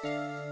[0.00, 0.47] te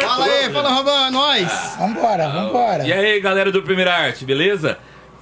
[0.00, 1.76] Fala aí, fala Robão, é nóis!
[1.78, 2.86] Vambora, vambora.
[2.86, 4.78] E aí, galera do Primeira Arte, beleza?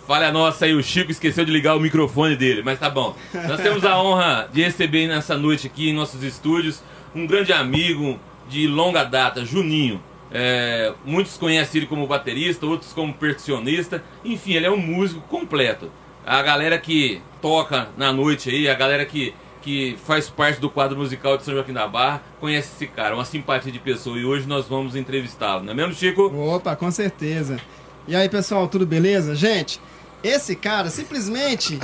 [0.06, 3.16] Falha nossa aí, o Chico esqueceu de ligar o microfone dele, mas tá bom.
[3.32, 6.82] Nós temos a honra de receber nessa noite aqui em nossos estúdios
[7.14, 10.02] um grande amigo de longa data, Juninho.
[10.30, 14.02] É, muitos conhecem ele como baterista, outros como percussionista.
[14.24, 15.90] Enfim, ele é um músico completo.
[16.26, 20.96] A galera que toca na noite aí, a galera que, que faz parte do quadro
[20.98, 24.18] musical de São Joaquim da Barra, conhece esse cara, uma simpatia de pessoa.
[24.18, 26.24] E hoje nós vamos entrevistá-lo, não é mesmo, Chico?
[26.26, 27.58] Opa, com certeza.
[28.06, 29.34] E aí, pessoal, tudo beleza?
[29.34, 29.80] Gente,
[30.22, 31.78] esse cara simplesmente.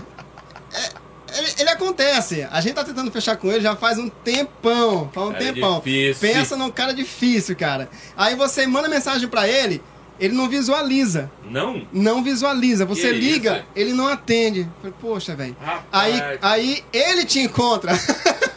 [0.72, 1.08] é-
[1.38, 2.48] ele, ele acontece.
[2.50, 5.10] A gente tá tentando fechar com ele já faz um tempão.
[5.12, 5.78] Faz um Cara tempão.
[5.84, 6.28] difícil.
[6.32, 7.88] Pensa num cara difícil, cara.
[8.16, 9.82] Aí você manda mensagem pra ele,
[10.18, 11.30] ele não visualiza.
[11.48, 11.86] Não?
[11.92, 12.84] Não visualiza.
[12.84, 13.64] Você Que liga, isso?
[13.76, 14.68] ele não atende.
[14.80, 15.56] Falei, Poxa, velho.
[15.92, 17.92] Aí, aí ele te encontra.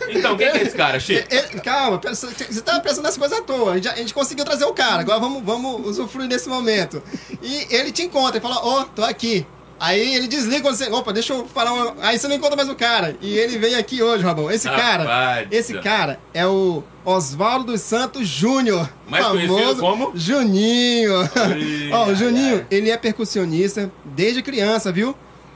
[0.10, 1.26] Então, quem que é esse cara, Chico?
[1.34, 3.72] Ele- calma, você tava pensando nessa coisa à toa.
[3.72, 5.00] A gente, a gente conseguiu trazer o cara.
[5.02, 7.02] Agora vamos, vamos usufruir desse momento.
[7.42, 9.46] E ele te encontra e fala: Ó, tô aqui.
[9.82, 10.92] Aí ele desliga quando você.
[10.92, 11.96] Opa, deixa eu falar uma.
[12.04, 13.18] Aí você não encontra mais o cara.
[13.20, 14.52] E ele veio aqui hoje, Robão.
[14.52, 15.04] Esse cara.
[15.04, 18.88] Rapaz Esse cara é o Oswaldo dos Santos Júnior.
[19.10, 20.12] Mais conhecido como?
[20.14, 21.14] Juninho.
[21.94, 22.66] Ó, o ai, Juninho, ai.
[22.70, 25.16] ele é percussionista desde criança, viu?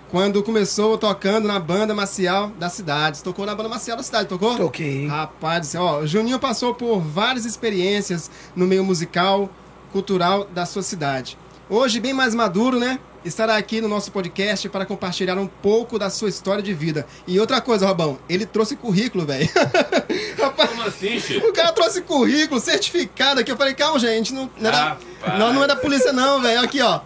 [0.10, 3.22] Quando começou tocando na banda marcial da cidade.
[3.22, 4.58] Tocou na banda marcial da cidade, tocou?
[4.58, 5.06] Toquei.
[5.06, 9.52] Rapaz do céu, ó, o Juninho passou por várias experiências no meio musical,
[9.92, 11.38] cultural da sua cidade.
[11.70, 13.00] Hoje, bem mais maduro, né?
[13.24, 17.08] Estará aqui no nosso podcast para compartilhar um pouco da sua história de vida.
[17.26, 19.50] E outra coisa, Robão, ele trouxe currículo, velho.
[20.56, 21.48] Como assim, Chico?
[21.48, 23.52] o cara trouxe currículo, certificado aqui.
[23.52, 25.40] Eu falei, calma, gente, não, não, é, da, Rapaz.
[25.40, 26.62] não, não é da polícia, não, velho.
[26.62, 27.00] Aqui, ó.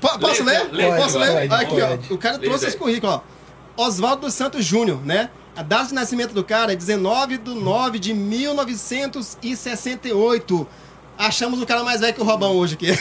[0.00, 0.68] Po- posso Lê, ler?
[0.72, 1.52] lê, posso ler?
[1.52, 1.98] aqui, ó.
[2.14, 2.70] O cara trouxe aí.
[2.70, 3.22] os currículos, ó.
[3.76, 5.28] Oswaldo dos Santos Júnior, né?
[5.54, 10.66] A data de nascimento do cara é 19 de 9 de 1968.
[11.18, 12.86] Achamos o cara mais velho que o Robão hoje aqui.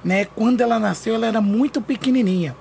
[0.02, 2.56] né, quando ela nasceu, ela era muito pequenininha.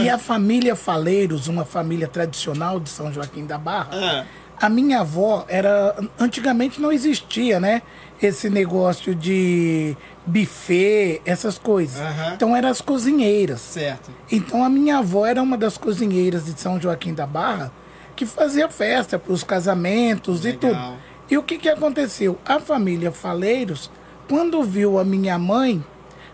[0.00, 4.24] E a família Faleiros, uma família tradicional de São Joaquim da Barra, Ah,
[4.60, 5.94] a minha avó era.
[6.18, 7.82] Antigamente não existia, né?
[8.20, 12.00] Esse negócio de buffet, essas coisas.
[12.00, 12.32] Aham.
[12.34, 13.60] Então eram as cozinheiras.
[13.60, 14.10] certo.
[14.30, 17.70] Então a minha avó era uma das cozinheiras de São Joaquim da Barra
[18.16, 20.72] que fazia festa para os casamentos e Legal.
[20.72, 20.98] tudo.
[21.30, 22.36] E o que, que aconteceu?
[22.44, 23.88] A família Faleiros,
[24.28, 25.84] quando viu a minha mãe,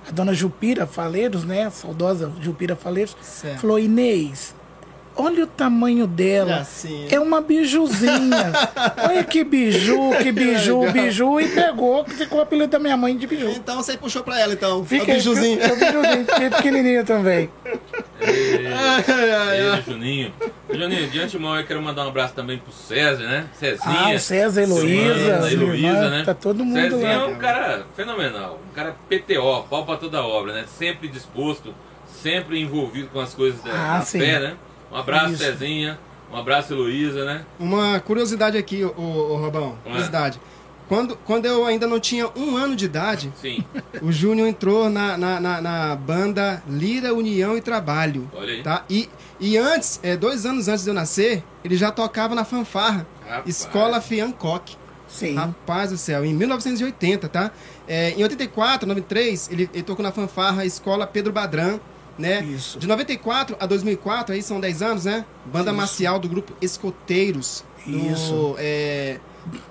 [0.08, 1.64] a dona Jupira Faleiros, né?
[1.66, 3.60] A saudosa Jupira Faleiros, Certo.
[3.60, 4.54] falou: Inês,
[5.16, 6.46] olha o tamanho dela.
[6.56, 7.08] Gracinha.
[7.10, 8.52] É uma bijuzinha.
[9.08, 10.92] olha que biju, que biju, legal.
[10.92, 11.40] biju.
[11.40, 13.48] E pegou, que ficou o apelido da minha mãe de biju.
[13.50, 14.84] Então você puxou pra ela, então.
[14.84, 15.60] Fiquei, o bijuzinho.
[15.60, 17.50] Eu, bijuzinho, fiquei pequenininho também.
[18.20, 19.82] Ai, ai, Ele, ai.
[19.86, 20.32] Juninho.
[20.70, 23.46] Juninho, de antemão eu quero mandar um abraço também pro César, né?
[23.58, 23.80] Cezinha.
[23.86, 26.22] Ah, o César, Heloísa, Heloísa, irmã, né?
[26.24, 27.26] tá todo mundo Cezinha é lá.
[27.26, 28.60] um cara fenomenal.
[28.70, 30.64] Um cara PTO, pau pra toda obra, né?
[30.78, 31.74] Sempre disposto,
[32.22, 34.18] sempre envolvido com as coisas da, Ah, da sim.
[34.20, 34.54] fé, né?
[34.94, 35.42] Um abraço, Isso.
[35.42, 35.98] Cezinha.
[36.32, 37.44] Um abraço, Heloísa, né?
[37.58, 39.70] Uma curiosidade aqui, ô, ô, Robão.
[39.84, 39.90] Ué.
[39.90, 40.40] Curiosidade.
[40.88, 43.64] Quando, quando eu ainda não tinha um ano de idade, Sim.
[44.00, 48.30] O Júnior entrou na, na, na, na banda Lira, União e Trabalho.
[48.34, 48.62] Olha aí.
[48.62, 48.84] Tá?
[48.88, 49.08] E,
[49.40, 53.06] e antes, é, dois anos antes de eu nascer, ele já tocava na fanfarra.
[53.26, 53.48] Rapaz.
[53.48, 54.76] Escola Fiancock.
[55.08, 55.34] Sim.
[55.34, 57.50] Rapaz do céu, em 1980, tá?
[57.86, 61.78] É, em 84, 93, ele, ele tocou na fanfarra Escola Pedro Badran,
[62.18, 62.42] né?
[62.44, 62.78] Isso.
[62.78, 65.24] De 94 a 2004, aí são 10 anos, né?
[65.46, 65.76] Banda Isso.
[65.76, 67.64] marcial do grupo Escoteiros.
[67.86, 68.54] Isso.
[68.58, 69.18] é,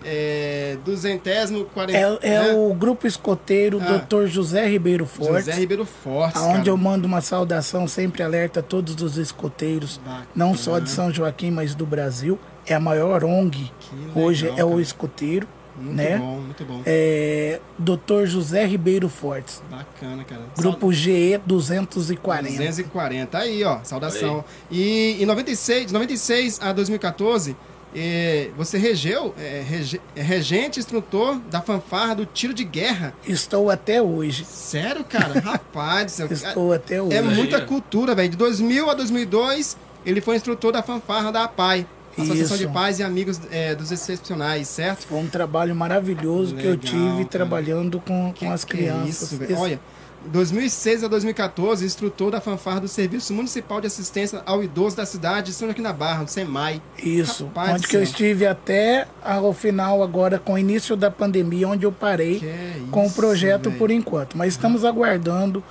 [0.06, 1.98] é, duzentésimo, quarenta...
[2.22, 3.98] É, é o grupo escoteiro Ah.
[3.98, 4.28] Dr.
[4.28, 5.46] José Ribeiro Fortes.
[5.46, 10.28] José Ribeiro Fortes, Onde eu mando uma saudação sempre alerta a todos os escoteiros, Bacana.
[10.36, 12.38] não só de São Joaquim, mas do Brasil.
[12.66, 14.82] É a maior ONG Que hoje, legal, é o cara.
[14.82, 16.18] escoteiro, Muito né?
[16.18, 16.82] bom, muito bom.
[16.86, 18.26] É, Dr.
[18.26, 20.42] José Ribeiro Fortes, Bacana, cara.
[20.58, 22.58] grupo GE 240.
[22.58, 23.38] 240.
[23.38, 24.44] Aí, ó, saudação.
[24.70, 27.56] E em 96, de 96 a 2014,
[27.96, 33.14] eh, você regeu, eh, rege- é regente instrutor da fanfarra do tiro de guerra.
[33.28, 34.46] Estou até hoje.
[34.46, 35.40] Sério, cara?
[35.42, 36.20] Rapaz.
[36.20, 37.16] Estou até hoje.
[37.16, 38.30] É Aí, muita cultura, velho.
[38.30, 41.86] De 2000 a 2002, ele foi instrutor da fanfarra da APAI.
[42.18, 42.68] Associação Isso.
[42.68, 45.08] de Pais e Amigos eh, dos Excepcionais, certo?
[45.08, 47.26] Foi um trabalho maravilhoso que eu Legal, tive cara.
[47.30, 49.22] trabalhando com, Que com as é crianças.
[49.24, 49.52] isso, velho?
[49.54, 49.80] Esse- Olha,
[50.26, 55.48] 2006 a 2014, instrutor da fanfarra do Serviço Municipal de Assistência ao Idoso da cidade
[55.48, 56.82] de São Joaquim da Barra, do SEMAI.
[57.04, 61.68] Isso, Rapaz onde que eu estive até ao final agora com o início da pandemia,
[61.68, 63.78] onde eu parei é com o isso, projeto velho.
[63.80, 64.38] por enquanto.
[64.38, 65.62] Mas estamos aguardando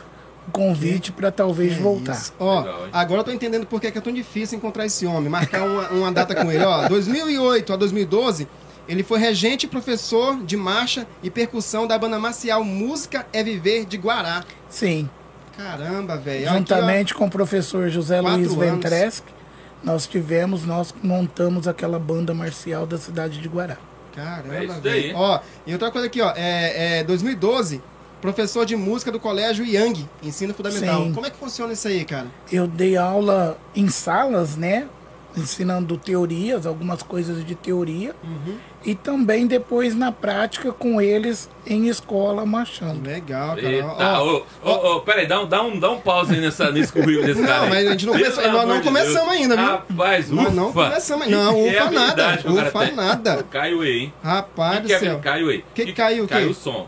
[0.51, 2.13] convite para talvez é voltar.
[2.13, 2.33] isso.
[2.39, 5.29] Ó, Legal, agora eu tô entendendo por que que é tão difícil encontrar esse homem,
[5.29, 6.65] marcar uma, uma data com ele.
[6.65, 8.49] Ó, 2008 a 2012,
[8.89, 13.85] ele foi regente e professor de marcha e percussão da banda marcial Música é Viver
[13.85, 14.45] de Guará.
[14.69, 15.09] Sim,
[15.57, 16.47] Caramba, velho.
[16.47, 16.59] Aqui, ó.
[16.59, 18.55] juntamente com o professor José Luiz anos.
[18.55, 19.23] Ventreschi,
[19.85, 23.77] nós tivemos, nós montamos aquela banda marcial da cidade de Guará.
[24.15, 25.03] Caramba, É isso daí.
[25.03, 25.17] velho.
[25.17, 27.83] Ó, e outra coisa aqui, ó, é, é 2012,
[28.23, 31.03] professor de música do Colégio Yang, ensino fundamental.
[31.03, 31.13] Sim.
[31.13, 32.27] Como é que funciona isso aí, cara?
[32.51, 34.87] Eu dei aula em salas, né?
[35.35, 38.15] Ensinando teorias, algumas coisas de teoria.
[38.23, 38.55] Uhum.
[38.85, 43.03] E também depois na prática com eles em escola marchando.
[43.07, 43.63] Legal, cara.
[43.63, 43.87] Eita,
[44.21, 46.93] Ó, ô, ô, ô, peraí, dá um, dá, um, dá um pause aí nessa, nesse
[46.93, 47.63] currículo desse Não, cara.
[47.65, 47.71] aí.
[47.71, 49.31] mas a gente não começou- nós não de começamos Deus.
[49.33, 49.67] ainda, viu?
[49.67, 50.43] Rapaz, ufa.
[50.43, 51.37] Nós não começamos ainda.
[51.39, 53.43] Não, ufa nada, ufa nada.
[53.51, 54.15] Caiu aí, hein?
[54.23, 55.19] Rapaz que do que é céu.
[55.23, 55.65] Caiu aí.
[55.75, 56.35] Que caiu o quê?
[56.35, 56.87] Caiu o som.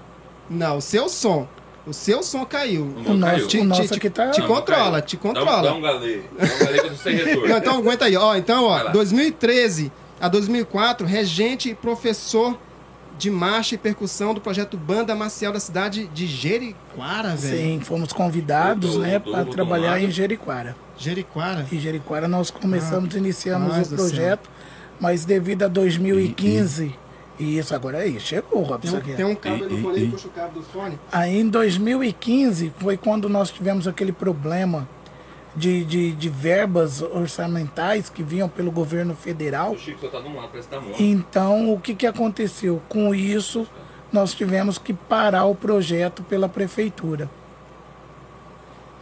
[0.48, 1.46] Não, o seu som.
[1.86, 2.82] O seu som caiu.
[3.06, 3.46] O O nosso- caiu.
[3.48, 5.02] Te, o nosso te- aqui tá- te Não, controla, caiu.
[5.02, 5.62] te Dá um- controla.
[5.62, 6.20] Dá um galê.
[6.38, 7.48] Dá um galê que eu tô retorno.
[7.48, 8.16] Não, então aguenta aí.
[8.16, 8.90] Ó, então, ó, Vai lá.
[8.92, 12.58] 2013 a 2004, regente e professor
[13.18, 17.56] de marcha e percussão do projeto Banda Marcial da cidade de Jeriquara, velho.
[17.58, 20.04] Sim, fomos convidados, Do- né, para trabalhar Tomado.
[20.04, 20.74] em Jeriquara.
[20.96, 21.66] Jeriquara.
[21.70, 24.48] Em Jeriquara nós começamos, Ah, iniciamos o projeto,
[24.98, 26.94] mas devido a 2015, e
[27.38, 28.94] isso agora aí, chegou, Tem Robson.
[28.96, 29.12] um, aqui.
[29.14, 30.08] tem um cabo do Ih, fone ih.
[30.10, 30.98] puxa o cabo do fone.
[31.10, 34.88] Aí em 2015 foi quando nós tivemos aquele problema
[35.56, 39.72] de, de, de verbas orçamentais que vinham pelo governo federal.
[39.72, 41.02] O Chico só tá de um lado, parece que tá morto.
[41.02, 42.80] Então, o que, que aconteceu?
[42.88, 43.66] Com isso,
[44.12, 47.28] nós tivemos que parar o projeto pela prefeitura.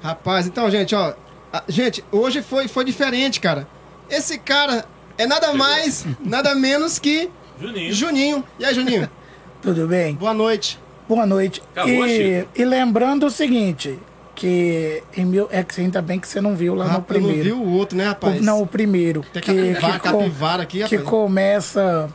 [0.03, 1.15] Rapaz, então, gente, ó.
[1.53, 3.69] a- gente, hoje foi, foi diferente, cara.
[4.11, 4.85] Esse cara
[5.17, 7.31] é nada mais, nada menos que
[7.61, 7.93] Juninho.
[7.93, 8.45] Juninho.
[8.59, 9.09] E aí, Juninho?
[9.63, 10.15] Tudo bem?
[10.15, 10.79] Boa noite.
[11.09, 11.63] Boa noite.
[11.73, 13.99] Acabou, e, e lembrando o seguinte,
[14.35, 17.21] que em mil, é que ainda bem que você não viu lá no Rapaz, eu
[17.23, 17.57] não primeiro.
[17.57, 18.41] viu o outro, né, rapaz?
[18.41, 19.23] O- não, o primeiro.
[19.33, 21.11] Tem que, capivara, que, capivara aqui, que rapaz.
[21.11, 22.09] começa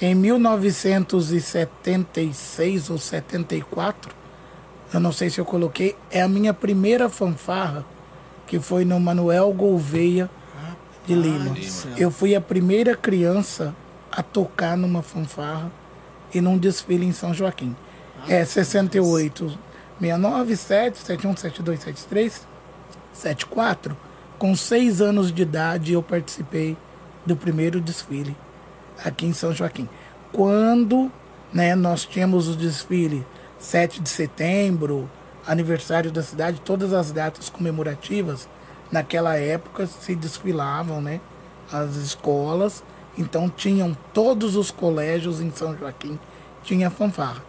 [0.00, 4.12] em 1976 ou 74.
[4.92, 5.96] Eu não sei se eu coloquei.
[6.10, 7.84] É a minha primeira fanfarra,
[8.46, 10.30] que foi no Manuel Gouveia
[11.06, 11.54] de Lima.
[11.62, 11.90] céu.
[11.96, 13.74] Eu fui a primeira criança
[14.16, 15.72] a tocar numa fanfarra
[16.32, 17.74] e num desfile em São Joaquim.
[18.28, 19.58] É 68,
[19.98, 22.46] 69, 7, 71, 72, 73,
[23.12, 23.96] 74.
[24.38, 26.76] Com seis anos de idade eu participei
[27.26, 28.36] do primeiro desfile
[29.04, 29.88] aqui em São Joaquim.
[30.32, 31.10] Quando
[31.52, 33.26] né, nós tínhamos o desfile
[33.58, 35.10] 7 de setembro,
[35.46, 38.48] aniversário da cidade, todas as datas comemorativas,
[38.92, 41.20] naquela época se desfilavam né,
[41.72, 42.82] as escolas,
[43.18, 46.18] então tinham todos os colégios em São Joaquim,
[46.62, 47.42] tinha fanfarra.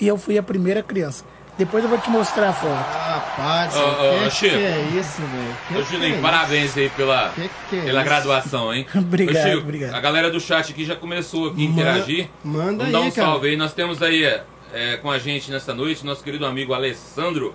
[0.00, 1.24] E eu fui a primeira criança.
[1.58, 2.72] Depois eu vou te mostrar a foto.
[2.72, 4.56] Rapaz, Ô, ô, que, ô, Chico.
[4.56, 5.56] que é isso, velho?
[5.68, 6.22] Que Ô, que é Juninho, isso?
[6.22, 8.08] parabéns aí pela, Que que é pela isso?
[8.08, 8.86] graduação, hein?
[8.96, 9.94] Obrigado, Ô, Chico, obrigado.
[9.94, 12.28] A galera do chat aqui já começou aqui a Manda- interagir.
[12.42, 13.26] manda Vamos aí, dar um cara.
[13.28, 13.56] salve aí.
[13.56, 14.24] Nós temos aí
[14.72, 17.54] é, com a gente nessa noite nosso querido amigo Alessandro.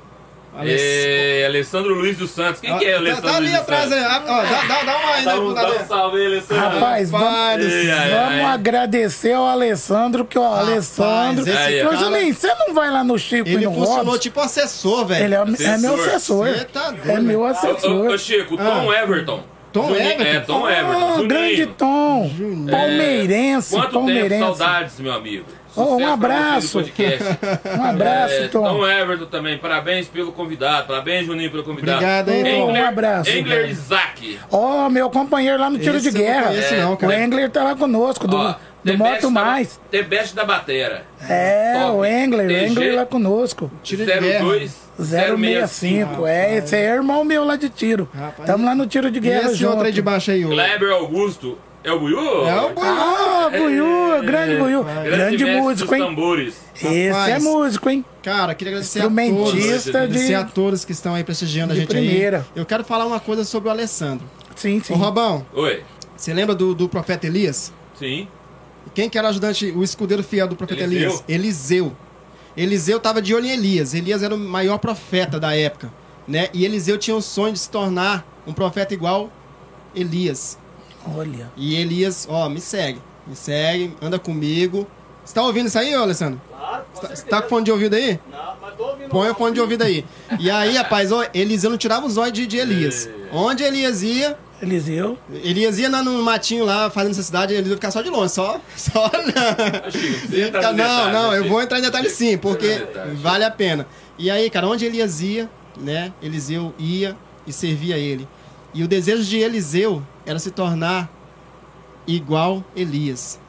[0.58, 2.60] Aless- É, Alessandro Luiz dos Santos.
[2.62, 3.98] Quem Ó, que é o tá- Alessandro Tá ali atrás, Santos?
[3.98, 6.64] aí, ó, dá, dá, dá uma aí, Dá né, um, dá um salve aí, Alessandro.
[6.80, 8.42] Rapaz, vamos, Rapaz do Ei, ai, vamos ai.
[8.46, 11.42] agradecer ao Alessandro, que o Alessandro.
[11.48, 14.04] esse Aí, Ô, cara, Juninho, você não vai lá no Chico e ele no funcionou
[14.06, 14.18] Robson?
[14.20, 15.24] tipo assessor, velho.
[15.26, 16.48] Ele é, é meu Assessor.
[16.48, 16.66] assessor.
[16.74, 18.08] Tá doido, é meu Ô, ô, assessor.
[18.12, 19.44] ô, Chico, Tom Everton.
[19.74, 20.26] Tom Juninho- Everton?
[20.26, 20.92] É, Tom Everton.
[20.92, 21.28] Ah, Juninho.
[21.28, 22.32] grande Tom.
[22.36, 22.72] Juninho.
[22.72, 24.30] Palmeirense, Quanto palmeirense.
[24.30, 25.46] tempo, saudades, meu amigo.
[25.78, 26.68] Oh, um abraço.
[26.68, 27.24] você do podcast.
[27.78, 28.64] Um abraço, É, Tom.
[28.64, 30.88] Tom Everton também, parabéns pelo convidado.
[30.88, 31.98] Parabéns, Juninho, pelo convidado.
[31.98, 32.72] Obrigado aí, Tom.
[32.72, 33.30] Um abraço.
[33.30, 34.40] Engler Isaac.
[34.52, 36.48] Ó, meu companheiro lá no tiro Esse de eu não guerra.
[36.48, 37.20] conheço não, o cara.
[37.24, 39.80] Engler tá lá conosco, do, Ó, do Moto da- Mais.
[39.92, 41.06] The Best da Batera.
[41.30, 41.92] É, Top.
[41.98, 43.72] o Engler, o TG, Engler lá conosco.
[43.84, 44.44] Tiro de guerra.
[44.46, 46.26] 02 065.
[46.26, 48.10] É, esse é irmão meu lá de tiro.
[48.14, 48.48] Rapaz.
[48.48, 49.72] Tamo lá no tiro de E guerra esse junto.
[49.74, 50.50] outro aí de baixo aí, o...
[50.50, 51.58] Kleber Augusto.
[51.88, 52.20] É o Buiu?
[52.20, 52.86] É o Buiú.
[52.86, 54.84] Ah, Buiú, grande Buiú.
[54.84, 56.02] Grande mestre músico, hein?
[56.02, 56.56] tambores.
[56.76, 57.30] Esse Rapaz.
[57.30, 58.06] é músico, hein?
[58.22, 59.24] Cara, queria agradecer a todos.
[59.24, 60.36] Instrumentista Agradecer de...
[60.36, 62.40] a todos que estão aí prestigiando de a gente primeira.
[62.40, 62.44] aí.
[62.58, 64.30] Eu quero falar uma coisa sobre o Alessandro.
[64.54, 64.92] Sim, sim.
[64.92, 65.82] Ô, Robão, Oi.
[66.18, 67.72] você lembra do, do profeta Elias?
[67.98, 68.28] Sim.
[68.94, 71.10] Quem que era o ajudante, o escudeiro fiel do profeta Eliseu.
[71.10, 71.24] Elias?
[71.30, 71.96] Eliseu.
[72.58, 73.94] Eliseu estava de olho em Elias.
[73.94, 75.90] Elias era o maior profeta da época,
[76.28, 76.50] né?
[76.54, 79.32] E Eliseu tinha o sonho de se tornar um profeta igual
[79.96, 80.58] Elias.
[81.16, 81.52] Olha.
[81.56, 84.88] E Elias, ó, me segue, me segue, anda comigo.
[85.24, 86.40] Você tá ouvindo isso aí, ô Alessandro?
[86.50, 88.20] Claro, com Você tá, tá com fone de ouvido aí?
[88.32, 89.10] Não, mas tô ouvindo.
[89.10, 90.06] Põe o fone de ouvido aí.
[90.40, 93.10] E aí, rapaz, ó, Eliseu não tirava os olhos de, de Elias.
[93.32, 95.18] Onde Elias ia, Eliseu.
[95.44, 98.60] Elias ia lá no matinho lá, fazendo necessidade, ele ia ficar só de longe, só,
[98.76, 99.34] só olhando.
[99.34, 101.50] Não, detalhe, não, né, eu Chico?
[101.50, 103.16] vou entrar em detalhe sim, porque detalhe.
[103.18, 103.86] vale a pena.
[104.18, 107.16] E aí, cara, onde Elias ia, né, Eliseu ia
[107.46, 108.28] e servia ele.
[108.74, 111.10] E o desejo de Eliseu era se tornar
[112.06, 113.40] igual Elias.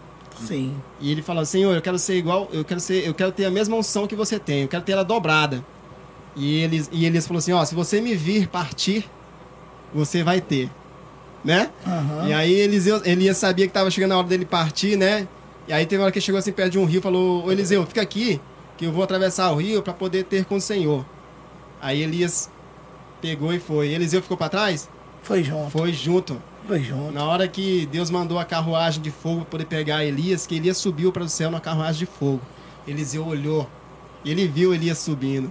[0.47, 0.81] Sim.
[1.01, 3.51] E ele falou: Senhor, eu quero ser igual, eu quero ser, eu quero ter a
[3.51, 5.65] mesma unção que você tem, eu quero ter ela dobrada.
[6.37, 9.05] E eles, e Elias falou assim: Ó, se você me vir partir,
[9.93, 10.71] você vai ter,
[11.45, 11.71] né?
[11.85, 12.29] Aham.
[12.29, 15.27] E aí Eliseu, Elias sabia que estava chegando a hora dele partir, né?
[15.67, 17.53] E aí teve uma hora que chegou assim perto de um rio, e falou: Ô
[17.53, 18.41] Eliseu, fica aqui,
[18.77, 21.05] que eu vou atravessar o rio para poder ter com o Senhor.
[21.81, 22.49] Aí Elias
[23.21, 23.89] pegou e foi.
[23.89, 24.89] Eliseu ficou para trás?
[25.23, 25.71] Foi junto.
[25.71, 26.41] Foi junto.
[26.69, 27.13] Foi junto.
[27.13, 30.77] Na hora que Deus mandou a carruagem de fogo para poder pegar Elias, que Elias
[30.77, 32.41] subiu para o céu na carruagem de fogo.
[32.87, 33.69] Eliseu olhou
[34.25, 35.51] e ele viu Elias subindo.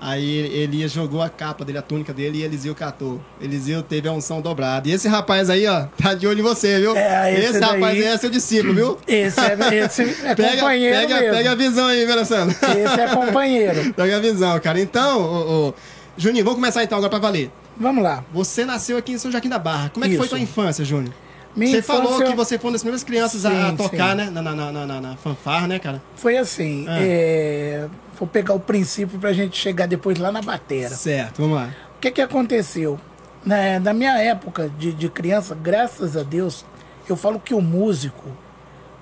[0.00, 3.20] Aí Elias jogou a capa dele, a túnica dele, e Eliseu catou.
[3.40, 4.88] Eliseu teve a unção dobrada.
[4.88, 6.96] E esse rapaz aí, ó, tá de olho em você, viu?
[6.96, 8.98] É, esse esse rapaz daí- aí é seu discípulo, viu?
[9.08, 11.36] Esse é, esse é Pega, companheiro pega, mesmo.
[11.36, 12.54] pega a visão aí, Alessandro?
[12.62, 13.92] Esse é companheiro.
[13.94, 14.78] pega a visão, cara.
[14.80, 15.74] Então, ô, ô,
[16.16, 17.50] Juninho, vamos começar então agora pra valer.
[17.78, 18.24] Vamos lá.
[18.32, 19.90] Você nasceu aqui em São Joaquim da Barra.
[19.90, 20.34] Como é que foi Isso.
[20.34, 21.14] tua infância, Júnior?
[21.56, 24.10] Minha você infância falou que você foi uma das primeiras crianças a- a Sim, tocar,
[24.10, 24.16] sim.
[24.16, 24.30] né?
[24.30, 26.02] Na, na, na, na, na- na fanfarra, né, cara?
[26.16, 26.84] Foi assim.
[26.88, 26.98] Ah.
[27.00, 27.88] é,
[28.18, 30.90] Vou pegar o princípio pra gente chegar depois lá na batera.
[30.90, 31.70] Certo, vamos lá.
[31.96, 32.98] O que que aconteceu?
[33.44, 36.64] Na, na minha época de, de criança, graças a Deus,
[37.08, 38.24] eu falo que o músico,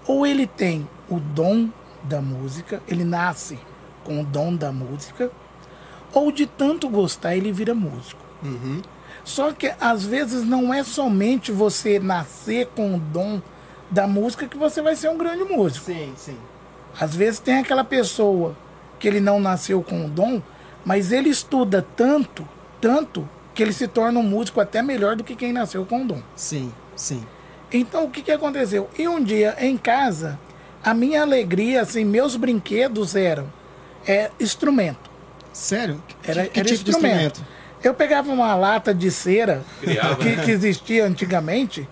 [0.07, 1.71] ou ele tem o dom
[2.03, 3.59] da música, ele nasce
[4.05, 5.31] com o dom da música,
[6.12, 8.21] ou de tanto gostar, ele vira músico.
[8.47, 8.83] Uhum.
[9.25, 13.41] Só que às vezes não é somente você nascer com o dom
[13.91, 15.87] da música que você vai ser um grande músico.
[15.87, 16.37] Sim, sim.
[16.99, 18.57] Às vezes tem aquela pessoa
[18.99, 20.41] que ele não nasceu com o dom,
[20.85, 22.47] mas ele estuda tanto,
[22.81, 26.07] tanto, que ele se torna um músico até melhor do que quem nasceu com o
[26.07, 26.23] dom.
[26.35, 27.25] Sim, sim.
[27.73, 28.89] Então o que, que aconteceu?
[28.99, 30.39] E um dia em casa,
[30.85, 33.53] a minha alegria, assim, meus brinquedos eram
[34.07, 35.11] é, instrumento.
[35.53, 36.01] Sério?
[36.07, 37.43] Que- Era, que era tipo instrumento.
[37.87, 40.44] Eu pegava uma lata de cera Criava, que, né?
[40.44, 41.88] que existia antigamente,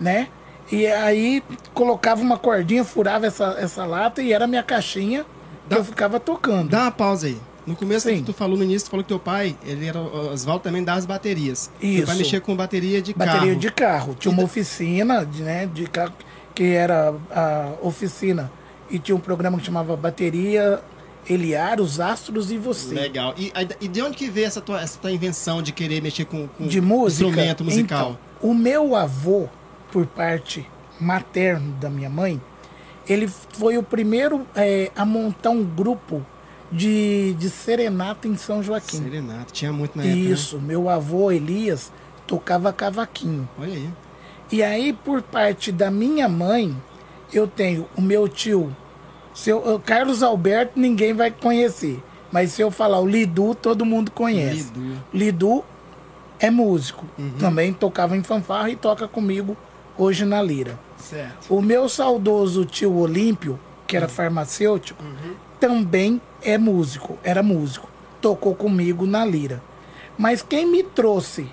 [0.00, 0.28] né?
[0.70, 5.70] E aí colocava uma cordinha, furava essa, essa lata e era a minha caixinha que
[5.70, 6.68] Dá- eu ficava tocando.
[6.70, 7.38] Dá uma pausa aí.
[7.66, 8.22] No começo, Sim.
[8.24, 11.04] tu falou no início, tu falou que teu pai, ele era o Oswaldo também das
[11.04, 11.70] baterias.
[11.78, 12.16] Teu pai Isso.
[12.16, 13.56] mexia com bateria de Bateria carro.
[13.56, 14.16] de carro.
[14.18, 16.14] Tinha uma oficina, de, né, de carro,
[16.54, 18.50] que era a oficina.
[18.90, 20.80] E tinha um programa que chamava Bateria
[21.28, 22.94] Eliar, Os Astros e Você.
[22.94, 23.34] Legal.
[23.36, 26.48] E, e de onde que veio essa tua, essa tua invenção de querer mexer com,
[26.48, 27.28] com De música.
[27.28, 28.18] instrumento musical?
[28.38, 29.48] Então, o meu avô,
[29.92, 30.66] por parte
[31.00, 32.40] materno da minha mãe,
[33.08, 36.24] ele foi o primeiro eh, a montar um grupo
[36.70, 38.98] de, de serenata em São Joaquim.
[39.02, 40.16] Serenata, tinha muito na época.
[40.16, 40.22] né?
[40.30, 41.90] Isso, meu avô Elias
[42.26, 43.48] tocava cavaquinho.
[43.58, 43.88] Olha aí.
[44.52, 46.76] E aí, por parte da minha mãe,
[47.32, 48.74] eu tenho o meu tio,
[49.38, 52.02] seu, o Carlos Alberto, ninguém vai conhecer.
[52.32, 54.72] Mas se eu falar o Lidu, todo mundo conhece.
[54.74, 55.02] Lidu.
[55.14, 55.64] Lidu
[56.40, 57.06] é músico.
[57.16, 57.30] Uhum.
[57.38, 59.56] Também tocava em fanfarra e toca comigo
[59.96, 60.76] hoje na lira.
[60.96, 61.54] Certo.
[61.54, 65.04] O meu saudoso tio Olímpio, que era farmacêutico,
[65.60, 67.88] também é músico, era músico.
[68.20, 69.62] Tocou comigo na lira.
[70.18, 71.48] Mas quem me trouxe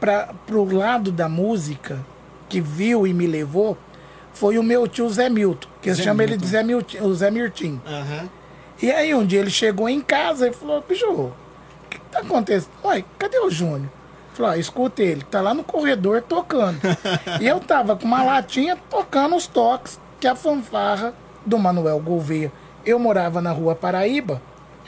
[0.00, 2.02] para o lado da música,
[2.48, 3.76] que viu e me levou,
[4.32, 7.30] foi o meu tio Zé Milton, que Zé chama ele de Zé Milton, o Zé
[7.30, 7.80] Mirtim.
[7.86, 8.28] Aham.
[8.80, 11.32] E aí um dia ele chegou em casa e falou, bicho, o
[11.88, 12.70] que, que tá acontecendo?
[12.84, 13.90] Uai, cadê o Júnior?
[14.34, 16.78] Falou, ó, escuta ele, tá lá no corredor tocando.
[17.40, 22.52] e eu tava com uma latinha tocando os toques que a fanfarra do Manuel Gouveia.
[22.84, 24.40] Eu morava na rua Paraíba,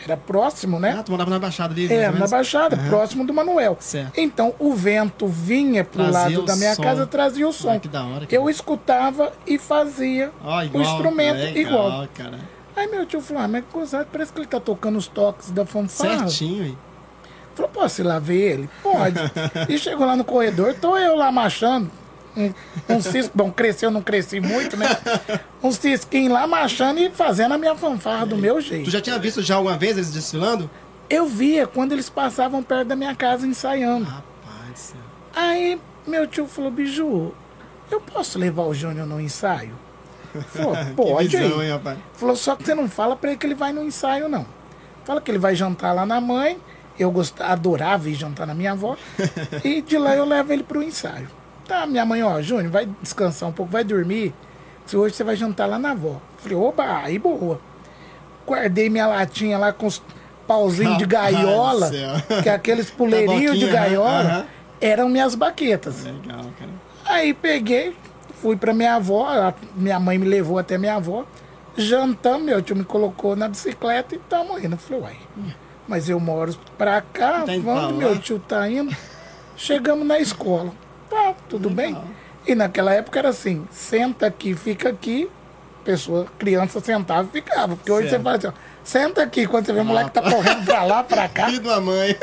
[0.04, 0.96] era próximo, né?
[0.98, 1.92] Ah, tu morava na Baixada ali.
[1.92, 2.26] É, na?
[2.26, 2.88] Baixada, Aham.
[2.88, 3.76] próximo do Manuel.
[3.80, 4.18] Certo.
[4.18, 6.82] Então o vento vinha pro Trazia lado o da minha som.
[6.82, 7.72] casa, trazia o som.
[7.72, 8.28] Ah, que da hora, cara.
[8.34, 12.08] Eu escutava e fazia Ó, o igual, instrumento legal, igual.
[12.14, 12.38] cara.
[12.76, 15.66] Aí meu tio falou, ah, mas gozado, parece que ele tá tocando os toques da
[15.66, 16.28] fanfarra.
[16.28, 16.78] Certinho, hein?
[17.54, 18.70] Falou, posso ir lá ver ele?
[18.82, 19.18] Pode.
[19.68, 21.90] e chegou lá no corredor, tô eu lá machando.
[22.36, 22.52] Um,
[22.88, 24.86] um cisco, bom, cresceu, não cresci muito, né?
[25.62, 28.84] Um cisquinho lá machando e fazendo a minha fanfarra do meu jeito.
[28.84, 30.70] Tu já tinha visto já alguma vez eles desfilando?
[31.08, 34.04] Eu via quando eles passavam perto da minha casa ensaiando.
[34.04, 34.94] Rapaz.
[35.34, 37.34] Aí meu tio falou, Biju,
[37.90, 39.76] eu posso levar o Júnior no ensaio?
[40.48, 41.80] Falou, pode visão, hein?
[42.14, 44.46] Falou, só que você não fala pra ele que ele vai no ensaio, não.
[45.04, 46.58] Fala que ele vai jantar lá na mãe.
[46.98, 48.96] Eu gostava, adorava ir jantar na minha avó.
[49.64, 51.28] e de lá eu levo ele pro ensaio.
[51.70, 54.34] Tá, minha mãe, ó, Júnior, vai descansar um pouco, vai dormir.
[54.84, 56.20] Se hoje você vai jantar lá na avó.
[56.38, 57.60] Falei, oba, aí boa.
[58.44, 60.02] Guardei minha latinha lá com os
[60.48, 61.88] pauzinhos de gaiola,
[62.42, 64.46] que é aqueles puleirinhos de aham, gaiola, aham.
[64.80, 66.02] eram minhas baquetas.
[66.02, 66.70] Legal, cara.
[67.04, 67.96] Aí peguei,
[68.42, 71.24] fui pra minha avó, minha mãe me levou até minha avó,
[71.76, 74.18] jantamos, meu tio me colocou na bicicleta e
[74.64, 74.74] indo.
[74.74, 75.16] Eu falei, uai,
[75.86, 77.92] mas eu moro pra cá, Tá lá?
[77.92, 78.92] meu tio tá indo.
[79.56, 80.72] Chegamos na escola.
[81.10, 81.96] Tá, tudo bem?
[82.46, 85.28] E naquela época era assim, senta aqui, fica aqui,
[85.84, 87.76] pessoa, criança sentava e ficava.
[87.76, 88.20] Porque hoje Certo.
[88.22, 88.52] você fala assim, ó,
[88.84, 91.46] senta aqui, quando você vê o moleque tá correndo pra lá, pra cá.
[91.50, 92.16] Filho da mãe.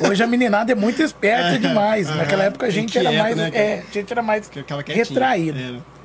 [0.00, 2.08] Hoje a meninada é muito esperta É, demais.
[2.08, 2.16] aham.
[2.18, 3.36] Naquela época a gente era mais.
[3.36, 3.64] né, cara?
[3.64, 5.04] é, a gente era mais Que Aquela quietinha.
[5.06, 5.58] retraído.
[5.58, 5.96] Era.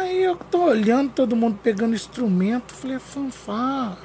[0.00, 3.98] Aí eu tô olhando todo mundo pegando instrumento, falei, fanfarra.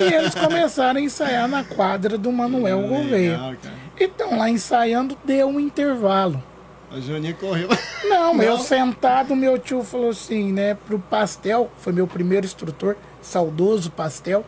[0.00, 3.32] E eles começaram a ensaiar na quadra do Manuel Gouveia.
[3.38, 3.54] Legal.
[3.98, 6.42] E estão lá ensaiando, deu um intervalo.
[6.90, 7.68] O Juninho correu.
[8.04, 8.42] Não, Não?
[8.42, 14.44] eu sentado, meu tio falou assim, né, pro Pastel, foi meu primeiro instrutor, saudoso Pastel.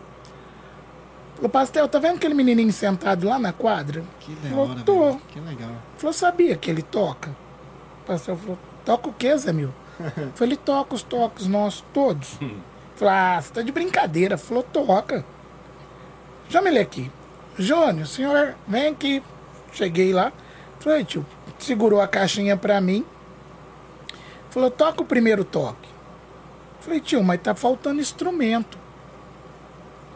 [1.34, 4.02] Falou, Pastel, tá vendo aquele menininho sentado lá na quadra?
[4.20, 5.04] Que da Falou, tô.
[5.06, 5.20] velho.
[5.28, 5.70] Que legal.
[5.96, 7.30] Falou, sabia que ele toca?
[8.02, 9.72] O pastor falou, toca o quê, Zé Mil?
[10.34, 12.38] Falei, ele toca os toques nossos todos.
[13.00, 14.36] Falei, ah, você tá de brincadeira.
[14.36, 15.24] Falou, toca.
[16.50, 17.10] Chama ele aqui.
[17.58, 19.22] Jônio, senhor, vem aqui.
[19.72, 20.30] Cheguei lá.
[20.80, 21.24] Falei, tio,
[21.58, 23.02] segurou a caixinha pra mim.
[24.50, 25.88] Falou, toca o primeiro toque.
[26.80, 28.76] Falei, tio, mas tá faltando instrumento.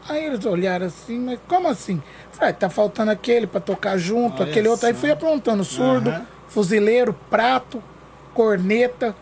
[0.07, 2.03] Aí eles olharam assim, mas como assim?
[2.33, 4.87] Falei, tá faltando aquele pra tocar junto, Olha aquele outro.
[4.87, 5.01] Aí só.
[5.01, 6.27] fui aprontando surdo, Aham.
[6.49, 7.83] fuzileiro, prato,
[8.35, 9.17] corneta.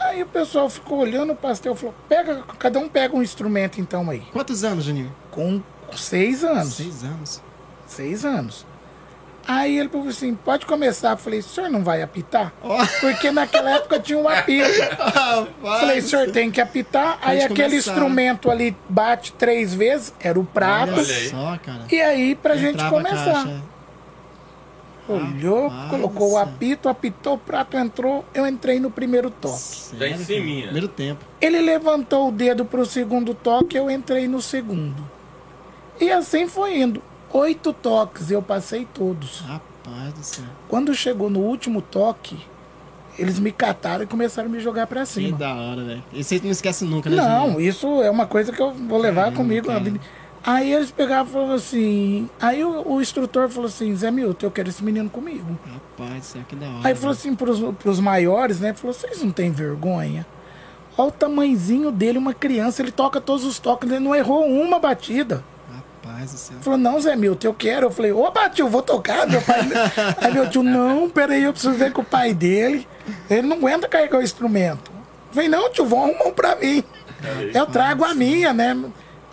[0.00, 4.08] Aí o pessoal ficou olhando o pastel falou, pega, cada um pega um instrumento então
[4.10, 4.22] aí.
[4.32, 5.14] Quantos anos, Juninho?
[5.30, 5.62] Com
[5.96, 6.74] seis anos.
[6.74, 7.42] Seis anos.
[7.86, 8.66] Seis anos.
[9.46, 11.12] Aí ele falou assim, pode começar.
[11.12, 12.52] Eu falei, o senhor não vai apitar?
[12.62, 12.84] Ó.
[13.00, 14.68] Porque naquela época tinha um apito.
[15.62, 17.18] Falei, senhor tem que apitar.
[17.22, 17.90] Aí Pode aquele começar.
[17.92, 20.92] instrumento ali bate três vezes, era o prato.
[20.92, 21.28] Olha aí.
[21.30, 21.80] só, cara.
[21.90, 23.62] E aí, pra gente Entrava a começar.
[25.12, 29.58] Olhou, Rapaz colocou o apito, apitou, o prato entrou, eu entrei no primeiro toque.
[29.98, 30.24] Já em cara?
[30.24, 31.24] Primeiro tempo.
[31.40, 35.02] Ele levantou o dedo pro segundo toque, eu entrei no segundo.
[36.00, 37.02] E assim foi indo.
[37.32, 39.40] Oito toques, eu passei todos.
[39.40, 40.44] Rapaz do céu.
[40.68, 42.38] Quando chegou no último toque,
[43.18, 45.36] eles me cataram e começaram a me jogar pra Que cima.
[45.36, 46.04] da hora, velho.
[46.12, 47.60] Isso aí tu não esquece nunca, né, Não, Juninho?
[47.60, 50.00] isso é uma coisa que eu vou levar Caramba, comigo vida.
[50.44, 52.28] Aí eles pegavam e falavam assim.
[52.40, 55.58] Aí o, o instrutor falou assim: Zé Milton, eu quero esse menino comigo.
[55.66, 56.88] Rapaz do céu, que da hora.
[56.88, 58.72] Aí falou assim pros, pros maiores, né?
[58.74, 60.26] Falou: vocês não têm vergonha?
[60.96, 64.80] Olha o tamanzinho dele, uma criança, ele toca todos os toques, ele não errou uma
[64.80, 65.44] batida.
[65.72, 66.56] Rapaz do céu.
[66.60, 67.86] Falou, não, Zé Milton, eu quero.
[67.86, 69.60] Eu falei, opa, tio, vou tocar, meu pai.
[70.20, 72.84] aí meu tio, não, peraí, eu preciso ver com o pai dele.
[73.30, 74.90] Ele não aguenta carregar o instrumento.
[74.90, 76.82] Eu falei, não, tio, vão arrumar um pra mim.
[77.54, 78.76] Eu trago a minha, né?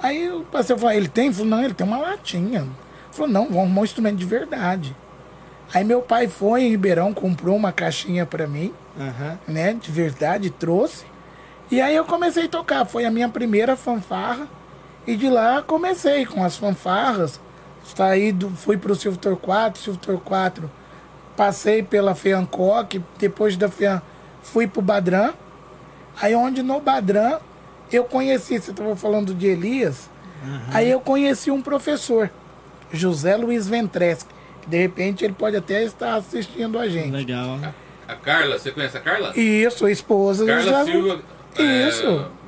[0.01, 1.25] Aí o pastor falou, ele tem?
[1.25, 2.61] Ele falou, não, ele tem uma latinha.
[2.61, 2.69] Ele
[3.11, 4.95] falou, não, vamos arrumar um instrumento de verdade.
[5.73, 9.39] Aí meu pai foi em Ribeirão, comprou uma caixinha pra mim, Aham.
[9.47, 11.05] né, de verdade, trouxe.
[11.71, 14.47] E aí eu comecei a tocar, foi a minha primeira fanfarra.
[15.07, 17.39] E de lá comecei com as fanfarras.
[17.83, 20.69] Saí do, fui pro Silvio Torquato, Silvio Torquato.
[21.35, 24.01] Passei pela Feancoque, depois da Fean
[24.41, 25.33] fui pro Badran.
[26.21, 27.39] Aí onde no Badran
[27.91, 30.09] eu conheci, você estava falando de Elias,
[30.71, 32.29] aí eu conheci um professor,
[32.91, 34.25] José Luiz Ventreschi.
[34.61, 37.11] que De repente ele pode até estar assistindo a gente.
[37.11, 37.59] Legal.
[38.07, 39.33] A Carla, você conhece a Carla?
[39.37, 41.21] Isso, a esposa do Carla José Silva.
[41.57, 42.07] Isso.
[42.07, 42.44] é,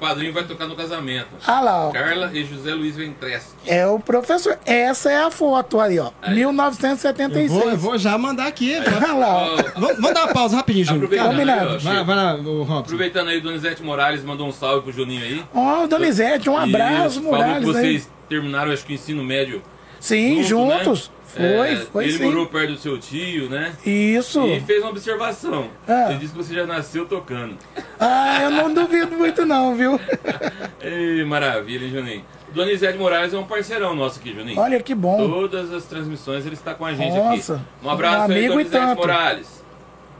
[0.00, 1.28] padrinho vai tocar no casamento.
[1.46, 1.90] Ah lá, ó.
[1.90, 3.54] Carla e José Luiz Ventres.
[3.66, 4.58] É o professor.
[4.64, 6.10] Essa é a foto aí, ó.
[6.22, 6.34] Aí.
[6.34, 7.50] 1976.
[7.50, 8.74] Vou, eu vou já mandar aqui.
[8.76, 9.56] Ah lá, ó.
[9.78, 11.04] Vamos vamos dar uma pausa rapidinho, Júnior.
[11.04, 11.68] Aproveitando Combinado.
[11.70, 12.78] aí, ó, Vai, vai lá, o Robson.
[12.80, 15.44] Aproveitando aí, Donizete Morales mandou um salve pro Juninho aí.
[15.54, 17.72] Ó, Donizete, um abraço, Isso, falou que Morales aí.
[17.74, 19.62] vocês terminaram, acho que o ensino médio
[20.06, 20.84] Sim, junto, né?
[20.84, 21.10] juntos.
[21.24, 22.24] Foi, É, foi Ele sim.
[22.24, 23.72] morou perto do seu tio, né?
[23.84, 24.40] Isso.
[24.46, 25.68] E fez uma observação.
[25.86, 26.06] Ah.
[26.10, 27.56] Ele disse que você já nasceu tocando.
[28.00, 30.00] Ah, eu não duvido muito não, viu?
[30.80, 32.24] Ei, maravilha, hein, Juninho?
[32.54, 34.58] Donizete Morales é um parceirão nosso aqui, Juninho.
[34.58, 35.28] Olha que bom.
[35.28, 37.62] Todas as transmissões ele está com a gente Nossa, aqui.
[37.86, 38.98] Um abraço um aí, amigo e Donizete tanto.
[38.98, 39.64] Morales.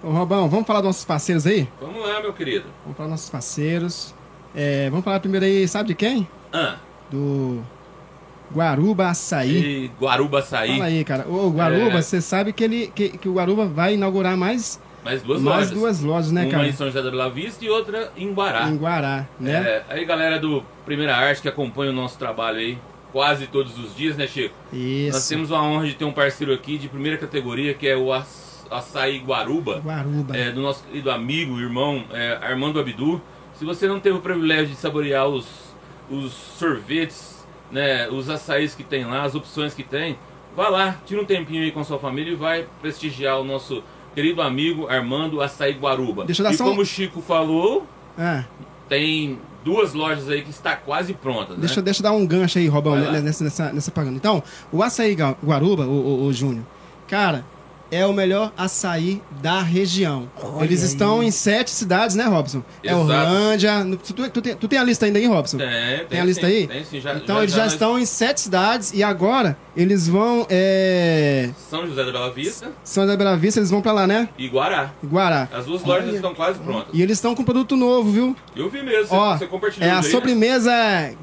[0.03, 1.66] Ô, Robão, vamos falar dos nossos parceiros aí?
[1.81, 2.66] Vamos lá, meu querido.
[2.83, 4.14] Vamos falar dos nossos parceiros.
[4.55, 6.29] É, vamos falar primeiro aí, sabe de quem?
[6.53, 6.77] Ah,
[7.11, 7.62] Do
[8.54, 9.56] Guaruba Açaí.
[9.85, 10.72] e Guaruba Açaí.
[10.72, 11.26] Fala aí, cara.
[11.28, 12.02] O Guaruba, É.
[12.02, 15.70] você sabe que, ele, que, que o Guaruba vai inaugurar mais, Mais duas mais lojas.
[15.70, 16.68] duas lojas, né, Uma cara?
[16.68, 18.68] em São José da Bela Vista e outra em Guará.
[18.68, 19.52] Em Guará, né?
[19.52, 22.78] É, aí, galera do Primeira Arte que acompanha o nosso trabalho aí
[23.12, 24.54] quase todos os dias, né, Chico?
[24.72, 25.12] Isso.
[25.16, 28.12] Nós temos a honra de ter um parceiro aqui de primeira categoria, que é o
[28.12, 30.37] Aç- Açaí Guaruba, Guaruba.
[30.37, 33.20] é, do nosso querido amigo, irmão é, Armando Abdu.
[33.54, 35.46] Se você não teve o privilégio de saborear os,
[36.11, 37.36] os sorvetes,
[37.70, 40.18] né, os açaís que tem lá, as opções que tem,
[40.57, 43.83] vá lá, tira um tempinho aí com sua família e vai prestigiar o nosso
[44.14, 46.24] querido amigo Armando Açaí Guaruba.
[46.24, 47.87] Deixa eu dar e só um- como o Chico falou,
[48.18, 48.44] Ah,
[48.88, 51.83] tem duas lojas aí que está quase prontas, deixa, né?
[51.83, 54.16] deixa eu dar um gancho aí, Robão, nessa, nessa, nessa propaganda.
[54.16, 56.64] Então, o açaí Guaruba, o, o, o Júnior,
[57.09, 57.44] cara,
[57.90, 60.29] é o melhor açaí da região.
[60.42, 60.87] Olha Eles aí.
[60.88, 62.62] estão em sete cidades, né, Robson?
[62.83, 62.94] É.
[62.94, 63.72] Orlândia.
[64.05, 65.59] Tu, tu, tu tem, tu tem a lista ainda aí, Robson?
[65.59, 66.66] Tem, Tem a lista sim, aí?
[66.66, 70.46] Tem sim, já, então eles já nós- estão em sete cidades e agora eles vão.
[70.49, 71.51] É...
[71.70, 74.29] São José da Bela Vista São José da Bela Vista, eles vão pra lá, né?
[74.38, 74.90] e Guará.
[75.05, 75.49] Guará.
[75.53, 76.16] As duas lojas Olha.
[76.16, 76.88] estão quase prontas.
[76.92, 78.37] E eles estão com produto novo, viu?
[78.55, 80.72] Eu vi mesmo, você, Ó, você compartilhou é a aí, sobremesa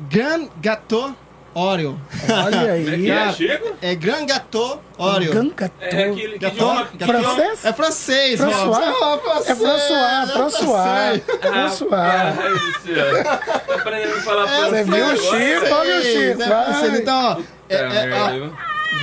[0.10, 1.16] Gran Gâteau
[1.56, 2.00] Oreo.
[2.30, 2.86] Olha é aí.
[3.04, 3.76] que é, Chico?
[3.82, 5.32] É Gran Gâteau Oreo.
[5.34, 7.66] Ganca É aquele que Gâteau, idioma- Francês?
[7.66, 8.64] É francês, François.
[8.66, 9.00] Robson.
[9.02, 11.22] Oh, francês, É François, é François.
[11.42, 12.36] François.
[12.36, 13.24] Rapaz do céu.
[13.24, 13.40] Tá
[13.76, 15.18] aprendendo a falar É francês Você viu o?
[15.18, 15.76] Chico?
[15.76, 16.66] Olha o francês, Chico, né, vai.
[16.66, 17.00] francês.
[17.00, 17.38] Então, ó,
[17.70, 18.54] é, É, é, ó, viu?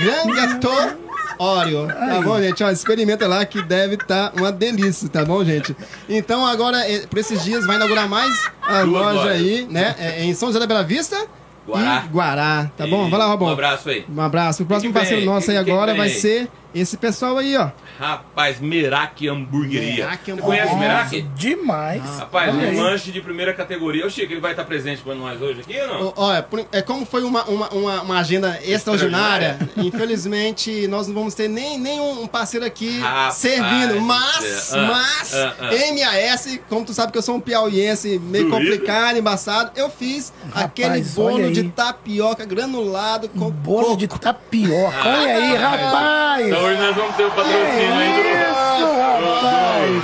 [0.03, 0.97] Gran Gâteau
[1.39, 1.87] Oreo.
[1.87, 2.63] Tá bom, gente?
[2.63, 5.75] Ó, experimenta lá que deve estar uma delícia, tá bom, gente?
[6.07, 9.31] Então, agora, é, por esses dias, vai inaugurar mais a Duas loja lojas.
[9.31, 9.95] aí, né?
[9.97, 11.17] É, em São José da Bela Vista
[11.67, 12.03] Guará.
[12.05, 13.07] e Guará, tá bom?
[13.07, 13.49] E Vai lá, Robão.
[13.49, 14.05] Um abraço aí.
[14.09, 14.63] Um abraço.
[14.63, 17.69] O próximo parceiro nosso aí agora vai ser esse pessoal aí, ó.
[17.99, 20.05] Rapaz, Meraki Hamburgueria.
[20.05, 20.65] Meraki Você Hamburgueria.
[20.67, 21.21] conhece Meraki?
[21.35, 22.01] Demais.
[22.19, 24.05] Rapaz, Olha um lanche de primeira categoria.
[24.05, 26.13] O Chico, ele vai estar presente com nós hoje aqui ou não?
[26.15, 31.33] Ó, Olha, é como foi uma, uma, uma, uma agenda extraordinária, infelizmente nós não vamos
[31.33, 34.73] ter nem, nem um parceiro aqui Rapaz servindo, do mas.
[34.73, 35.71] Ah, mas, ah, ah.
[35.93, 40.65] MAS, como tu sabe que eu sou um piauiense meio complicado, embaçado, eu fiz Rapaz,
[40.65, 43.97] aquele bolo de tapioca granulado com Bolo coco.
[43.97, 44.97] de tapioca.
[45.07, 46.47] Olha aí, rapaz.
[46.47, 48.31] Então hoje nós vamos ter o patrocínio aí do,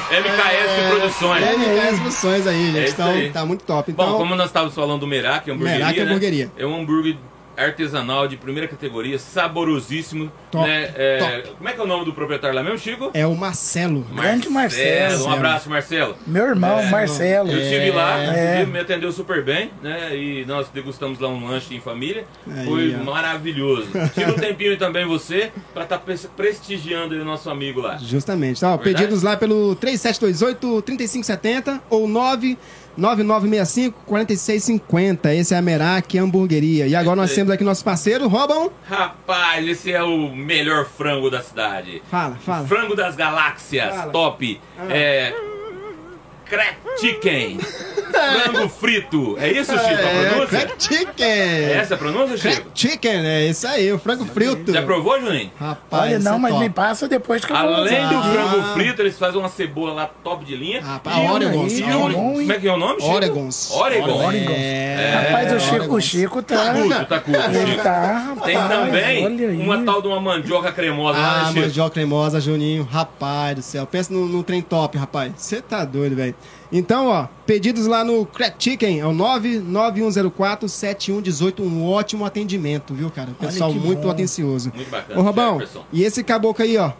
[0.09, 1.43] MKS Produções.
[1.43, 2.77] É, MKS Produções aí, gente.
[2.77, 3.29] É então, aí.
[3.29, 3.91] tá muito top.
[3.91, 6.05] Então, Bom, como nós estávamos falando do Meraki Hamburgueria, Meraki né?
[6.05, 6.51] Hamburgueria.
[6.57, 7.17] é um hambúrguer
[7.57, 10.31] artesanal de primeira categoria, saborosíssimo.
[10.51, 10.91] Top, né?
[10.95, 13.09] É, Como é que é o nome do proprietário lá mesmo, Chico?
[13.13, 14.05] é o Marcelo.
[14.13, 15.25] Grande Marcelo.
[15.25, 16.15] Um abraço, Marcelo.
[16.25, 17.51] Meu irmão, Marcelo.
[17.51, 18.65] Eu estive lá, É.
[18.65, 20.15] me atendeu super bem, né?
[20.15, 22.25] E nós degustamos lá um lanche em família.
[22.49, 23.03] Aí, Foi ó.
[23.03, 23.87] maravilhoso.
[24.13, 25.99] Tira um tempinho aí também você pra estar
[26.35, 27.97] prestigiando aí o nosso amigo lá.
[27.97, 28.57] Justamente.
[28.57, 32.07] Então, ó, pedidos lá pelo 3728-3570 ou
[32.99, 35.33] 99965-4650.
[35.33, 36.87] Esse é a Merak Hamburgueria.
[36.87, 38.71] E agora nós temos aqui nosso parceiro, Robão.
[38.85, 42.01] Rapaz, esse é o melhor frango da cidade.
[42.09, 42.67] Fala, fala.
[42.67, 44.11] Frango das galáxias, Fala.
[44.11, 44.59] top.
[44.77, 44.85] Ah.
[44.89, 45.33] É.
[46.49, 47.57] Crack chicken.
[47.59, 49.35] Frango frito.
[49.39, 49.85] É isso, Chico?
[49.85, 50.47] a É, pronúncia?
[50.47, 51.25] crack chicken.
[51.25, 52.69] É essa a pronúncia, Crack Chico?
[52.73, 54.71] chicken, é isso aí, o frango frito.
[54.73, 55.51] Já provou, Juninho?
[55.59, 56.63] Rapaz, Olha, não, é mas top.
[56.63, 58.07] me passa depois que eu vou Além usar.
[58.09, 58.73] do frango Ah.
[58.73, 60.81] frito, eles fazem uma cebola lá top de linha.
[60.81, 62.11] Rapaz, E um- Oregons, e um-?
[62.13, 63.13] Como é que é o nome, Chico?
[63.13, 63.71] Oregons.
[63.71, 64.25] Oregon.
[64.25, 64.53] Oregon.
[64.53, 66.01] É, Rapaz, o Chico, o.
[66.01, 66.55] Chico tá.
[66.57, 67.83] Tá culto, tá culto, Ele Chico.
[67.83, 68.45] tá, rapaz.
[68.45, 71.59] Tem também uma tal de uma mandioca cremosa lá, Ah, né, Chico?
[71.59, 72.87] mandioca cremosa, Juninho.
[72.89, 73.85] Rapaz do céu.
[73.85, 75.33] Pensa no, no trem top, rapaz.
[75.37, 76.33] Você tá doido, velho.
[76.71, 81.61] Então, ó, pedidos lá no Crack Chicken é o 991047118.
[81.61, 83.29] Um ótimo atendimento, viu, cara?
[83.39, 84.09] Pessoal muito bom.
[84.09, 84.71] atencioso.
[84.75, 85.85] Muito bacana, Ô, Robão, Jefferson.
[85.93, 86.91] e esse caboclo aí, ó.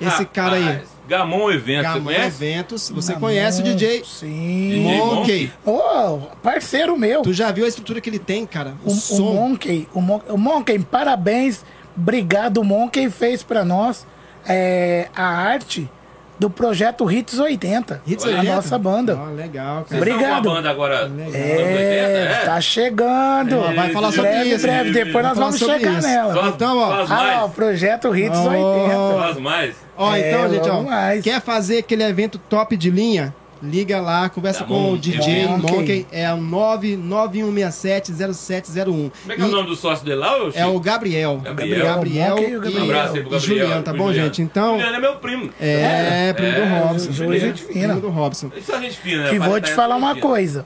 [0.00, 0.80] Esse cara aí.
[1.08, 2.26] Gamon Evento, você Gamon conhece?
[2.44, 2.90] Eventos.
[2.90, 4.82] Você Namon, conhece o DJ Sim.
[4.84, 5.50] Monkey.
[5.66, 7.22] Ô, parceiro meu.
[7.22, 8.74] Tu já viu a estrutura que ele tem, cara?
[8.84, 9.34] O, O, o.
[9.34, 11.64] Monkey, o, Mon- o Monkey, parabéns.
[11.96, 14.06] Obrigado, Monkey fez pra nós
[14.46, 15.90] é, a arte
[16.38, 18.02] do projeto Hits 80.
[18.06, 18.54] Hits a 80?
[18.54, 19.18] nossa banda.
[19.20, 20.10] Ó, legal, Vocês cara.
[20.10, 20.50] estão com Obrigado.
[20.50, 21.36] a banda agora anos 80?
[21.38, 23.58] É, tá chegando.
[23.58, 24.62] Ó, vai falar sobre breve, isso.
[24.66, 26.06] breve, depois nós vamos chegar isso.
[26.08, 26.34] nela.
[26.34, 26.88] Faz, Então, ó.
[26.96, 27.52] faz Ah, lá, o mais.
[27.52, 28.48] projeto Hits Ó.
[28.50, 29.20] 80.
[29.20, 29.74] Faz mais.
[29.96, 31.24] Ó, É, então, gente, ó, mais.
[31.24, 33.34] quer fazer aquele evento top de linha?
[33.62, 35.72] Liga lá, conversa Tá com bom, o DJ Monkey.
[35.76, 38.84] Monkey, é o 991670701.
[38.86, 40.68] Como é que é o E nome do sócio dele lá, ô, É Chico?
[40.68, 41.36] o Gabriel.
[41.42, 41.84] Gabriel.
[41.86, 42.80] Gabriel, Monkey e o Gabriel.
[42.80, 43.40] Um abraço aí pro Gabriel.
[43.40, 44.26] Juliano, tá pro bom, Juliano.
[44.28, 44.42] gente?
[44.42, 45.50] Então, Juliano é meu primo.
[45.60, 47.12] é, primo do É, Robson.
[47.12, 47.94] Juliano, gente fina.
[47.94, 48.50] Primo do Robson.
[48.56, 49.34] Isso é gente fina, né?
[49.34, 50.64] E vou te parte falar uma coisa.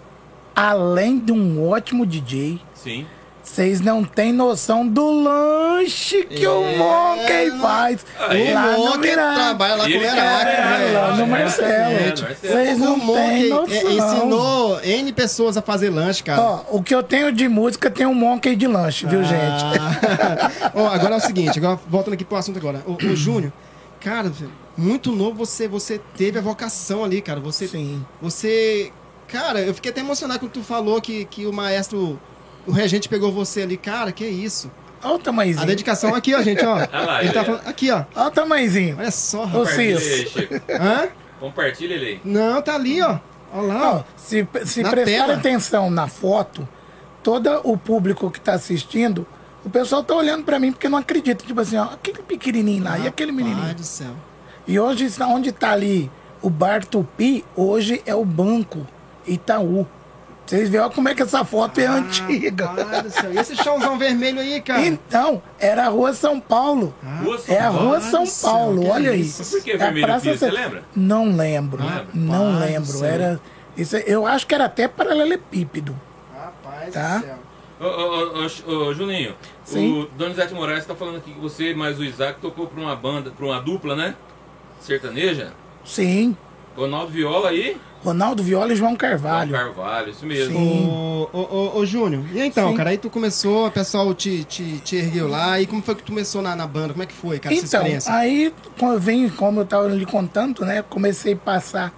[0.55, 3.07] Além de um ótimo DJ, Sim.
[3.43, 9.13] Vocês não têm noção do lanche que o É, Monkey faz Aí, lá o Monkey
[9.13, 10.15] trabalha lá E com o quer-
[10.79, 10.95] velho.
[10.95, 11.93] lá no Marcelo.
[11.93, 12.25] É, Gente.
[12.41, 13.33] Vocês não o Monkey
[13.69, 14.17] têm é, noção.
[14.19, 16.41] ensinou N pessoas a fazer lanche, cara.
[16.41, 19.65] Ó, o que eu tenho de música tem um Monkey de lanche, viu, gente?
[19.81, 20.71] Ah.
[20.75, 22.83] Ó, agora é o seguinte, agora, voltando aqui pro assunto agora.
[22.87, 23.53] O, o Júnior,
[24.01, 24.33] cara,
[24.77, 27.41] muito novo você, você teve a vocação ali, cara.
[27.41, 28.05] Você, Sim.
[28.21, 28.91] você,
[29.29, 32.19] cara, eu fiquei até emocionado quando tu falou que, que o maestro,
[32.67, 33.77] o regente pegou você ali.
[33.77, 34.71] Cara, que isso?
[35.03, 35.63] Olha o tamanhozinho.
[35.65, 36.75] A dedicação aqui, ó, gente, ó.
[36.93, 38.05] Olha lá, Ele tá falando, aqui, ó.
[38.15, 38.97] Olha o tamanhozinho.
[38.99, 39.77] Olha só, rapaz.
[40.03, 40.55] Chico.
[40.71, 41.09] Hã?
[41.41, 42.21] Compartilha ele aí.
[42.25, 43.19] Não, tá ali, ó.
[43.53, 44.03] Olha lá, Ó, ó.
[44.17, 45.35] se se prestar tela.
[45.35, 46.67] atenção na foto,
[47.23, 49.27] todo o público que tá assistindo,
[49.65, 51.45] o pessoal tá olhando pra mim porque não acredita.
[51.45, 53.75] Tipo assim, ó, aquele pequenininho lá e aquele menininho.
[53.75, 54.13] do céu.
[54.69, 56.09] E hoje, onde tá ali
[56.41, 58.87] o Bar Tupi, hoje é o Banco
[59.27, 59.87] Itaú.
[60.47, 62.67] Vocês veem como é que essa foto é antiga.
[63.03, 63.33] Do céu.
[63.33, 64.85] E esse chãozão vermelho aí, cara?
[64.85, 66.93] Então, era a Rua São Paulo.
[67.25, 67.69] Rua São É a.
[67.69, 69.43] Rua São Paulo, olha isso?
[69.43, 69.57] isso.
[69.57, 70.83] Por que É a vermelho Praça você lembra?
[70.95, 71.83] Não lembro.
[71.83, 72.07] Não lembra?
[72.15, 73.05] Não lembro.
[73.05, 73.41] Era,
[73.77, 75.99] isso, é- eu acho que era até paralelepípedo.
[76.37, 77.19] Rapaz Tá.
[77.19, 77.39] do céu.
[77.81, 80.03] Ô, ô, ô, ô, Juninho, Sim.
[80.03, 83.31] o Donizete Moraes tá falando aqui que você mais o Isaac tocou pra uma banda,
[83.31, 84.15] pra uma dupla, né?
[84.81, 85.53] Sertaneja.
[85.85, 86.37] Sim.
[86.77, 87.77] Ronaldo Viola aí.
[88.05, 89.53] Ronaldo Viola e João João Carvalho.
[89.53, 90.59] Carvalho, isso mesmo.
[90.59, 90.89] Sim.
[90.89, 92.77] Ô, ô, ô, ô, Júnior, e então, Sim.
[92.77, 96.03] cara, aí tu começou, o pessoal te, te, te ergueu lá, e como foi que
[96.03, 96.93] tu começou na, na banda?
[96.95, 98.13] Como é que foi, cara, essa Então, experiência?
[98.13, 98.53] aí,
[98.99, 100.83] vim, como eu estava lhe contando, né?
[100.83, 101.93] Comecei a passar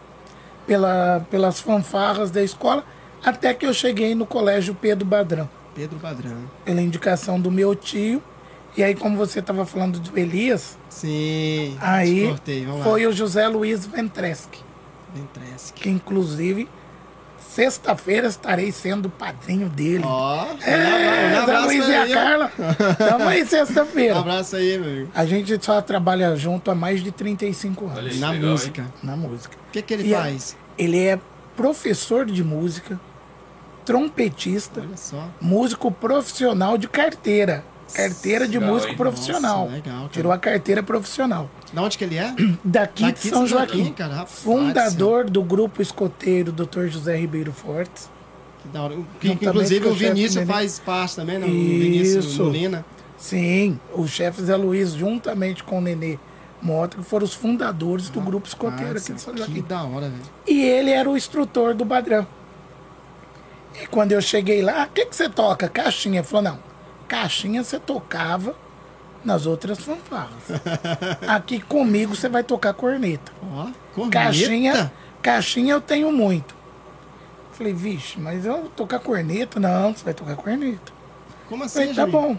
[0.67, 2.85] pela, pelas fanfarras da escola,
[3.25, 6.37] até que eu cheguei no colégio Pedro Badrão, Pedro Padrão.
[6.65, 8.23] pela indicação do meu tio.
[8.77, 13.87] E aí, como você estava falando do Elias, Sim, aí cortei, foi o José Luiz
[13.87, 14.49] Ventreschi,
[15.15, 15.81] Ventresque.
[15.81, 16.69] que inclusive
[17.39, 20.03] sexta-feira estarei sendo padrinho dele.
[20.05, 22.09] Ó, é, um abraço Luiz e a.
[22.13, 22.53] Carla.
[22.99, 24.19] Tamo aí Um sexta-feira.
[24.19, 25.11] abraço aí, meu amigo.
[25.15, 28.19] A gente só trabalha junto há mais de 35 anos aí.
[28.19, 28.85] Na legal, música.
[29.05, 29.57] na música.
[29.69, 30.57] O que que ele E a- faz?
[30.77, 31.21] Ele é
[31.55, 32.99] professor de música,
[33.85, 35.29] trompetista, Olha só.
[35.41, 37.65] músico profissional de carteira.
[37.93, 38.97] Carteira de Legal, músico hein?
[38.99, 39.65] profissional.
[39.67, 40.09] Nossa, legal.
[40.09, 41.51] Tirou a carteira profissional.
[41.73, 42.35] Da onde que ele é?
[42.65, 43.93] Daqui, Daqui de São Joaquim.
[43.93, 44.27] cara.
[44.27, 46.87] Fundador do grupo escoteiro Dr.
[46.87, 48.09] José Ribeiro Fortes.
[48.63, 48.95] Que da hora.
[49.21, 51.47] Que, Juntamente inclusive com o Vinícius faz parte também, né?
[51.47, 52.39] O Vinícius.
[52.39, 52.85] Molina.
[53.19, 56.19] Sim, o chefe Zé Luiz, juntamente com o Nenê
[56.61, 59.69] Mota, que foram os fundadores do grupo escoteiro aqui de São Nossa, Que Joaquim.
[59.69, 60.23] da hora, velho.
[60.47, 62.27] E ele era o instrutor do Badrão.
[63.83, 65.69] E quando eu cheguei lá, o que, que você toca?
[65.69, 66.21] Caixinha.
[66.21, 66.59] Ele falou, não,
[67.09, 68.55] caixinha você tocava
[69.25, 70.43] nas outras fanfarras.
[71.27, 73.33] Aqui comigo você vai tocar corneta.
[73.43, 74.11] Ó, corneta.
[74.11, 76.55] Caixinha, caixinha eu tenho muito.
[77.53, 79.61] Falei, vixe, mas eu vou tocar corneta?
[79.61, 80.93] Não, você vai tocar corneta.
[81.49, 82.21] Como assim, Falei, tá Juninho?
[82.21, 82.39] bom.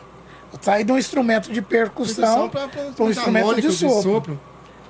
[0.54, 4.02] Eu saí de um instrumento de percussão para um instrumento de harmônicos de sopro.
[4.02, 4.40] sopro.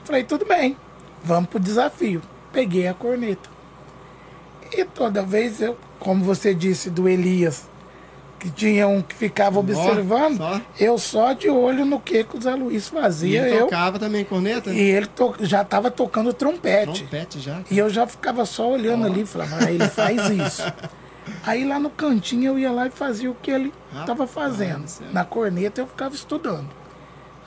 [0.03, 0.78] Falei, tudo bem,
[1.23, 2.21] vamos pro desafio.
[2.51, 3.49] Peguei a corneta.
[4.71, 7.69] E toda vez eu, como você disse do Elias,
[8.46, 10.62] que tinha um que ficava observando, só.
[10.80, 13.41] eu só de olho no que, que o Zé Luiz E fazia.
[13.48, 14.72] ele eu, tocava também corneta?
[14.72, 17.00] e ele to- já estava tocando trompete.
[17.02, 17.62] Trompete já.
[17.72, 20.62] E eu já ficava só olhando ali e falava, ah, ele faz isso.
[21.43, 24.84] Aí lá no cantinho eu ia lá e fazia o que ele estava fazendo.
[24.84, 25.08] do céu.
[25.12, 26.68] Na corneta eu ficava estudando.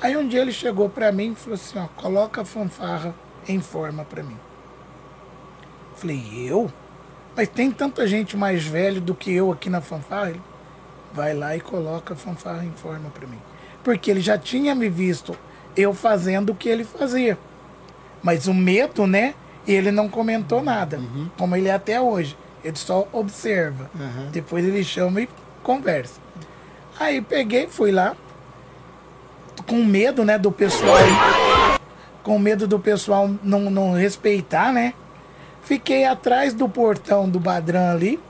[0.03, 3.15] Aí um dia ele chegou para mim e falou assim, ó, coloca a fanfarra
[3.47, 4.37] em forma para mim.
[5.95, 6.71] Falei, eu?
[7.37, 10.31] Mas tem tanta gente mais velho do que eu aqui na fanfarra.
[10.31, 10.43] Ele,
[11.19, 13.41] vai lá e coloca a fanfarra em forma para mim.
[13.83, 15.37] Porque ele já tinha me visto
[15.77, 17.37] eu fazendo o que ele fazia.
[18.23, 19.35] Mas o medo, né?
[19.67, 21.01] Ele não comentou nada,
[21.37, 22.39] como ele é até hoje.
[22.65, 23.91] Ele só observa.
[23.95, 24.31] Aham.
[24.31, 25.29] Depois ele chama e
[25.63, 26.21] conversa.
[26.99, 28.17] Aí peguei, fui lá,
[29.67, 30.97] com medo, né, do pessoal.
[32.23, 34.95] Com medo do pessoal não, não respeitar, né?
[35.63, 38.21] Fiquei atrás do portão do Badrão ali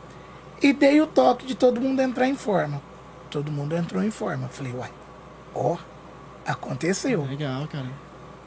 [0.63, 2.81] e dei o toque de todo mundo entrar em forma.
[3.31, 4.49] Todo mundo entrou em forma.
[4.49, 4.91] Falei, uai,
[5.55, 5.77] ó,
[6.47, 7.25] aconteceu.
[7.25, 7.87] Legal, cara.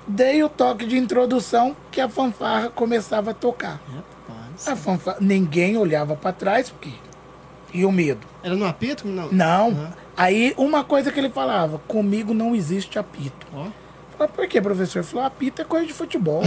[0.08, 3.80] Dei o toque de introdução que a fanfarra começava a tocar.
[3.88, 4.68] Rapaz.
[4.68, 6.94] A fanfarra, ninguém olhava para trás, porque.
[7.74, 8.28] E o medo?
[8.44, 9.08] Era no apito?
[9.08, 9.32] Não.
[9.32, 9.70] Não.
[9.70, 9.94] Aham.
[10.18, 13.48] Aí, uma coisa que ele falava: comigo não existe apito.
[13.54, 13.68] Ó.
[14.18, 15.00] Falei, por que, professor?
[15.00, 16.44] Ele falou: apito é coisa de futebol.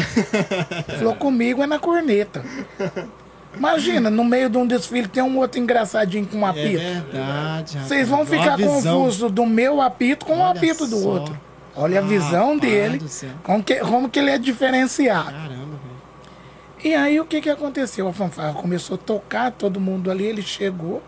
[0.99, 2.45] Falou: comigo é na corneta.
[3.57, 6.79] Imagina, no meio de um desfile tem um outro engraçadinho com um É apito.
[6.79, 7.79] verdade.
[7.79, 8.75] Vocês vão a ficar visão.
[9.01, 11.09] confusos do meu apito com o apito do só.
[11.09, 11.41] outro.
[11.77, 13.03] Olha a Ah, visão rapaz dele,
[13.43, 15.31] como que, como que ele é diferenciado.
[15.33, 15.95] Caramba, velho.
[16.85, 18.07] E aí o que que aconteceu?
[18.09, 21.03] A fanfarra começou a tocar, todo mundo ali, ele chegou,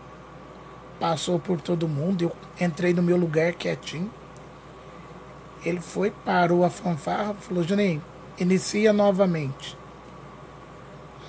[0.99, 4.09] passou por todo mundo, eu entrei no meu lugar quietinho.
[5.65, 8.01] Ele foi, parou a fanfarra, falou, Juninho,
[8.39, 9.77] inicia novamente.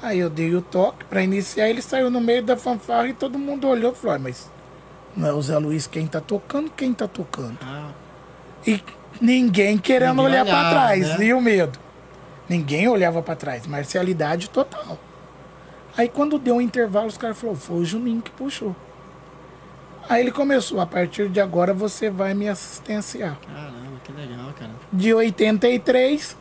[0.00, 3.38] Aí eu dei o toque para iniciar, ele saiu no meio da fanfarra e todo
[3.38, 4.50] mundo olhou e falou, "Ah, mas
[5.16, 7.58] não é o Zé Luiz quem tá tocando, quem tá tocando?
[7.62, 7.90] Ah,
[8.66, 8.82] E
[9.20, 11.18] ninguém querendo Ninguém olhar para trás.
[11.18, 11.26] né?
[11.26, 11.78] E o medo?
[12.48, 13.66] Ninguém olhava para trás.
[13.66, 14.98] Marcialidade total.
[15.96, 18.74] Aí quando deu um intervalo, os caras falaram, foi o Juninho que puxou.
[20.08, 23.36] Aí ele começou, a partir de agora você vai me assistenciar.
[23.46, 24.70] caramba, que legal, cara.
[24.92, 26.36] De 83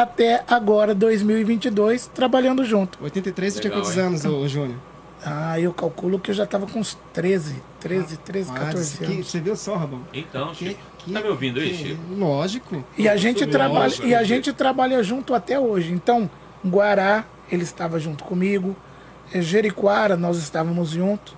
[0.00, 2.98] até agora, 2022, trabalhando junto.
[3.02, 4.78] 83, você tinha quantos anos, ô, Júnior?
[5.24, 9.04] Ah, eu calculo que eu já estava com uns 13, 13, 13, Rapaz, 14 que-
[9.04, 9.26] anos.
[9.30, 10.02] Você viu só, Rabão?
[10.12, 10.80] Então, Que- Chico.
[10.98, 12.00] que- Tá me ouvindo aí, que- Chico?
[12.16, 12.84] Lógico.
[12.98, 15.92] E a gente Lógico, trabalha e a gente trabalha junto até hoje.
[15.92, 16.28] Então,
[16.64, 18.76] Guará, ele estava junto comigo.
[19.32, 21.34] Eh, Jericoara, nós estávamos juntos.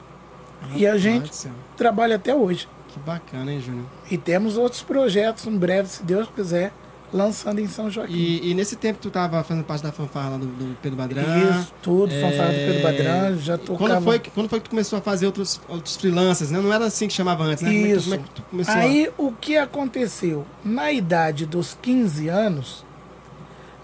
[0.75, 1.31] E a gente
[1.77, 2.67] trabalha até hoje.
[2.89, 3.85] Que bacana, hein, Júnior?
[4.11, 6.73] E temos outros projetos em breve, se Deus quiser,
[7.13, 8.13] lançando em São Joaquim.
[8.13, 11.23] E, e nesse tempo tu tava fazendo parte da fanfarra lá do, do Pedro Badrão.
[11.61, 13.79] Isso, tudo, fanfarra do Pedro Badrão, já tocava.
[13.79, 16.61] Quando foi, que- quando foi que tu começou a fazer outros, outros freelancers, né?
[16.61, 17.71] Não era assim que chamava antes, né?
[17.71, 18.11] Como é que tu- Isso.
[18.11, 20.45] Como é que tu começou a- Aí o que aconteceu?
[20.65, 22.85] Na idade dos 15 anos,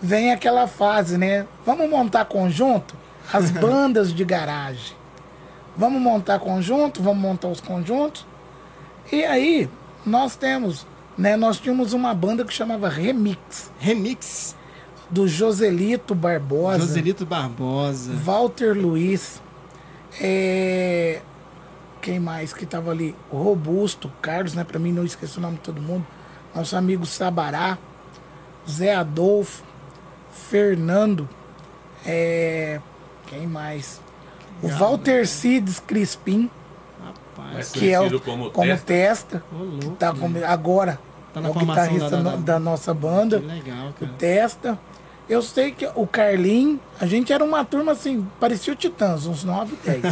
[0.00, 1.46] vem aquela fase, né?
[1.64, 2.94] Vamos montar conjunto?
[3.32, 4.94] As bandas de garagem.
[5.76, 8.24] Vamos montar conjunto, vamos montar os conjuntos.
[9.10, 9.68] E aí,
[10.06, 10.86] nós temos,
[11.16, 11.36] né?
[11.36, 14.56] Nós tínhamos uma banda que chamava Remix, Remix.
[15.10, 16.86] do Joselito Barbosa.
[16.86, 18.12] Joselito Barbosa.
[18.14, 19.40] Walter Luiz,
[20.20, 21.20] é,
[22.00, 23.14] quem mais que estava ali?
[23.30, 24.64] O Robusto, Carlos, né?
[24.64, 26.06] Para mim não esquecer o nome de todo mundo.
[26.54, 27.78] Nosso amigo Sabará,
[28.68, 29.62] Zé Adolfo,
[30.50, 31.28] Fernando,
[32.06, 32.80] é,
[33.26, 34.00] quem mais?
[34.62, 36.50] O Legal, Walter Cides Crispim,
[37.36, 37.70] Rapaz.
[37.72, 38.84] Que é o, como como Testa.
[38.86, 39.96] Testa, louco.
[39.96, 40.98] tá com- agora
[41.32, 44.06] Tá é o guitarrista da- da- da nossa banda Que legal, o.
[44.06, 44.78] Testa.
[45.28, 49.42] Eu sei que o Carlin, a gente era uma turma assim, parecia o Titãs, uns
[49.42, 50.02] 9, 10.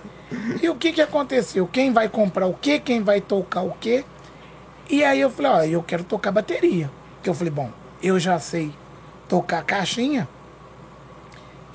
[0.62, 1.66] e o que que aconteceu?
[1.66, 2.78] Quem vai comprar o quê?
[2.78, 4.04] Quem vai tocar o quê?
[4.88, 6.88] E aí eu falei, ó, eu quero tocar bateria.
[7.22, 7.68] Que eu falei, bom,
[8.02, 8.72] eu já sei
[9.28, 10.28] tocar caixinha.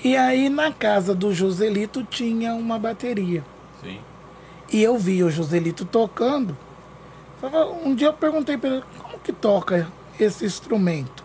[0.02, 3.44] E aí na casa do Joselito tinha uma bateria.
[3.82, 3.98] Sim.
[4.72, 6.56] E eu vi o Joselito tocando.
[7.84, 9.86] Um dia eu perguntei para ele, como que toca
[10.18, 11.24] esse instrumento?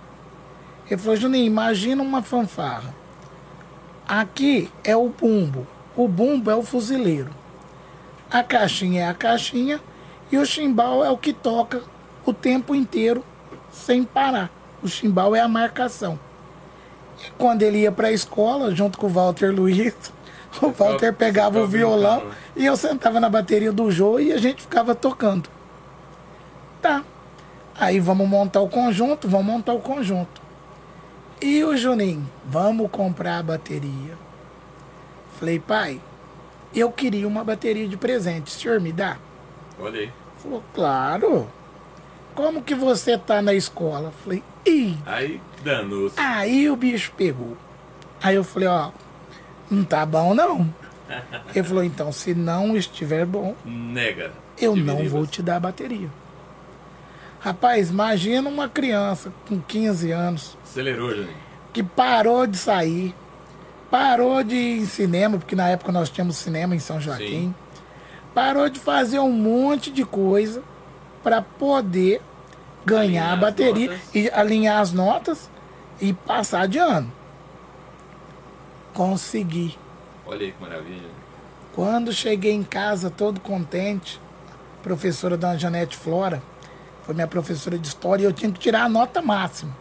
[0.90, 2.94] Ele falou, Juninho, imagina uma fanfarra.
[4.08, 5.66] Aqui é o bumbo.
[5.96, 7.32] O bumbo é o fuzileiro.
[8.30, 9.82] A caixinha é a caixinha
[10.32, 11.82] e o chimbal é o que toca
[12.26, 13.24] o tempo inteiro
[13.72, 14.50] sem parar.
[14.84, 16.20] O chimbal é a marcação.
[17.26, 20.12] E quando ele ia para a escola, junto com o Walter Luiz,
[20.62, 24.38] o Walter pegava o violão brincando, e eu sentava na bateria do Jô e a
[24.38, 25.50] gente ficava tocando.
[26.82, 27.04] Tá.
[27.76, 30.42] Aí vamos montar o conjunto, vamos montar o conjunto.
[31.42, 34.18] E o Juninho, vamos comprar a bateria.
[35.40, 36.00] Falei, pai,
[36.74, 39.18] eu queria uma bateria de presente, o senhor me dá?
[39.80, 40.12] Olha aí.
[40.38, 41.48] Falou, claro.
[42.36, 44.14] Como que você tá na escola?
[44.24, 46.20] Falei, ih, Aí danou-se.
[46.20, 47.58] Aí o bicho pegou.
[48.22, 48.92] Aí eu falei, ó,
[49.72, 50.74] não tá bom não.
[51.54, 54.32] Ele falou, então, se não estiver bom, Nega.
[54.58, 56.10] eu não vou te dar a bateria.
[57.40, 61.36] Rapaz, imagina uma criança com 15 anos Acelerou, Juninho.
[61.74, 63.16] que parou de sair,
[63.90, 67.56] parou de ir em cinema, porque na época nós tínhamos cinema em São Joaquim, Sim.
[68.34, 70.62] parou de fazer um monte de coisa
[71.24, 72.22] para poder
[72.86, 75.50] ganhar Alinhar a bateria e alinhar as notas
[76.00, 77.12] e passar de ano.
[78.94, 79.78] Consegui.
[80.26, 81.10] Olha aí que maravilha.
[81.74, 84.20] Quando cheguei em casa todo contente,
[84.80, 86.44] a professora Dona Janete Flora
[87.04, 89.76] foi minha professora de história e eu tinha que tirar a nota máxima.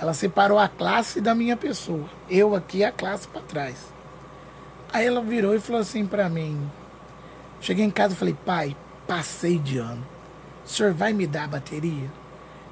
[0.00, 2.04] Ela separou a classe da minha pessoa.
[2.28, 3.92] Eu aqui a classe para trás.
[4.92, 6.70] Aí ela virou e falou assim para mim.
[7.60, 10.06] Cheguei em casa e falei, pai, passei de ano.
[10.64, 12.10] O senhor vai me dar a bateria?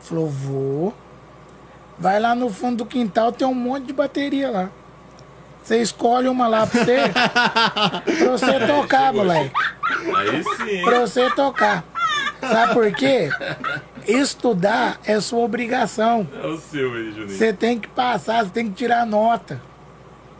[0.01, 0.95] Falou, vou.
[1.99, 4.71] Vai lá no fundo do quintal, tem um monte de bateria lá.
[5.67, 9.53] Você escolhe uma lá pra você, pra você tocar, moleque.
[10.17, 10.85] Aí sim.
[10.85, 11.85] Pra você tocar.
[12.41, 13.29] Sabe por quê?
[14.07, 16.29] Estudar é sua obrigação.
[16.41, 17.31] É o seu aí, Juninho.
[17.31, 19.61] Você tem que passar, você tem que tirar nota.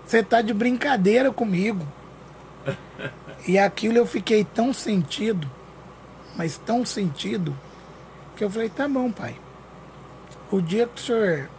[0.05, 1.85] Você tá de brincadeira comigo.
[3.49, 5.51] E aquilo eu fiquei tão sentido,
[6.37, 7.53] mas tão sentido,
[8.37, 9.35] que eu falei, tá bom, pai.
[10.53, 11.51] O dia que o senhor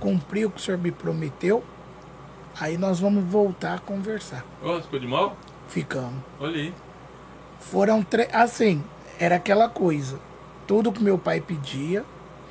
[0.00, 1.62] cumpriu o que o senhor me prometeu,
[2.58, 4.44] aí nós vamos voltar a conversar.
[4.62, 5.36] Ó, ficou de mal?
[5.68, 6.22] Ficamos.
[6.40, 6.74] Olha aí.
[7.60, 8.28] Foram três.
[8.32, 8.82] Assim,
[9.18, 10.18] era aquela coisa.
[10.66, 12.04] Tudo que meu pai pedia,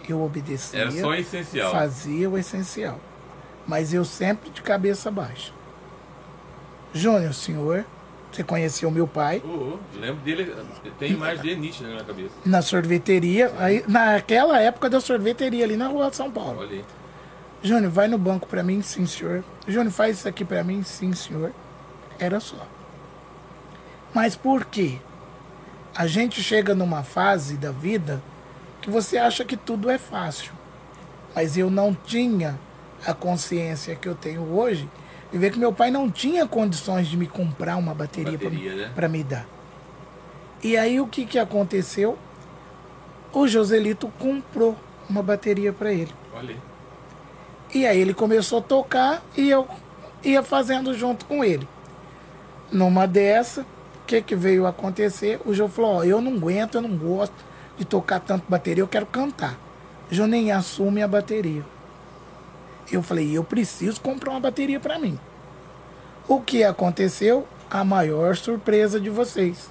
[0.08, 0.80] eu obedecia.
[0.82, 1.72] Era só essencial.
[1.72, 3.00] Fazia o essencial.
[3.68, 5.52] Mas eu sempre de cabeça baixa.
[6.94, 7.86] Júnior, senhor,
[8.32, 10.54] você conheceu meu pai Ô, ô, lembro dele,
[11.00, 12.34] tem imagem dele nítida na minha cabeça.
[12.46, 16.60] na sorveteria, aí, naquela época da sorveteria ali na rua de São Paulo.
[16.60, 16.86] Olha aí.
[17.64, 19.44] Júnior, vai no banco pra mim, sim, senhor.
[19.68, 21.52] Júnior, faz isso aqui pra mim, sim, senhor.
[22.20, 22.68] Era só.
[24.14, 24.98] Mas por quê?
[25.96, 28.22] A gente chega numa fase da vida
[28.82, 30.52] que você acha que tudo é fácil.
[31.34, 32.60] Mas eu não tinha
[33.06, 34.90] a consciência que eu tenho hoje
[35.32, 38.72] e ver que meu pai não tinha condições de me comprar uma bateria, pra Bateria,
[38.74, 39.08] mim- né?
[39.08, 39.46] me dar.
[40.62, 42.18] E aí o que, que aconteceu?
[43.32, 44.76] O Joselito comprou
[45.10, 46.14] uma bateria para ele.
[46.34, 46.56] Olha.
[47.74, 49.68] E aí ele começou a tocar e eu
[50.24, 51.68] ia fazendo junto com ele.
[52.72, 55.40] Numa dessa, o que, que veio acontecer?
[55.44, 57.34] O João falou, eu não aguento, eu não gosto
[57.78, 59.58] de tocar tanto bateria, eu quero cantar.
[60.10, 61.66] Juninho, assume a bateria.
[62.92, 65.20] Eu falei, eu preciso comprar uma bateria para mim.
[66.28, 67.48] O que aconteceu?
[67.72, 69.70] A maior surpresa de vocês.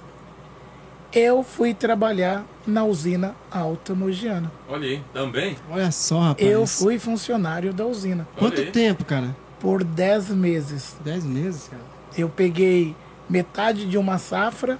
[1.13, 4.51] Eu fui trabalhar na usina Alta Mogiana.
[4.67, 5.03] Olha aí.
[5.13, 5.55] Também?
[5.69, 6.47] Olha só, rapaz.
[6.49, 9.35] Eu fui funcionário da usina Quanto tempo, cara?
[9.59, 10.95] por 10 meses.
[11.05, 11.81] Dez meses, cara.
[12.17, 12.95] Eu peguei
[13.29, 14.77] metade de uma safra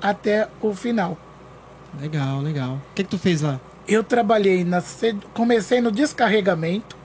[0.00, 1.16] até o final.
[2.00, 2.74] Legal, legal.
[2.90, 3.60] O que, que tu fez lá?
[3.86, 6.96] Eu trabalhei na ce- comecei no descarregamento,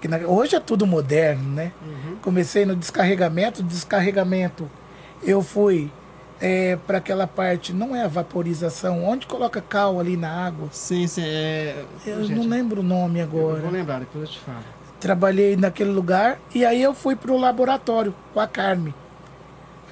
[0.00, 1.72] que na- hoje é tudo moderno, né?
[2.20, 4.68] Comecei no descarregamento, descarregamento
[5.22, 5.90] eu fui
[6.86, 10.68] para aquela parte, não é a vaporização, onde coloca cal ali na água.
[10.72, 11.22] Sim, sim.
[11.24, 11.84] É...
[12.06, 13.60] Eu Gente, não lembro o nome agora.
[13.60, 14.64] vou lembrar, depois eu te falo.
[14.98, 18.94] trabalhei naquele lugar e aí eu fui pro laboratório com a Carme.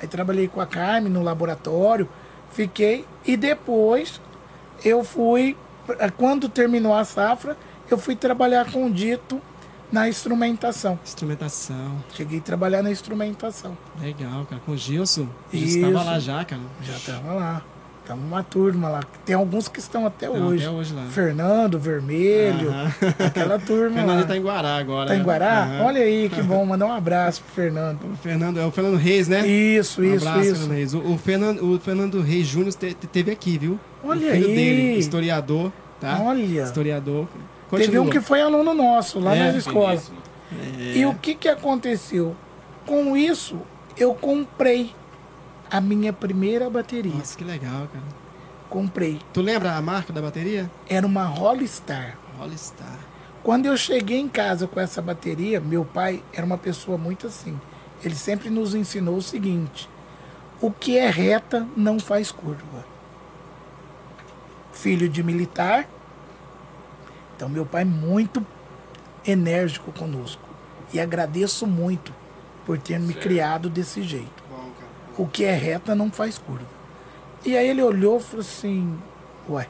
[0.00, 2.08] Aí trabalhei com a Carme no laboratório,
[2.50, 4.20] fiquei e depois
[4.84, 5.56] eu fui,
[6.16, 7.56] quando terminou a safra,
[7.90, 9.40] eu fui trabalhar com o Dito
[9.92, 10.98] na instrumentação.
[11.04, 11.96] Instrumentação.
[12.14, 13.76] Cheguei a trabalhar na instrumentação.
[14.00, 14.60] Legal, cara.
[14.64, 15.28] Com o Gilson.
[15.52, 16.62] Gilson estava lá já, cara.
[16.82, 17.62] Já estava lá.
[18.02, 19.00] Estamos uma turma lá.
[19.26, 20.64] Tem alguns que estão até Estão hoje.
[20.64, 21.04] até hoje lá.
[21.10, 22.90] Fernando, Vermelho, Aham.
[23.26, 24.06] aquela turma lá.
[24.06, 25.08] Fernando tá em Guará agora.
[25.08, 25.64] Tá em Guará?
[25.64, 25.84] Aham.
[25.84, 26.64] Olha aí, que bom.
[26.64, 27.98] Mandar um abraço pro Fernando.
[28.10, 29.46] O Fernando, é o Fernando Reis, né?
[29.46, 30.54] Isso, Um isso, abraço, isso.
[30.60, 30.94] Fernando Reis.
[30.94, 33.78] O, o Fernando, o Fernando Reis Júnior te- te- teve aqui, viu?
[34.02, 34.54] Olha o filho aí.
[34.54, 35.70] dele, historiador,
[36.00, 36.18] tá?
[36.22, 36.62] Olha.
[36.62, 37.26] Historiador.
[37.70, 38.04] Teve Continua.
[38.04, 39.98] um que foi aluno nosso lá É, na escola.
[39.98, 40.18] Finíssimo.
[40.96, 42.34] E o que, que aconteceu?
[42.86, 43.60] Com isso,
[43.96, 44.94] eu comprei
[45.70, 47.12] a minha primeira bateria.
[47.14, 48.04] Nossa, que legal, cara.
[48.70, 49.18] Comprei.
[49.32, 50.70] Tu lembra a marca da bateria?
[50.88, 52.16] Era uma Hollistar.
[52.38, 52.98] Hollistar.
[53.42, 57.58] Quando eu cheguei em casa com essa bateria, meu pai era uma pessoa muito assim.
[58.02, 59.88] Ele sempre nos ensinou o seguinte:
[60.60, 62.84] o que é reta não faz curva.
[64.72, 65.88] Filho de militar,
[67.38, 68.44] então meu pai muito
[69.24, 70.42] enérgico conosco.
[70.92, 72.12] E agradeço muito
[72.66, 73.20] por ter me Certo.
[73.22, 74.42] criado desse jeito.
[74.50, 74.70] Bom.
[75.16, 76.66] O que é reta não faz curva.
[77.44, 78.98] E aí ele olhou e falou assim:
[79.48, 79.68] Ué,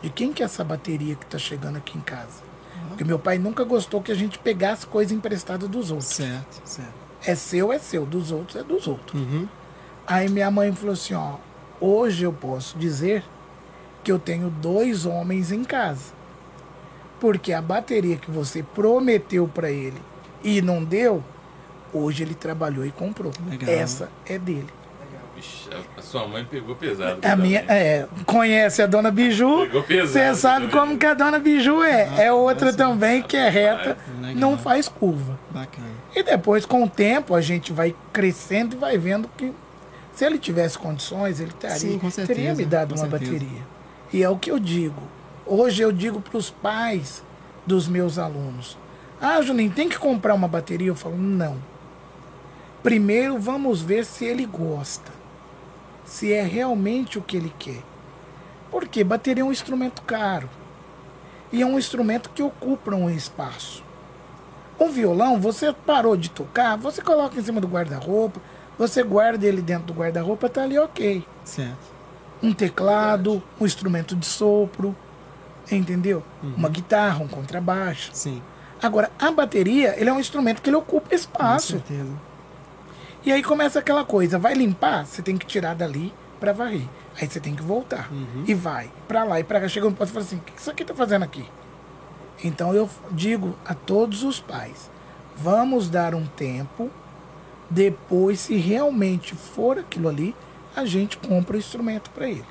[0.00, 2.40] de quem que é essa bateria que tá chegando aqui em casa?
[2.88, 6.08] Porque meu pai nunca gostou que a gente pegasse coisa emprestada dos outros.
[6.08, 6.92] Certo, certo.
[7.26, 9.20] É seu, é seu, dos outros é dos outros.
[9.20, 9.46] Uhum.
[10.06, 11.36] Aí minha mãe falou assim: Ó,
[11.78, 13.22] hoje eu posso dizer
[14.02, 16.21] que eu tenho dois homens em casa.
[17.22, 20.02] Porque a bateria que você prometeu para ele
[20.42, 21.22] e não deu,
[21.92, 23.30] hoje ele trabalhou e comprou.
[23.48, 23.70] Legal.
[23.72, 24.66] Essa é dele.
[25.96, 27.20] A- sua mãe pegou pesado.
[27.22, 29.68] A minha, é, conhece a dona Biju,
[30.04, 30.80] você sabe também.
[30.88, 32.24] como que a dona Biju é.
[32.26, 32.76] É outra nossa.
[32.78, 34.34] também que é reta, Legal.
[34.34, 35.38] não faz curva.
[35.52, 35.86] Bacana.
[36.16, 39.52] E depois, com o tempo, a gente vai crescendo e vai vendo que
[40.12, 43.32] se ele tivesse condições, ele teria, Sim, com certeza, teria me dado uma certeza.
[43.32, 43.62] bateria.
[44.12, 45.00] E é o que eu digo.
[45.46, 47.22] Hoje eu digo para os pais
[47.66, 48.78] dos meus alunos:
[49.20, 50.88] Ah, Juninho, tem que comprar uma bateria?
[50.88, 51.56] Eu falo: Não.
[52.82, 55.12] Primeiro vamos ver se ele gosta.
[56.04, 57.82] Se é realmente o que ele quer.
[58.70, 60.48] Porque bateria é um instrumento caro.
[61.52, 63.84] e é um instrumento que ocupa um espaço.
[64.78, 68.40] O violão, você parou de tocar, você coloca em cima do guarda-roupa,
[68.78, 71.24] você guarda ele dentro do guarda-roupa, tá ali ok.
[71.44, 71.92] Certo.
[72.42, 74.96] Um teclado, um instrumento de sopro,
[75.70, 76.22] entendeu?
[76.42, 78.10] Uma guitarra, um contrabaixo.
[78.14, 78.42] Sim.
[78.82, 81.72] Agora, a bateria, ele é um instrumento que ele ocupa Com espaço.
[81.72, 82.12] certeza.
[83.24, 86.88] E aí começa aquela coisa, vai limpar, você tem que tirar dali para varrer.
[87.20, 88.10] Aí você tem que voltar.
[88.46, 89.68] E vai para lá e para cá.
[89.68, 91.48] Chega um ponto e fala assim: o que isso aqui tá fazendo aqui?
[92.42, 94.90] Então eu digo a todos os pais:
[95.36, 96.90] vamos dar um tempo,
[97.70, 100.34] depois, se realmente for aquilo ali,
[100.74, 102.44] a gente compra o instrumento para ele.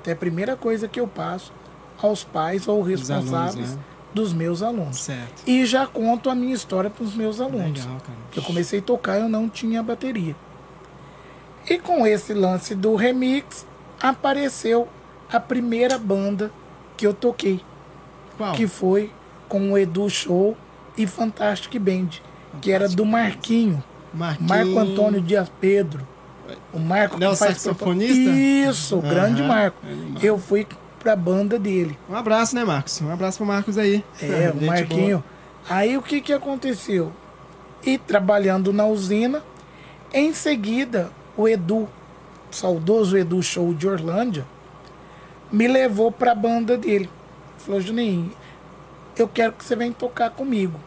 [0.00, 1.52] Então é a primeira coisa que eu passo
[2.00, 3.82] aos pais ou alunos, responsáveis né?
[4.14, 5.00] dos meus alunos.
[5.00, 5.42] Certo.
[5.46, 7.84] E já conto a minha história para os meus alunos.
[7.84, 8.00] Legal,
[8.34, 10.34] eu comecei a tocar, eu não tinha bateria.
[11.68, 13.66] E com esse lance do remix,
[14.00, 14.88] apareceu
[15.30, 16.50] a primeira banda
[16.96, 17.60] que eu toquei,
[18.36, 18.54] Qual?
[18.54, 19.12] que foi
[19.48, 20.56] com o Edu Show
[20.96, 22.08] e Fantastic Band,
[22.60, 23.82] que era do Marquinho,
[24.12, 24.50] Marquinhos.
[24.50, 26.06] Marco Antônio Dias Pedro.
[26.72, 28.30] O Marco Não é o que faz saxofonista?
[28.30, 29.78] Isso, o Aham, grande grande Marco.
[30.22, 30.66] Eu fui
[31.08, 31.98] pra banda dele.
[32.06, 33.00] Um abraço, né, Marcos?
[33.00, 34.04] Um abraço pro Marcos aí.
[34.20, 35.24] É, o Marquinho.
[35.68, 37.10] Aí o que que aconteceu?
[37.82, 39.42] E trabalhando na usina,
[40.12, 41.88] em seguida o Edu,
[42.50, 44.44] saudoso Edu Show de Orlândia,
[45.50, 47.08] me levou pra banda dele.
[47.56, 48.30] Falou, Juninho,
[49.16, 50.78] eu quero que você venha tocar comigo.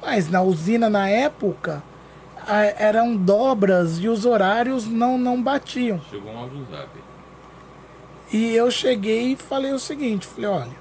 [0.00, 1.82] Mas na usina, na época,
[2.46, 6.00] a- eram dobras e os horários não, não batiam.
[6.08, 6.88] Chegou um áudio no zap.
[8.32, 10.76] E eu cheguei e falei o seguinte, falei, olha,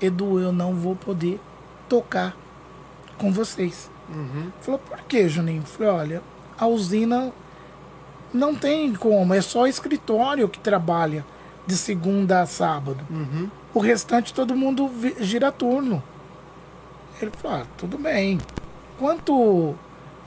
[0.00, 1.40] Edu, eu não vou poder
[1.88, 2.36] tocar
[3.18, 3.90] com vocês.
[4.08, 4.50] Uhum.
[4.60, 5.62] Falou, por que, Juninho?
[5.62, 6.22] Falei, olha,
[6.58, 7.32] a usina
[8.32, 11.24] não tem como, é só escritório que trabalha
[11.66, 13.06] de segunda a sábado.
[13.10, 13.48] Uhum.
[13.72, 16.02] O restante todo mundo gira turno.
[17.20, 18.38] Ele falou, ah, tudo bem.
[18.98, 19.74] Quanto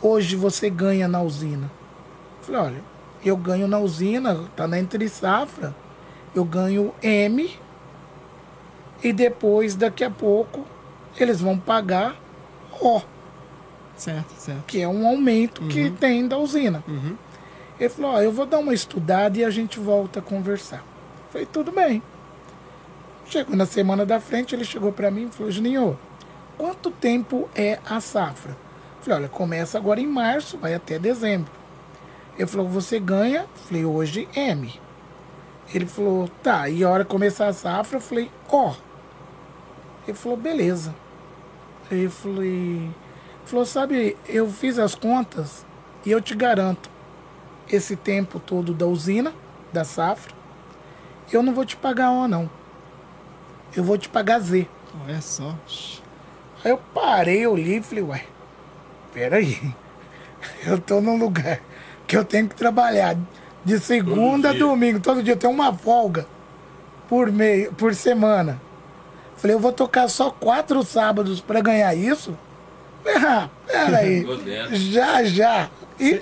[0.02, 1.70] hoje você ganha na usina?
[2.40, 2.84] Eu falei, olha,
[3.24, 5.76] eu ganho na usina, tá na entre safra,
[6.38, 7.50] eu ganho M
[9.04, 10.66] e depois, daqui a pouco,
[11.20, 12.16] eles vão pagar
[12.80, 13.02] O,
[13.96, 14.64] Certo, certo.
[14.68, 16.84] que é um aumento que tem da usina.
[16.88, 17.16] Uhum.
[17.80, 20.78] Ele falou, ó, eu vou dar uma estudada e a gente volta a conversar.
[20.78, 22.02] Eu falei, tudo bem.
[23.26, 25.98] Chegou na semana da frente, ele chegou para mim e falou, Juninho,
[26.58, 28.52] quanto tempo é a safra?
[28.52, 31.52] Eu falei, olha, começa agora em março, vai até dezembro.
[32.38, 33.42] Ele falou, você ganha?
[33.42, 34.72] Eu falei, hoje M.
[35.74, 37.98] Ele falou, tá, e a hora que começar a safra?
[37.98, 38.74] Eu falei, ó.
[40.08, 40.96] Ele falou, beleza.
[41.92, 42.90] Aí eu falei,
[43.46, 45.66] falou, sabe, eu fiz as contas
[46.06, 46.90] e eu te garanto,
[47.70, 49.34] esse tempo todo da usina,
[49.74, 50.34] da safra,
[51.32, 52.50] eu não vou te pagar O, não.
[53.76, 54.68] Eu vou te pagar Z.
[55.04, 55.54] Olha só.
[56.64, 58.26] Aí eu parei, eu li e falei, ué,
[59.14, 59.58] peraí.
[60.66, 61.60] Eu tô num lugar
[62.06, 63.18] que eu tenho que trabalhar
[63.68, 66.26] de segunda a domingo, todo dia tenho uma folga
[67.10, 68.62] por, meio, por semana.
[69.36, 72.36] Falei, eu vou tocar só quatro sábados pra ganhar isso?
[73.06, 74.26] Ah, peraí.
[74.72, 75.70] Já, já.
[76.00, 76.22] E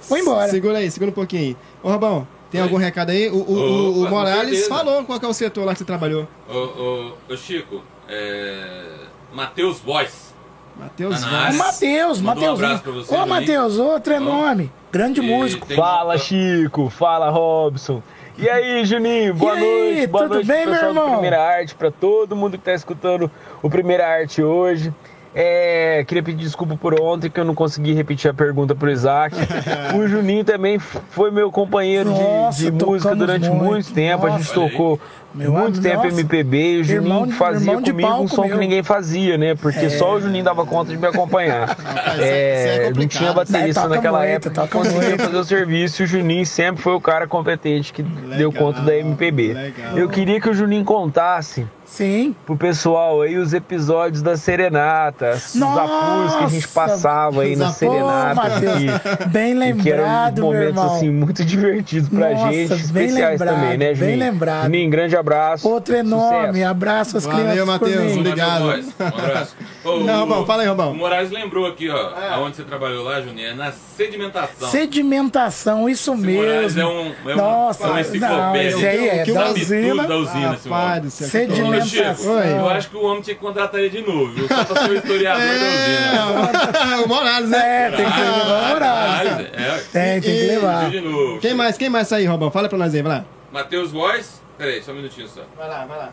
[0.00, 0.50] foi embora.
[0.50, 1.56] Segura aí, segura um pouquinho aí.
[1.82, 2.66] Ô, Rabão, tem Oi.
[2.66, 3.28] algum recado aí?
[3.28, 6.28] O, o- o- o Morales falou qual que é o setor lá que você trabalhou.
[6.48, 8.84] Ô, ô, ô Chico, é...
[9.32, 10.34] Matheus Voz.
[10.78, 11.44] Matheus Tá Vaz.
[11.44, 11.58] área.
[11.58, 12.62] Matheus, um Matheus.
[12.62, 13.26] abraço pra você Ô.
[13.26, 14.72] Matheus, outro é nome.
[14.92, 15.72] Grande E músico.
[15.74, 16.90] Fala, Chico.
[16.90, 18.02] Fala, Robson.
[18.38, 19.34] E aí, Juninho?
[19.34, 20.06] Boa E aí, noite.
[20.08, 21.12] Boa tudo noite bem, pro meu pessoal do irmão?
[21.12, 23.30] Primeira Arte, pra todo mundo que tá escutando
[23.62, 24.92] o Primeira Arte hoje.
[25.32, 29.36] É, queria pedir desculpa por ontem que eu não consegui repetir a pergunta pro Isaac.
[29.96, 33.64] o Juninho também foi meu companheiro de- Nossa, de, música tocamos durante muito.
[33.64, 34.26] muito, tempo.
[34.26, 34.58] a gente Nossa.
[34.58, 34.72] Olha aí.
[34.72, 35.00] tocou
[35.32, 36.08] Meu muito tempo nossa.
[36.20, 38.52] MPB e o Juninho Irmão fazia irmão comigo um som meu.
[38.52, 39.54] que ninguém fazia, né?
[39.54, 41.76] Porque só o Juninho dava conta de me acompanhar.
[42.18, 42.40] É-
[42.80, 46.44] É, é não tinha baterista naquela muito, época conseguia fazer o serviço e o Juninho
[46.44, 49.52] sempre foi o cara competente que deu conta da MPB.
[49.54, 49.96] legal.
[49.96, 52.34] Eu queria que o Juninho contasse Sim.
[52.46, 57.70] pro pessoal aí os episódios da Serenata, os apuros que a gente passava aí na
[57.70, 58.40] Serenata.
[58.60, 60.94] Que- bem que eram lembrado, meu momentos irmão.
[60.96, 64.18] assim muito divertidos pra Nossa, gente, bem especiais lembrado, também, né, bem Juninho?
[64.18, 64.62] lembrado.
[64.64, 65.68] Juninho, grande abraço.
[65.68, 66.48] Outro enorme.
[66.48, 66.70] Sucesso.
[66.70, 68.12] Abraço às Valeu, crianças por Matheus.
[68.12, 68.20] mim.
[68.20, 68.64] Obrigado.
[68.64, 69.56] Matheus Voz, Um abraço.
[69.84, 70.92] Ô, Não, o- fala aí, Robão.
[70.92, 74.68] O Moraes lembrou aqui, ó, aonde você trabalhou lá, Juninho, é na sedimentação.
[74.68, 76.80] Sedimentação, isso Esse Moraes mesmo.
[76.80, 76.86] é
[77.26, 78.68] um, é Nossa, uma não, enciclopédia.
[78.68, 80.06] esse aí é Que da usina.
[80.06, 81.10] da usina, céu.
[81.10, 81.78] Sedimentação.
[81.78, 84.48] Ô, Chico, eu acho que o homem tinha que contratar ele de novo, viu?
[84.48, 86.94] Só pra ser o historiador da usina.
[86.94, 87.86] É, o Morales, né?
[87.86, 88.96] É, tem que levar moral.
[88.96, 90.90] é, Tem, tem que levar.
[90.90, 91.38] de novo.
[91.40, 91.76] Quem mais?
[91.78, 92.50] Quem mais aí, Robão?
[92.50, 93.24] Fala pra nós aí, vai lá.
[93.52, 94.39] Matheus Voz.
[94.60, 95.40] Peraí, só um minutinho só.
[95.56, 96.12] Vai lá, vai lá.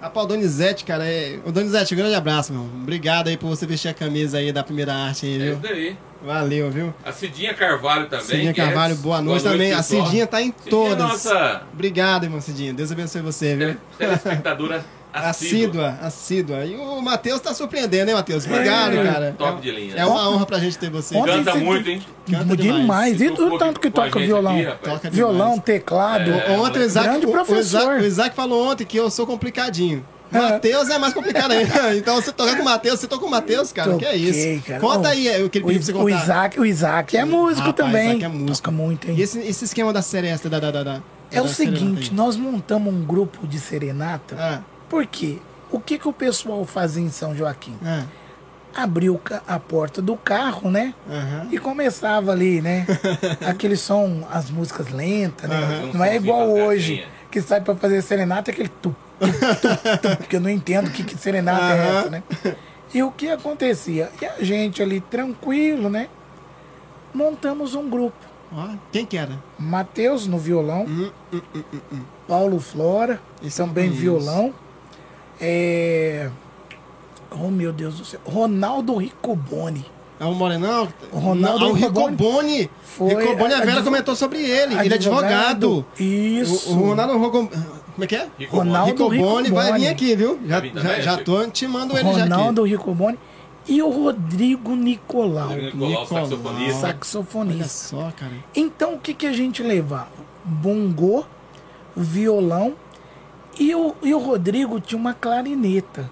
[0.00, 1.40] Rapaz, o Donizete, cara, é...
[1.44, 2.62] O Donizete, um grande abraço, meu.
[2.62, 5.52] Obrigado aí por você vestir a camisa aí da primeira arte aí, É viu?
[5.54, 5.96] isso daí.
[6.22, 6.94] Valeu, viu?
[7.04, 8.26] A Cidinha Carvalho também.
[8.26, 9.72] Cidinha é- Carvalho, boa noite também.
[9.72, 9.82] A.
[9.82, 10.98] Cidinha tá em Cidinha é todas.
[10.98, 12.72] nossa Obrigado, irmão Cidinha.
[12.72, 13.66] Deus abençoe você, viu?
[13.68, 14.84] tele- telespectadora
[15.16, 15.98] assídua.
[16.02, 16.64] Assídua.
[16.64, 18.44] E o Matheus tá surpreendendo, hein, Matheus?
[18.46, 19.34] Obrigado, cara.
[19.38, 19.94] Top de linha.
[19.96, 21.16] É uma honra pra gente ter você.
[21.16, 22.02] Ontem Canta muito, hein?
[22.30, 22.80] Canta demais.
[22.80, 23.20] demais.
[23.20, 24.58] E Tocou o tanto que toca violão.
[24.58, 24.84] aqui.
[24.84, 26.30] Toca Violão, teclado.
[26.32, 27.80] É, Ontem o Isaac, Grande o- o, professor.
[27.80, 30.04] Isaac, o Isaac falou ontem que eu sou complicadinho.
[30.32, 30.38] É.
[30.38, 31.94] Matheus é mais complicado ainda.
[31.96, 33.94] Então você toca com o Matheus, você toca com o Matheus, cara.
[33.96, 34.64] que é Toquei, isso?
[34.66, 34.80] cara.
[34.80, 36.22] Conta aí é, o que ele O, pediu pra você o contar.
[36.24, 38.08] Isaac, o Isaac é músico Rapaz, também.
[38.08, 38.56] Isaac é músico.
[38.56, 39.14] Toca muito, hein?
[39.16, 42.12] E esse, esse esquema da seresta, da, da, da, da- É o da serenata seguinte,
[42.12, 44.36] nós montamos um grupo de serenata.
[44.36, 45.38] Ah, Por quê?
[45.70, 47.76] O que, que o pessoal fazia em São Joaquim?
[47.84, 48.04] ah,
[48.74, 49.18] Abriu
[49.48, 50.92] a porta do carro, né?
[51.10, 51.48] aham.
[51.50, 52.86] E começava ali, né?
[53.46, 55.56] Aquele som, as músicas lentas, né?
[55.56, 55.90] Aham.
[55.94, 60.36] Não é igual hoje, que sai pra fazer serenata, aquele tu, tu, tu, tu, porque
[60.36, 61.98] eu não entendo o que, que serenata é Aham.
[62.00, 62.22] essa, né?
[62.92, 64.10] E o que acontecia?
[64.20, 66.08] E a gente ali, tranquilo, né?
[67.14, 68.16] Montamos um grupo.
[68.92, 69.32] Quem que era?
[69.58, 72.00] Matheus no violão, Hum, hum, hum, hum, hum.
[72.28, 74.00] Paulo Flora, Esse também conheço.
[74.02, 74.54] violão.
[75.40, 76.30] É...
[77.30, 78.20] Oh, meu Deus do céu.
[78.24, 79.84] Ronaldo Ricoboni.
[80.18, 80.88] É o Morenão?
[81.12, 82.16] Ronaldo Não, o Ricoboni.
[82.16, 82.70] Ricoboni.
[82.82, 84.74] Foi Ricoboni, a Vera comentou sobre ele.
[84.78, 85.84] Ele é advogado.
[85.98, 86.72] Isso.
[86.72, 87.50] O, o Ronaldo Ricoboni.
[87.96, 88.28] Como é que é?
[88.38, 89.78] Rico Ronaldo Ricoboni vai Ricoboni.
[89.80, 90.38] vir aqui, viu?
[90.46, 91.24] Já, também, já, já Chico?
[91.24, 92.20] tô intimando ele já aqui.
[92.20, 93.18] Ronaldo Ricoboni
[93.68, 96.06] e o Rodrigo Nicolau, Rodrigo Nicolau, Nicolau.
[96.06, 96.86] saxofonista.
[96.86, 97.68] Olha saxofonista.
[97.68, 98.32] só, cara.
[98.54, 100.08] Então o que, que a gente levava?
[100.44, 101.24] Bongô,
[101.96, 102.74] violão
[103.58, 106.10] e o, e o Rodrigo tinha uma clarineta.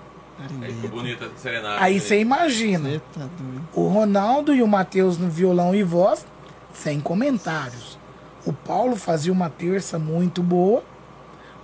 [0.60, 1.82] Aí ficou bonita serenata.
[1.82, 2.00] Aí né?
[2.00, 3.02] você imagina.
[3.12, 3.28] Tá.
[3.74, 6.26] O Ronaldo e o Matheus no violão e voz,
[6.72, 7.98] sem comentários.
[8.44, 10.82] O Paulo fazia uma terça muito boa.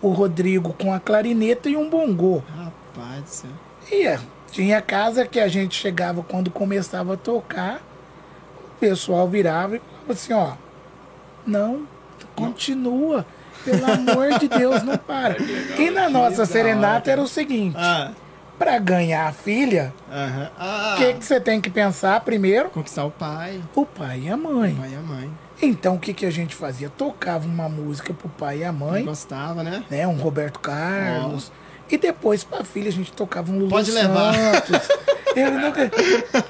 [0.01, 2.43] O Rodrigo com a clarineta e um bongô.
[2.57, 3.51] Rapaz do céu.
[3.91, 4.21] E é,
[4.51, 7.83] tinha casa que a gente chegava quando começava a tocar,
[8.65, 10.53] o pessoal virava e falava assim, ó,
[11.47, 11.87] não,
[12.35, 13.27] continua,
[13.65, 15.35] pelo amor de Deus, não para.
[15.77, 18.11] que E na nossa serenata hora, era o seguinte, Ah,
[18.59, 20.51] para ganhar a filha, aham.
[20.59, 22.71] Ah, o que, que você tem que pensar primeiro?
[22.71, 24.73] conquistar o pai, O pai e a mãe.
[24.73, 25.31] o pai e a mãe.
[25.63, 26.89] Então o que, que a gente fazia?
[26.89, 29.85] Tocava uma música pro pai e a mãe, Gostava, né?
[29.91, 30.07] né?
[30.07, 31.53] Um Roberto Carlos.
[31.91, 34.33] E depois pra filha a gente tocava um Lulu Pode levar.
[34.35, 34.89] Santos.
[35.37, 35.91] Eu nunca...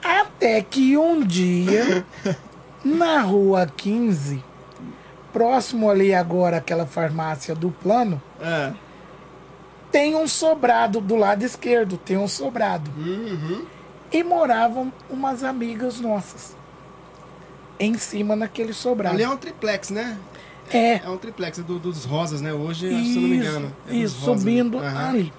[0.03, 2.05] Até que um dia,
[2.85, 4.43] na rua 15,
[5.33, 8.73] próximo ali agora aquela farmácia do plano, É.
[9.91, 12.91] tem um sobrado do lado esquerdo, tem um sobrado.
[12.97, 13.65] Uhum.
[14.13, 16.57] E moravam umas amigas nossas.
[17.79, 19.15] Em cima naquele sobrado.
[19.15, 20.19] Ali é um triplex, né?
[20.73, 20.97] É.
[20.97, 22.53] É um triplex do- dos rosas, né?
[22.53, 23.73] Hoje, que se eu não me engano.
[23.89, 24.41] é Isso, rosas.
[24.43, 25.09] subindo Aham.
[25.09, 25.33] ali.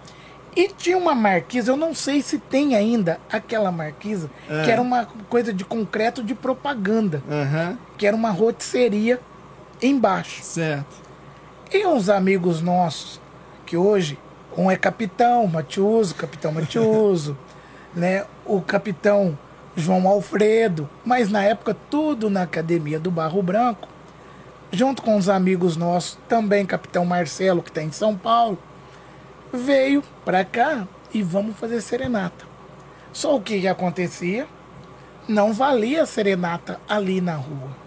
[0.53, 4.63] E tinha uma marquisa, eu não sei se tem ainda aquela marquisa, É.
[4.63, 9.21] que era uma coisa de concreto de propaganda, Aham, que era uma rotisseria
[9.81, 10.43] embaixo.
[10.43, 11.01] certo.
[11.73, 13.21] E uns amigos nossos,
[13.65, 14.19] que hoje,
[14.57, 17.37] um é capitão Matiuso, capitão Matiuso,
[17.95, 18.25] né?
[18.45, 19.37] O capitão
[19.75, 23.87] João Alfredo, mas na época tudo na academia do Barro Branco,
[24.71, 28.57] junto com os amigos nossos, também capitão Marcelo, que está em São Paulo,
[29.53, 32.45] veio pra cá e vamos fazer serenata.
[33.13, 34.47] Só o que, que acontecia?
[35.27, 37.80] Não valia a serenata ali na rua.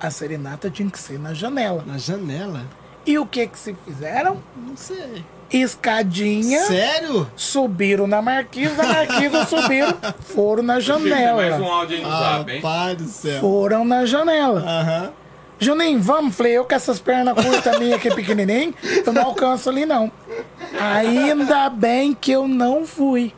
[0.00, 1.82] A serenata tinha que ser na janela.
[1.86, 2.62] Na janela?
[3.04, 4.38] E o que que se fizeram?
[4.56, 5.24] Não sei.
[5.50, 7.26] Escadinha, Sério?
[7.34, 11.66] subiram na marquisa, da marquisa subiram, foram na tem mais um janela.
[11.66, 12.56] áudio aí no zap, hein?
[12.60, 13.40] Rapaz do céu.
[13.40, 14.60] Foram na janela.
[14.60, 15.12] Aham.
[15.58, 16.36] Juninho, vamos?
[16.36, 18.74] Falei, eu com essas pernas curtas minhas aqui pequenininho,
[19.04, 20.12] eu não alcanço ali não.
[20.78, 23.32] Ainda bem que eu não fui.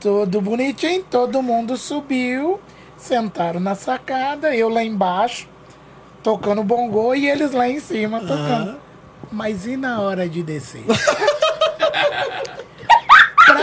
[0.00, 2.60] Tudo bonitinho, todo mundo subiu,
[2.98, 5.48] sentaram na sacada, eu lá embaixo,
[6.22, 8.76] tocando bongô e eles lá em cima tocando.
[9.30, 10.84] Mas e na hora de descer?
[13.46, 13.56] pra,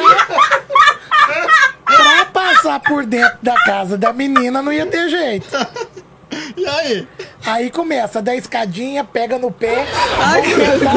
[1.86, 5.57] pra passar por dentro da casa da menina não ia ter jeito.
[6.57, 7.07] E aí?
[7.45, 9.86] Aí começa, dá escadinha, pega no pé,
[10.19, 10.95] ajudar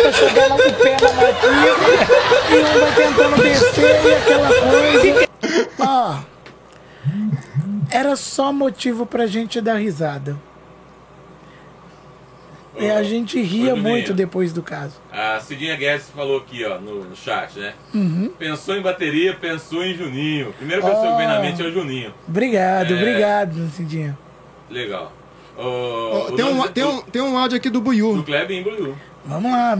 [0.00, 1.76] pra chegar lá no pé na marquisa,
[2.50, 5.28] e um vai tentando descer e aquela coisa.
[5.80, 6.31] Ó,
[7.92, 10.36] era só motivo pra gente dar risada.
[12.78, 14.94] E a gente ria muito depois do caso.
[15.12, 17.74] A Cidinha Guedes falou aqui, ó, no, no chat, né?
[17.94, 18.32] Uhum.
[18.38, 20.48] Pensou em bateria, pensou em Juninho.
[20.48, 21.42] A primeira pessoa que vem na Oh.
[21.42, 22.14] mente é o Juninho.
[22.26, 22.96] Obrigado, É.
[22.96, 24.18] obrigado, Cidinha.
[24.70, 25.12] Legal.
[25.54, 28.14] Ô, Ó, o tem, um, nome- tem, um, tem um áudio aqui do Buiú.
[28.16, 28.96] Do Kleber Imbuiú.
[29.26, 29.78] Vamos lá.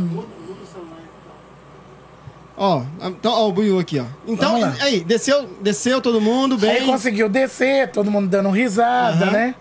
[2.65, 4.05] Ó, então, ó, o Buiu aqui, ó.
[4.25, 6.71] Então, aí, desceu, desceu todo mundo bem.
[6.71, 9.33] Aí conseguiu descer, todo mundo dando risada, Aham.
[9.33, 9.55] né?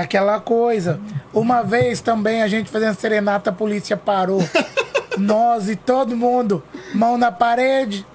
[0.00, 1.00] Aquela coisa.
[1.34, 4.40] Uma vez também a gente fazendo serenata, a polícia parou.
[5.18, 6.62] Nós e todo mundo,
[6.94, 8.06] mão na parede.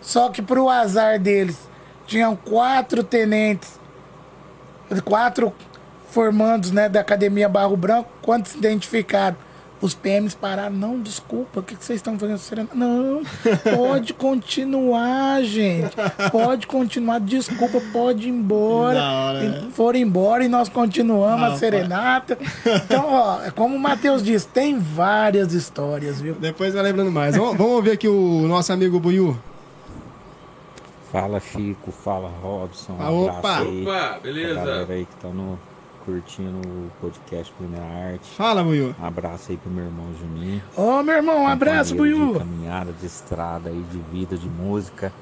[0.00, 1.58] Só que pro azar deles,
[2.06, 3.80] tinham quatro tenentes,
[5.04, 5.52] quatro
[6.10, 8.08] formandos né, da Academia Barro Branco.
[8.22, 9.36] Quando se identificaram,
[9.84, 10.74] os PMs pararam.
[10.74, 12.38] Não, desculpa, o que, que vocês estão fazendo?
[12.38, 12.74] serenata?
[12.74, 13.22] Não,
[13.76, 15.94] pode continuar, gente.
[16.32, 19.02] Pode continuar, desculpa, pode ir embora.
[19.02, 19.68] Hora, E né?
[19.72, 22.38] Foram embora e nós continuamos Ah, a serenata.
[22.84, 26.34] Então, ó, é como o Matheus disse, tem várias histórias, viu?
[26.34, 27.36] Depois vai lembrando mais.
[27.36, 29.36] vamos, vamos ouvir aqui o nosso amigo Buiu.
[31.12, 33.38] Fala Chico, fala Robson, Ah, um opa!
[33.38, 34.54] abraço aí Opa, beleza?
[34.54, 35.56] galera aí que tá no,
[36.04, 38.28] curtindo o podcast Primeira Arte.
[38.36, 38.94] Fala, Buiu.
[39.00, 40.62] Um abraço aí pro meu irmão Juninho.
[40.76, 42.32] Ô, meu irmão, um abraço, Buiu.
[42.34, 45.12] De caminhada, de estrada aí, de vida, de música.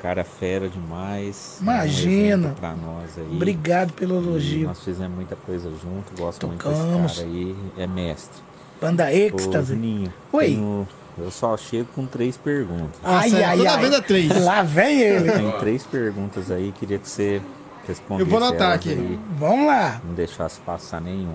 [0.00, 1.58] Cara fera demais.
[1.62, 2.48] Imagina.
[2.48, 3.28] É um pra nós aí.
[3.34, 4.66] Obrigado pelo E elogio.
[4.68, 7.12] Nós fizemos muita coisa junto, gosto muito Tocamos.
[7.12, 8.42] desse cara aí, é mestre.
[8.80, 9.72] Banda Ô, êxtase.
[9.74, 10.46] Juninho, Oi.
[10.46, 12.98] tenho- eu só chego com três perguntas.
[13.02, 13.80] Ai, Nossa, ai, toda ai.
[13.80, 14.44] vez é três.
[14.44, 15.30] Lá vem ele.
[15.32, 17.40] Tem três perguntas aí, queria que você
[17.88, 18.90] respondesse Eu vou anotar aqui.
[18.90, 20.00] aí, Vamos lá.
[20.04, 21.28] não deixasse passar hein?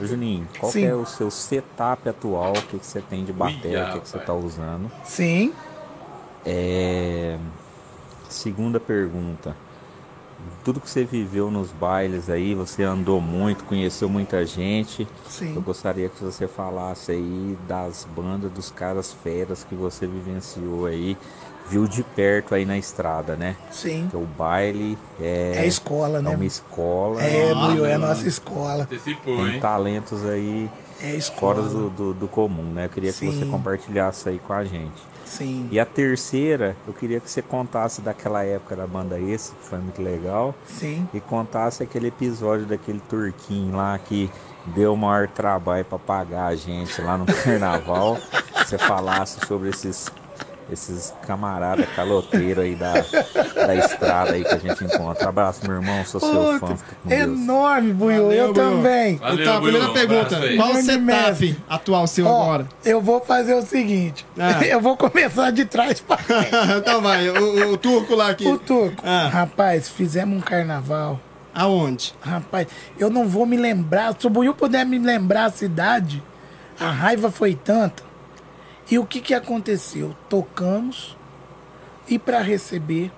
[0.00, 0.80] Ô, Juninho, qual Sim.
[0.80, 2.52] que é o seu setup atual?
[2.52, 3.88] O que, que você tem de bateria?
[3.88, 4.90] O que, que você tá usando?
[5.04, 5.52] Sim.
[6.44, 7.38] É...
[8.28, 9.56] Segunda pergunta.
[10.64, 15.02] Tudo que você viveu nos bailes aí, você andou muito, conheceu muita gente.
[15.02, 15.60] Eu Sim.
[15.60, 21.16] gostaria que você falasse aí das bandas, dos caras feras que você vivenciou aí,
[21.68, 23.56] viu de perto aí na estrada, né?
[23.70, 24.06] Sim.
[24.10, 26.30] Que o baile é, É escola, é né?
[26.30, 28.84] uma escola, É, Buiu, é a nossa escola.
[28.84, 29.60] Antecipou, tem hein?
[29.60, 31.62] talentos aí É fora escola.
[31.62, 32.84] do, do, do comum, né?
[32.86, 33.50] Eu queria que você Sim.
[33.50, 35.02] compartilhasse aí com a gente.
[35.24, 35.66] Sim.
[35.72, 39.78] E a terceira, eu queria que você contasse daquela época da banda Esse, que foi
[39.80, 41.08] muito legal, Sim.
[41.12, 44.30] e contasse aquele episódio daquele turquinho lá que
[44.66, 48.16] deu o maior trabalho para pagar a gente lá no carnaval.
[48.64, 50.08] você falasse sobre esses
[50.70, 52.92] esses camaradas caloteiros aí da,
[53.66, 55.28] da estrada aí que a gente encontra.
[55.28, 56.58] Abraço, meu irmão, sou seu fã.
[56.58, 57.22] Puta, Fica com Deus.
[57.22, 58.32] enorme, Buiu.
[58.32, 58.54] Eu Buiu.
[58.54, 59.16] também.
[59.16, 60.40] Valeu, então, a primeira pergunta.
[60.56, 62.66] Qual o setup atual seu Ó, agora?
[62.84, 64.26] eu vou fazer o seguinte.
[64.38, 64.60] Ah.
[64.66, 66.50] Eu vou começar de trás pra frente.
[66.78, 68.46] então vai, o, o turco lá aqui.
[68.46, 69.02] O Turco.
[69.06, 69.28] Ah.
[69.28, 71.20] Rapaz, fizemos um carnaval.
[71.54, 72.12] Aonde?
[72.20, 72.66] Rapaz,
[72.98, 74.14] eu não vou me lembrar.
[74.18, 76.22] Se o Buiu puder me lembrar a cidade,
[76.78, 78.02] a raiva foi tanta.
[78.90, 80.14] E o que que aconteceu?
[80.28, 81.16] Tocamos
[82.08, 83.10] e para receber,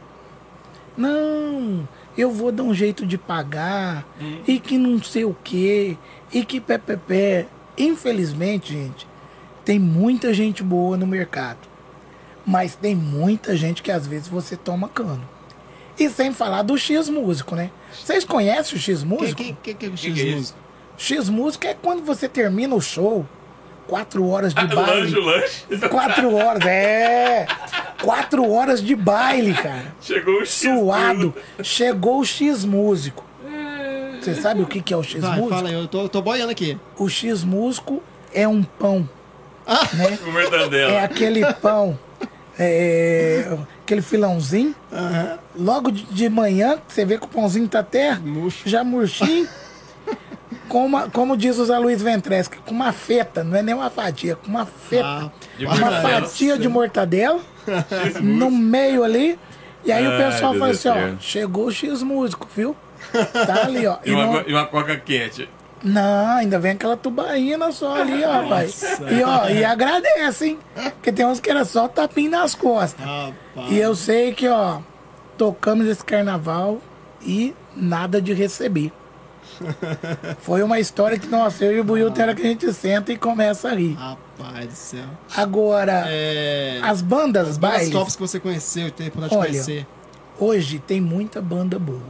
[0.97, 4.07] não, eu vou dar um jeito de pagar
[4.47, 5.97] e que não sei o quê
[6.33, 7.47] e que pé, pé, pé.
[7.77, 9.07] Infelizmente, gente,
[9.65, 11.59] tem muita gente boa no mercado,
[12.45, 15.29] mas tem muita gente que às vezes você toma cano.
[15.99, 17.71] E sem falar do X músico, né?
[17.93, 19.43] Vocês conhecem o X músico?
[19.43, 20.37] que, que, que é o X é isso?
[20.37, 20.59] músico?
[20.97, 23.27] X música é quando você termina o show,
[23.89, 25.01] quatro horas de Ah, baile.
[25.17, 25.17] lanche,
[25.71, 25.89] lanche.
[25.89, 27.47] Quatro horas, é.
[28.03, 29.93] Quatro horas de baile, cara.
[30.01, 30.51] Chegou o X.
[30.51, 31.35] Suado.
[31.63, 33.25] Chegou o X músico.
[34.21, 35.49] Você sabe o que que é o X Vai, músico?
[35.55, 36.79] fala aí, eu tô, tô boiando aqui.
[36.99, 38.03] O X músico
[38.35, 39.09] é um pão,
[39.95, 40.19] né?
[40.23, 40.93] Com mortandela.
[40.93, 41.99] É aquele pão,
[42.59, 43.49] é,
[43.83, 44.75] aquele filãozinho.
[45.57, 48.69] Logo de, de manhã, você vê que o pãozinho tá até Murcho.
[48.69, 49.49] já murchinho.
[50.69, 53.91] Com uma, como diz o Zé Luiz Ventresca, com uma feta, não é nem uma
[53.91, 55.07] fatia, com uma feta.
[55.07, 56.21] Ah, uma mortadela.
[56.23, 57.41] fatia de mortadela
[58.21, 59.39] no meio ali.
[59.85, 62.77] E aí o Ai, pessoal fala assim, ó, chegou o X músico, viu?
[63.13, 63.97] Tá ali, ó.
[64.05, 65.49] E E uma, não, e uma coca quente.
[65.83, 68.83] não, ainda vem aquela tubaína só ali, ó, rapaz.
[69.11, 70.59] E ó, e agradece, hein?
[70.75, 73.05] Porque tem uns que era só tapinho nas costas.
[73.05, 73.71] Rapaz.
[73.71, 74.81] E eu sei que, ó,
[75.39, 76.79] tocamos esse carnaval
[77.23, 78.93] e nada de receber.
[80.41, 83.13] Foi uma história que, nossa, eu e o Buiu tem hora que a gente senta
[83.13, 83.95] e começa a rir.
[83.95, 85.05] Rapaz do céu.
[85.37, 89.87] Agora, É, as bandas as bandas tops que você conheceu, teve por de Olha, conhecer.
[90.39, 92.01] hoje tem muita banda boa,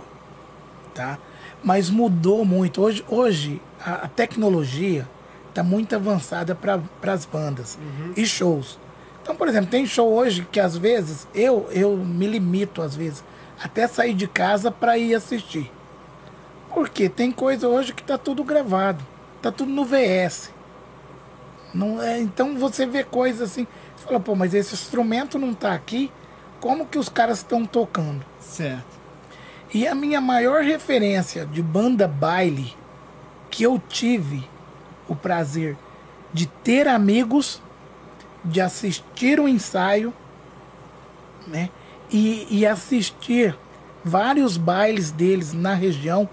[0.95, 1.19] tá?
[1.63, 2.81] Mas mudou muito.
[2.83, 5.09] Hoje, hoje a, a tecnologia
[5.49, 6.81] está muito avançada para
[7.13, 7.79] as bandas
[8.17, 8.79] e shows.
[9.23, 13.23] Então, por exemplo, tem show hoje que às vezes eu, eu me limito, às vezes,
[13.63, 15.71] até sair de casa para ir assistir.
[16.73, 19.05] Porque tem coisa hoje que tá tudo gravado,
[19.43, 20.53] tá tudo no VS.
[21.75, 23.67] Não é, então você vê coisas assim,
[23.97, 26.11] você fala, pô, mas esse instrumento não tá aqui,
[26.61, 28.25] como que os caras estão tocando?
[28.41, 28.99] Certo.
[29.73, 32.75] E a minha maior referência de banda baile
[33.51, 34.49] que eu tive
[35.07, 35.77] o prazer
[36.33, 37.61] de ter amigos,
[38.45, 40.13] de assistir o ensaio
[41.49, 41.71] né?
[42.11, 43.57] E, e assistir
[44.05, 46.29] vários bailes deles na região.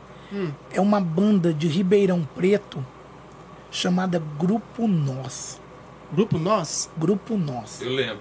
[0.72, 2.86] É uma banda de Ribeirão Preto
[3.72, 5.62] chamada Grupo Nós.
[6.12, 6.90] Grupo Nós?
[6.98, 7.82] Grupo Nós.
[7.82, 8.20] Eu lembro.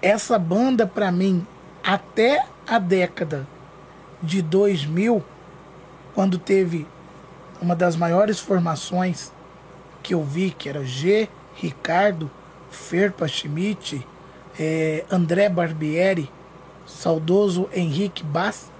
[0.00, 1.46] Essa banda, pra mim,
[1.82, 3.46] até a década
[4.22, 5.22] de 2000,
[6.14, 6.86] quando teve
[7.60, 9.32] uma das maiores formações
[10.02, 12.30] que eu vi, que era G, Ricardo,
[12.70, 14.06] Ferpa Schmidt,
[14.58, 16.30] eh, André Barbieri,
[16.86, 18.70] saudoso Henrique Bass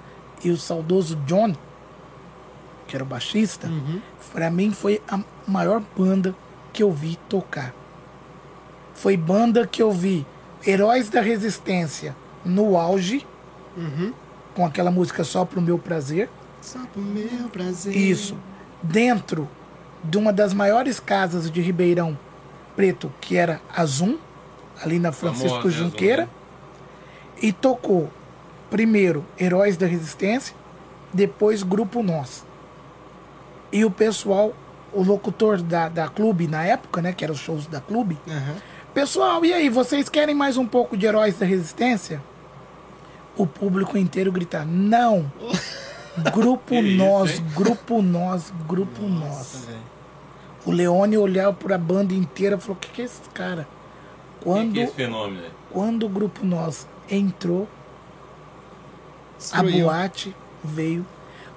[0.43, 1.55] e o saudoso John,
[2.93, 3.71] que era o baixista,
[4.35, 5.19] pra mim foi a
[5.49, 6.37] maior banda
[6.75, 7.75] que eu vi tocar.
[8.93, 10.27] Foi banda que eu vi
[10.67, 12.15] Heróis da Resistência
[12.45, 13.27] no auge,
[14.55, 16.29] com aquela música Só Pro Meu Prazer.
[16.61, 17.97] Só pro meu prazer.
[17.97, 18.37] Isso.
[18.83, 19.49] Dentro
[20.05, 22.17] de uma das maiores casas de Ribeirão
[22.77, 24.19] Preto, que era a Zoom,
[24.85, 26.23] ali na Francisco Famosa, né, Junqueira.
[26.25, 26.29] né?
[27.41, 28.13] E tocou
[28.71, 30.55] primeiro Heróis da Resistência,
[31.13, 32.45] depois Grupo Nós.
[33.73, 34.53] E o pessoal,
[34.93, 38.57] o locutor da, da clube na época, né, que eram os shows da clube, Aham.
[38.93, 42.23] Pessoal, e aí, vocês querem mais um pouco de Heróis da Resistência?
[43.35, 45.33] O público inteiro gritar: Não!
[46.35, 47.47] Grupo Que isso, Nós, hein?
[47.57, 49.65] Grupo Nós, Grupo Nossa, Nós.
[49.65, 49.79] velho.
[50.67, 53.67] O Leone olhava para a banda inteira e falou: O que, que é esse cara?
[54.41, 55.43] Que Quando, que é esse fenômeno?
[55.71, 57.67] quando o Grupo Nós entrou,
[59.37, 59.85] a Destruiu.
[59.87, 61.07] boate veio.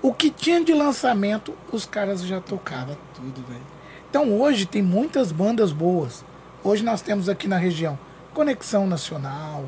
[0.05, 2.95] O que tinha de lançamento, os caras já tocavam.
[3.15, 3.61] Tudo, velho.
[4.09, 6.23] Então hoje tem muitas bandas boas.
[6.63, 7.97] Hoje nós temos aqui na região
[8.33, 9.65] Conexão Nacional,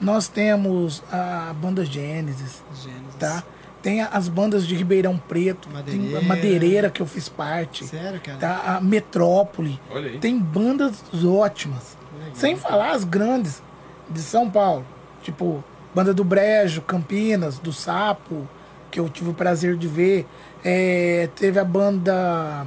[0.00, 3.14] nós temos a banda Gênesis, Gênesis.
[3.18, 3.42] tá?
[3.80, 6.20] Tem as bandas de Ribeirão Preto, tem Madeireira.
[6.22, 8.38] Madeireira que eu fiz parte, Sério, cara?
[8.38, 8.62] tá?
[8.76, 9.80] A Metrópole.
[9.90, 10.18] Olha aí.
[10.18, 11.96] Tem bandas ótimas.
[12.18, 12.34] Legal.
[12.34, 13.62] Sem falar as grandes
[14.10, 14.84] de São Paulo.
[15.22, 15.62] Tipo,
[15.94, 18.46] Banda do Brejo, Campinas, do Sapo,
[18.90, 20.26] que eu tive o prazer de ver.
[20.64, 22.66] É, teve a banda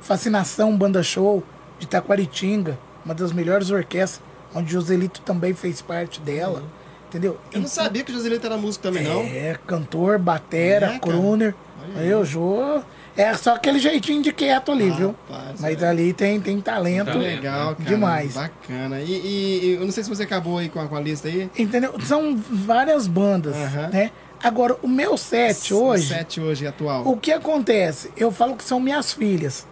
[0.00, 1.42] Fascinação Banda Show,
[1.78, 4.22] de Taquaritinga, uma das melhores orquestras,
[4.54, 6.62] onde Joselito também fez parte dela.
[7.08, 7.38] Entendeu?
[7.52, 9.22] Eu não sabia que o Joselito era músico também, não.
[9.22, 11.54] É, cantor, batera, É, crooner.
[11.96, 12.80] Eu, Jô.
[13.16, 15.14] É só aquele jeitinho de quieto ali, viu?
[15.28, 15.88] Rapaz, Mas é.
[15.88, 17.06] ali tem, tem talento.
[17.06, 17.22] Talento.
[17.36, 17.88] Legal, cara.
[17.88, 18.34] Demais.
[18.34, 19.00] Bacana.
[19.00, 21.50] E, e- eu não sei se você acabou aí com a, com a lista aí.
[21.58, 21.92] Entendeu?
[22.02, 24.12] São várias bandas, né?
[24.42, 27.06] Agora, o meu set hoje, Sete hoje, atual.
[27.06, 28.10] o que acontece?
[28.16, 29.66] Eu falo que são minhas filhas.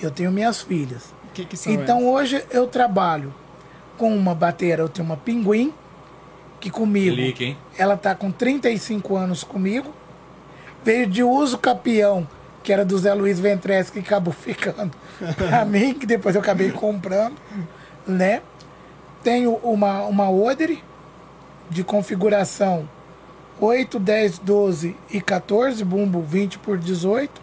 [0.00, 1.04] Eu tenho minhas filhas.
[1.28, 2.10] O que que são Então elas?
[2.12, 3.34] hoje eu trabalho
[3.98, 5.74] com uma batera, eu tenho uma pinguim,
[6.60, 7.58] que comigo, Clique, hein?
[7.76, 9.92] ela tá com 35 anos comigo.
[10.84, 12.26] Veio de uso capião,
[12.62, 14.92] que era do Zé Luiz Ventres, que acabou ficando
[15.36, 17.36] pra mim, que depois eu acabei comprando,
[18.06, 18.42] né?
[19.22, 20.82] Tenho uma, uma Odere
[21.68, 22.88] de configuração
[23.60, 27.40] 8, 10, 12 e 14, bumbo 20 por 18.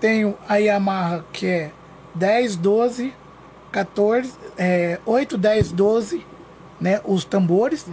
[0.00, 1.70] Tenho a Yamaha que é
[2.14, 3.12] 10, 12,
[3.70, 6.26] 14, é, 8, 10, 12,
[6.80, 7.00] né?
[7.04, 7.86] Os tambores.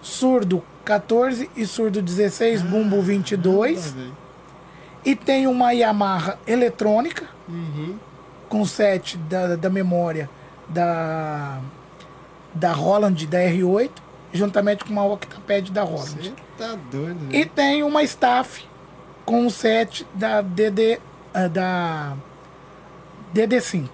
[0.00, 3.86] Surdo 14 e surdo 16, bumbo 22.
[3.92, 4.16] Ah, velho.
[5.04, 7.96] E tem uma Yamaha eletrônica Uhum.
[8.48, 10.30] com set da, da memória
[10.68, 11.58] da,
[12.54, 13.90] da Roland da R8,
[14.32, 16.06] juntamente com uma Octapad da Roland.
[16.22, 17.50] Você tá doido, E velho.
[17.50, 18.64] tem uma staff
[19.24, 20.98] com um set da DD
[21.34, 22.14] ah, da
[23.34, 23.88] DD5.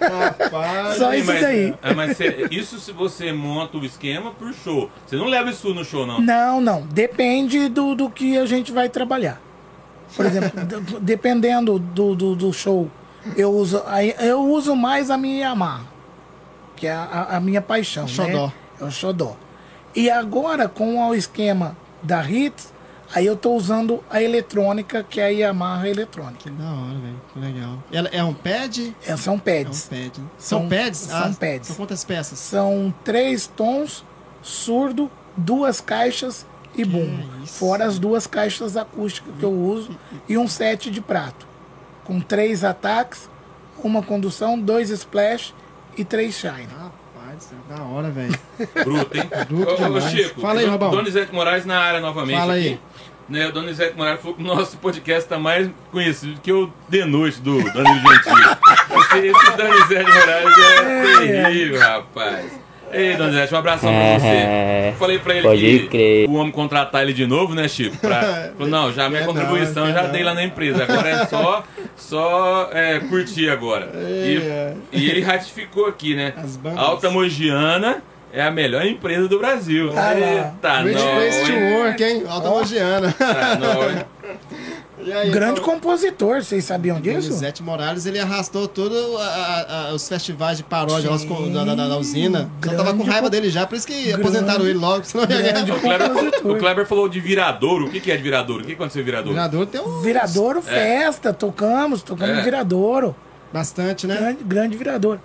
[0.00, 0.96] Rapaz.
[0.98, 1.74] Só isso mas- daí.
[1.82, 4.90] é, mas cê- isso se você monta o esquema pro show.
[5.06, 6.20] Você não leva isso no show, não.
[6.20, 6.82] Não, não.
[6.82, 9.40] Depende do, do que a gente vai trabalhar.
[10.16, 10.50] Por exemplo,
[11.00, 12.88] dependendo do, do, do show,
[13.36, 15.80] eu uso, aí eu uso mais a minha Yamaha,
[16.76, 18.06] que é a, a- a minha paixão.
[18.06, 18.46] Xodó.
[18.46, 18.52] Né?
[18.80, 19.36] É o Xodó.
[19.94, 22.72] E agora, com o esquema da Hits,
[23.14, 26.38] aí eu tô usando a eletrônica, que é a Yamaha eletrônica.
[26.44, 27.20] Que da hora, velho.
[27.32, 27.78] Que legal.
[27.92, 28.94] Ela é um pad?
[29.06, 29.84] É, são É um pads.
[29.88, 30.12] pad.
[30.38, 30.98] São, São- pads?
[30.98, 31.68] são pads.
[31.68, 32.38] São quantas peças?
[32.38, 34.04] São três tons,
[34.42, 36.44] surdo, duas caixas
[36.76, 37.22] e bumbo.
[37.44, 37.54] isso?
[37.54, 39.96] Fora as duas caixas acústicas que eu uso
[40.28, 41.46] e um set de prato.
[42.02, 43.30] Com três ataques,
[43.82, 45.54] uma condução, dois splash
[45.96, 46.66] e três shine.
[46.80, 46.83] É
[47.68, 48.38] da hora, velho.
[48.84, 49.30] Bruto, hein?
[49.48, 50.00] Bruto Ô, ô.
[50.00, 50.90] Chico, Fala aí, Robão.
[50.90, 52.38] Donizete Moraes na área novamente.
[52.38, 52.68] Fala aqui.
[52.68, 52.80] aí.
[53.26, 57.04] Né, o Donizete Moraes falou que o nosso podcast tá mais conhecido que o De
[57.06, 58.42] Noite do Danilo Gentili.
[59.00, 62.63] esse, esse Donizete Moraes é terrível, rapaz.
[62.94, 64.88] Ei, Donizete, um abração pra você.
[64.88, 66.28] Eu falei pra ele Pode que crer.
[66.28, 67.96] o homem contratar ele de novo, né, Chico?
[67.98, 70.10] Pra, falou, não, já minha não, contribuição quer já não.
[70.12, 70.84] dei lá na empresa.
[70.84, 71.64] Agora é só,
[71.96, 73.90] só é, curtir agora.
[73.94, 74.74] E, É.
[74.92, 76.32] e ele ratificou aqui, né?
[76.76, 79.90] Alta Mogiana é a melhor empresa do Brasil.
[79.96, 80.14] Ah lá.
[80.16, 81.14] Eita, não.
[81.14, 81.52] Place to?
[81.78, 82.22] Work, hein?
[82.28, 83.12] Alta Mogiana.
[83.12, 84.04] Tá,
[85.12, 87.28] aí, Grande então, compositor, vocês sabiam disso?
[87.28, 88.98] Donizete Morales, ele arrastou todos
[89.94, 92.50] os festivais de paródia co- da, da, da usina.
[92.64, 95.42] Já tava com raiva dele já, por isso que grande- aposentaram ele logo, senão ia
[95.42, 95.64] ganhar.
[95.74, 96.10] O Kleber,
[96.44, 97.86] o Kleber falou de viradouro.
[97.86, 98.62] O que que é de viradouro?
[98.62, 99.34] O que aconteceu em O viradouro?
[99.34, 102.42] vereador tem um Viradouro Festa, tocamos, tocamos É.
[102.42, 103.14] Viradouro.
[103.52, 104.16] bastante, né?
[104.16, 105.20] Grande, grande Viradouro.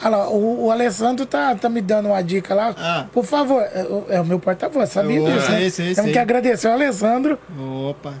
[0.00, 2.72] Olha lá, o, o Alessandro tá, tá me dando uma dica lá.
[2.78, 3.06] Ah.
[3.12, 5.58] Por favor, é, o- é o meu porta-voz, sabia Eu disso, né?
[5.58, 6.12] sei, sei, Temos sei.
[6.12, 7.36] que agradecer ao Alessandro
[7.90, 8.14] Opa.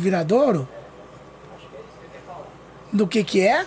[0.00, 0.68] Viradouro.
[2.92, 3.64] Do que que é?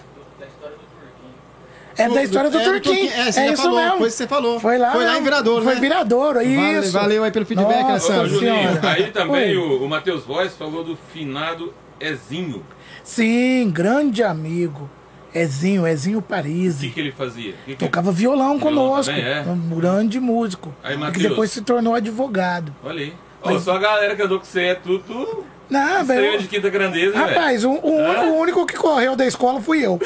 [1.95, 3.11] É da história do É, Turquinho.
[3.13, 3.97] É, você é isso falou, mesmo.
[3.99, 4.59] foi isso que você falou.
[4.59, 5.79] Foi lá, Foi lá em Viradouro, Foi né?
[5.81, 6.91] Viradouro, Vale- isso.
[6.91, 8.29] valeu aí pelo feedback, Alessandro.
[8.29, 9.57] Juninho, aí também Oi.
[9.57, 12.65] o, o Matheus Voz falou do finado Ezinho.
[13.03, 14.89] Sim, grande amigo.
[15.35, 17.53] Ezinho, Ezinho O que, que ele fazia?
[17.65, 19.13] Que que- Tocava violão conosco.
[19.13, 19.41] também, é?
[19.41, 20.73] Um grande músico.
[20.83, 21.23] Aí, que Matheus.
[21.29, 22.73] depois se tornou advogado.
[22.83, 23.13] Olha aí.
[23.41, 25.43] Ô, só a galera que andou com você é tudo, tudo
[25.73, 26.39] Não, velho.
[26.39, 27.17] de quinta grandeza.
[27.17, 29.99] Rapaz, o, o- o único que correu da escola fui eu.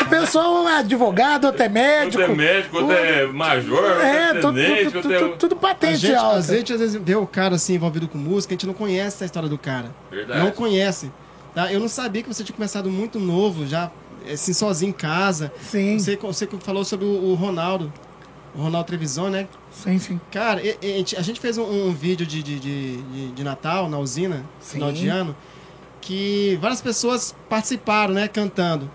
[0.00, 2.20] A pessoa é advogado, outro é médico.
[2.20, 6.38] Outro é médico, outro é major, outro É, tudo, tudo A patente gente, alta.
[6.38, 9.22] a gente às vezes vê o cara assim envolvido com música, a gente não conhece
[9.22, 9.86] a história do cara.
[10.10, 10.40] Verdade.
[10.40, 11.10] Não conhece.
[11.54, 11.72] Tá?
[11.72, 13.90] Eu não sabia que você tinha começado muito novo, já
[14.30, 15.52] assim, sozinho em casa.
[15.62, 17.92] Sim, Você, você falou sobre o, o Ronaldo.
[18.54, 19.48] O Ronaldo Trevisan, né?
[19.70, 20.20] sim, sim.
[20.30, 24.94] Cara, a gente, fez um, vídeo de, de, de, de- Natal na usina, final Sim.
[24.94, 25.36] de ano,
[26.00, 28.90] que várias pessoas participaram, né, cantando.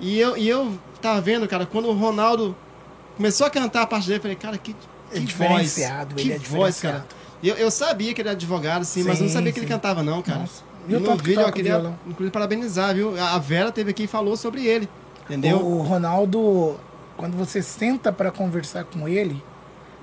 [0.00, 2.56] E eu, e eu tava vendo, cara, quando o Ronaldo
[3.16, 5.74] começou a cantar a parte dele, eu falei, cara, que, que É voz.
[6.16, 7.06] Que é voz, cara.
[7.42, 9.66] Eu, eu sabia que ele era advogado, sim, mas eu não Sim, sabia que ele
[9.66, 9.72] sim.
[9.72, 10.40] cantava, não, cara.
[10.40, 10.62] Nossa.
[10.88, 13.18] E E no vídeo eu queria, inclusive, parabenizar, viu?
[13.22, 14.88] A Vera teve aqui e falou sobre ele,
[15.24, 15.58] entendeu?
[15.64, 16.78] O Ronaldo,
[17.20, 19.42] quando você senta pra conversar com ele,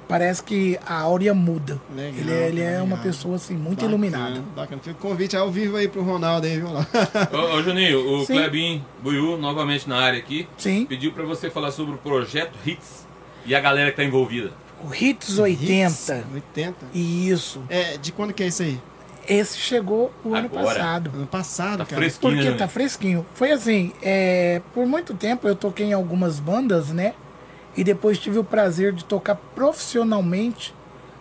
[0.08, 1.82] parece que a áurea muda.
[1.96, 4.44] Legal, ele é, ele é uma pessoa assim muito Bacana, iluminada.
[4.56, 4.82] Bacana.
[4.84, 6.68] Fica o convite ao vivo aí pro Ronaldo aí, viu?
[7.34, 8.34] Ô, ô, Juninho, o Sim.
[8.34, 10.86] Klebin Buiu, novamente na área aqui, Sim.
[10.86, 13.08] pediu pra você falar sobre o projeto Hits
[13.46, 14.52] e a galera que tá envolvida.
[14.84, 15.88] O Hits 80.
[15.88, 16.76] Hits, 80.
[16.94, 17.64] Isso.
[17.68, 18.80] É, de quando que é isso aí?
[19.28, 20.66] Esse chegou o ano Agora.
[20.80, 21.12] passado.
[21.14, 21.98] Ano passado, Tá cara.
[22.02, 22.58] fresquinho, Porque né?
[22.58, 23.26] tá fresquinho.
[23.34, 27.14] Foi assim, é, por muito tempo eu toquei em algumas bandas, né?
[27.76, 30.74] E depois tive o prazer de tocar profissionalmente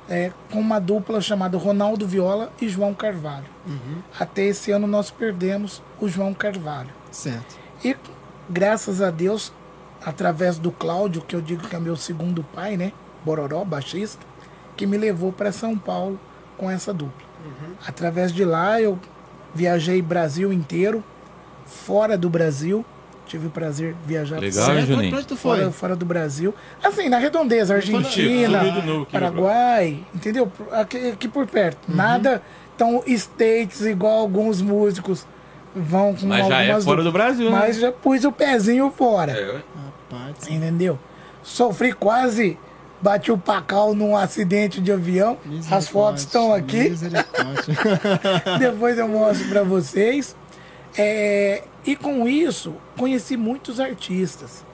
[0.09, 3.45] é, com uma dupla chamada Ronaldo Viola e João Carvalho.
[3.67, 3.99] Uhum.
[4.19, 6.91] Até esse ano nós perdemos o João Carvalho.
[7.11, 7.57] Certo.
[7.85, 7.97] E
[8.49, 9.53] graças a Deus,
[10.05, 12.93] através do Cláudio, que eu digo que é meu segundo pai, né?
[13.25, 14.25] Bororó, baixista,
[14.77, 16.19] que me levou para São Paulo
[16.57, 17.26] com essa dupla.
[17.87, 18.99] Através de lá eu
[19.55, 21.03] viajei Brasil inteiro,
[21.65, 22.85] fora do Brasil.
[23.27, 25.11] Tive o prazer de viajar Legal, fora, hein, Juninho?
[25.11, 25.59] Pra onde tu foi?
[25.59, 26.55] fora, fora do Brasil.
[26.81, 30.51] Assim, na redondeza, Argentina, novo Paraguai, entendeu?
[30.71, 31.89] Aqui, aqui por perto.
[31.89, 31.97] Uhum.
[31.97, 32.41] Nada
[32.77, 35.27] tão States igual alguns músicos
[35.75, 37.59] vão com Mas já é algumas fora do Brasil, né?
[37.59, 39.33] Mas já pus o pezinho fora.
[39.33, 39.61] É.
[40.13, 40.49] Rapaz.
[40.49, 40.99] Entendeu?
[41.43, 42.59] Sofri quase,
[43.01, 45.37] bati o pacal num acidente de avião.
[45.71, 46.93] As fotos estão aqui.
[48.59, 50.37] Depois eu mostro para vocês.
[50.99, 54.65] É, e com isso, conheci muitos artistas.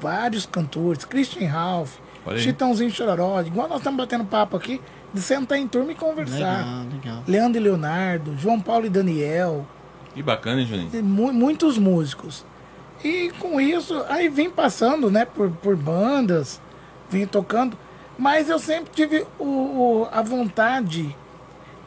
[0.00, 1.04] Vários cantores.
[1.04, 1.96] Christian Ralph.
[2.38, 3.40] Chitãozinho Chororó.
[3.42, 4.80] Igual nós estamos batendo papo aqui,
[5.12, 6.36] de sentar em turma e conversar.
[6.38, 7.22] legal, legal.
[7.28, 9.66] Leandro e Leonardo, João Paulo e Daniel.
[10.14, 11.04] Que bacana, hein, Juninho?
[11.04, 12.44] Mu- muitos músicos.
[13.04, 16.60] E com isso, aí vim passando, né, por, por bandas,
[17.08, 17.76] vim tocando,
[18.18, 21.14] mas eu sempre tive o, o- a vontade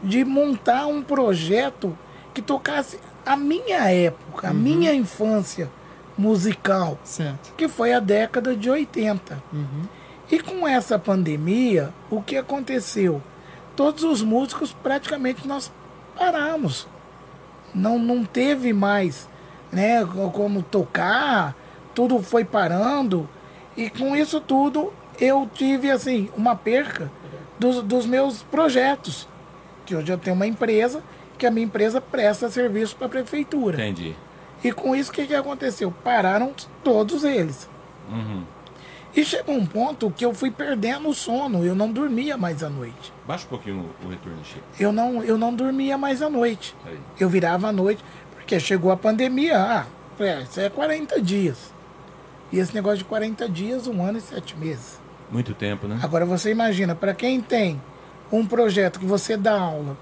[0.03, 1.97] de montar um projeto
[2.33, 5.69] que tocasse a minha época, a minha infância
[6.17, 7.53] musical, Certo.
[7.55, 9.41] que foi a década de 80.
[10.31, 13.21] E com essa pandemia, o que aconteceu?
[13.75, 15.71] Todos os músicos praticamente nós
[16.15, 16.87] paramos
[17.73, 19.29] não, não teve mais
[19.71, 20.03] né,
[20.33, 21.55] como tocar,
[21.93, 23.29] tudo foi parando.
[23.75, 27.11] E com isso tudo eu tive assim uma perca
[27.59, 29.27] dos, dos meus projetos.
[29.85, 31.01] Que hoje eu tenho uma empresa,
[31.37, 33.77] que a minha empresa presta serviço para a prefeitura.
[33.77, 34.15] Entendi.
[34.63, 35.91] E com isso o que, que aconteceu?
[36.03, 36.53] Pararam
[36.83, 37.69] todos eles.
[38.09, 38.43] Uhum.
[39.15, 42.69] E chegou um ponto que eu fui perdendo o sono, eu não dormia mais à
[42.69, 43.11] noite.
[43.25, 44.61] Baixa um pouquinho o, o retorno, Chico.
[44.79, 46.75] Eu não, eu não dormia mais à noite.
[46.85, 46.99] Aí.
[47.19, 48.03] Eu virava à noite,
[48.35, 49.57] porque chegou a pandemia.
[49.57, 49.85] Ah,
[50.19, 51.73] é, isso é 40 dias.
[52.51, 54.99] E esse negócio de 40 dias, um ano e sete meses.
[55.31, 55.99] Muito tempo, né?
[56.01, 57.81] Agora você imagina, para quem tem
[58.31, 59.97] um projeto que você dá aula,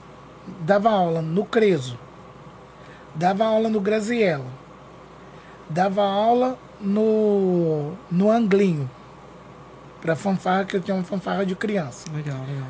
[0.62, 1.98] dava aula no Creso,
[3.14, 4.46] dava aula no Graziella,
[5.70, 8.90] dava aula no, no Anglinho,
[10.06, 12.08] Pra fanfarra, que eu tinha uma fanfarra de criança.
[12.14, 12.68] Legal, legal.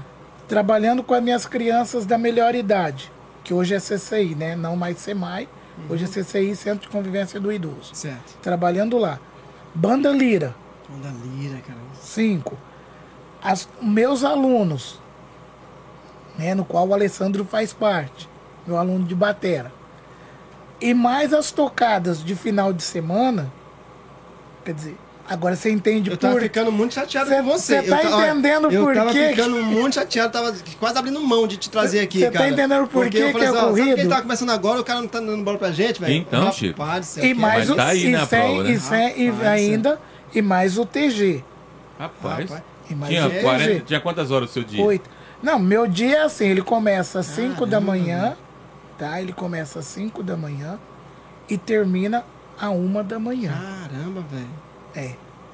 [0.47, 3.11] Trabalhando com as minhas crianças da melhor idade,
[3.43, 4.55] que hoje é CCI, né?
[4.55, 5.49] Não mais SEMAI,
[5.89, 7.93] hoje é CCI, Centro de Convivência do Idoso.
[7.93, 8.37] Certo.
[8.41, 9.19] Trabalhando lá.
[9.73, 10.55] Banda Lira,
[10.93, 11.79] Onda lira, cara.
[12.01, 12.57] cinco.
[13.43, 14.99] As, meus alunos,
[16.37, 18.27] né, no qual o Alessandro faz parte,
[18.65, 19.71] meu aluno de batera.
[20.81, 23.51] E mais as tocadas de final de semana,
[24.63, 24.97] quer dizer,
[25.27, 27.81] agora você entende Eu tava por ficando muito chateado Cê- com você.
[27.81, 30.97] cê tá eu ta- olha, entendendo eu por tava quê ficando muito chateado, tava quase
[30.99, 32.47] abrindo mão de te trazer aqui, cê tá cara.
[32.49, 33.95] entendendo por Porque quê eu que é assim, Sabe corrido?
[33.95, 36.13] quem tá começando agora, o cara não tá dando bola pra gente, velho?
[36.13, 36.79] Então, Chico.
[37.17, 38.71] E que mais o tá aí e na sem, prova, né?
[38.71, 39.99] e, sem- e ainda
[40.33, 41.43] e mais o TG.
[41.99, 42.49] Rapaz.
[42.49, 42.63] Rapaz.
[42.89, 43.41] E mais Tinha, o TG.
[43.41, 44.83] 40, tinha quantas horas o seu dia?
[44.83, 45.09] Oito.
[45.41, 48.35] Não, meu dia é assim, ele começa às 5 da manhã,
[48.97, 49.21] tá?
[49.21, 50.79] Ele começa às 5 da manhã
[51.49, 52.23] e termina
[52.59, 53.51] a uma da manhã.
[53.51, 54.47] Caramba, velho.
[54.95, 55.11] É.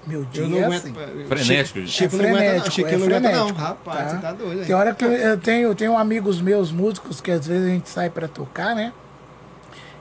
[0.07, 0.81] Meu dia Eu não é aguento.
[0.81, 0.93] assim.
[1.27, 1.91] Frenético, Chico, gente.
[1.91, 2.49] Chico é não aguenta, não.
[2.61, 3.51] frenético, Chico é não aguenta, não.
[3.53, 4.73] Rapaz, você tá doido, Tem hein?
[4.73, 7.87] hora que eu- eu tenho, eu tenho amigos meus músicos que às vezes a gente
[7.89, 8.93] sai pra tocar, né?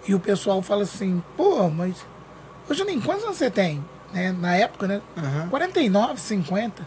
[0.08, 1.96] E o pessoal fala assim, pô, mas.
[2.68, 3.84] Ô Juninho, quantos anos você tem?
[4.12, 4.32] Né?
[4.32, 5.00] Na época, né?
[5.16, 5.48] Aham.
[5.48, 6.86] 49, 50.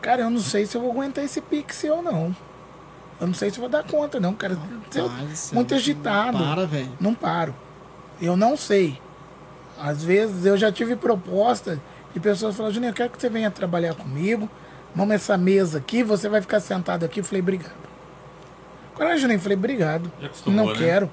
[0.00, 2.36] Cara, eu não sei se eu vou aguentar esse pixel ou não.
[3.20, 4.54] Eu não sei se eu vou dar conta, não, cara.
[4.54, 5.10] Rapaz céu,
[5.54, 6.38] muito agitado.
[6.38, 6.92] Para, velho.
[7.00, 7.54] Não paro.
[8.20, 9.00] Eu não sei.
[9.78, 11.80] Às vezes eu já tive proposta
[12.14, 14.48] de pessoas falando, Juninho, eu quero que você venha trabalhar comigo.
[14.94, 17.20] Vamos essa mesa aqui, você vai ficar sentado aqui.
[17.20, 17.74] Eu falei, obrigado.
[18.94, 20.10] Agora, Juninho, eu falei, obrigado.
[20.46, 20.74] Não né?
[20.76, 21.10] quero.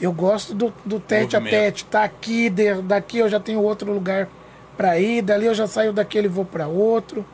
[0.00, 1.84] Eu gosto do, do tete a tete.
[1.86, 4.28] Tá aqui, de- daqui eu já tenho outro lugar
[4.78, 7.26] pra ir, dali eu já saio daquele e vou pra outro.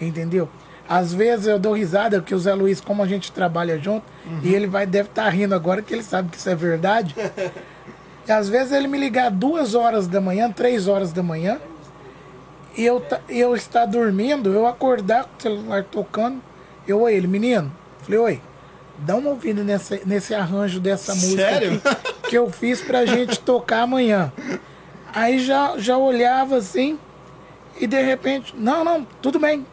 [0.00, 0.48] Entendeu?
[0.88, 4.04] Às vezes eu dou risada, que o Zé Luiz, como a gente trabalha junto,
[4.42, 7.14] e ele vai deve estar rindo agora, que ele sabe que isso é verdade.
[8.24, 11.58] E às vezes ele me ligar duas horas da manhã, três horas da manhã,
[12.76, 16.40] e eu, eu estar dormindo, eu acordar com o celular tocando,
[16.86, 18.40] eu, oi, ele, menino, falei, oi,
[18.98, 21.82] dá uma ouvida nesse, nesse arranjo dessa música Sério?
[21.84, 24.32] aqui que eu fiz pra gente tocar amanhã.
[25.14, 26.98] Aí já, já olhava assim,
[27.78, 29.66] e de repente, não, não, tudo bem.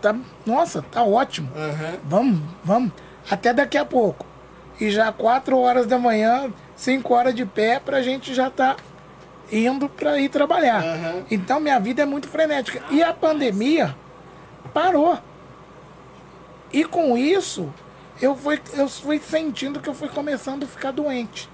[0.00, 0.14] Tá,
[0.44, 1.50] nossa, tá ótimo.
[1.56, 1.94] Aham.
[2.04, 2.92] Vamos, vamos.
[3.30, 4.26] Até daqui a pouco.
[4.80, 8.76] E já quatro horas da manhã, cinco horas de pé, pra gente já tá
[9.50, 10.82] indo pra ir trabalhar.
[10.84, 11.24] Aham.
[11.30, 12.82] Então minha vida é muito frenética.
[12.90, 13.94] E a pandemia
[14.72, 15.18] parou.
[16.72, 17.72] E com isso,
[18.20, 21.48] eu fui, eu fui sentindo que eu fui começando a ficar doente.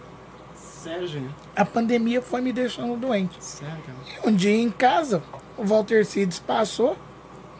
[0.82, 1.30] Sério, Júnior?
[1.54, 3.36] A pandemia foi me deixando doente.
[3.42, 3.98] Sério, cara.
[4.24, 5.22] E um dia em casa,
[5.58, 6.96] o Walter Cides passou,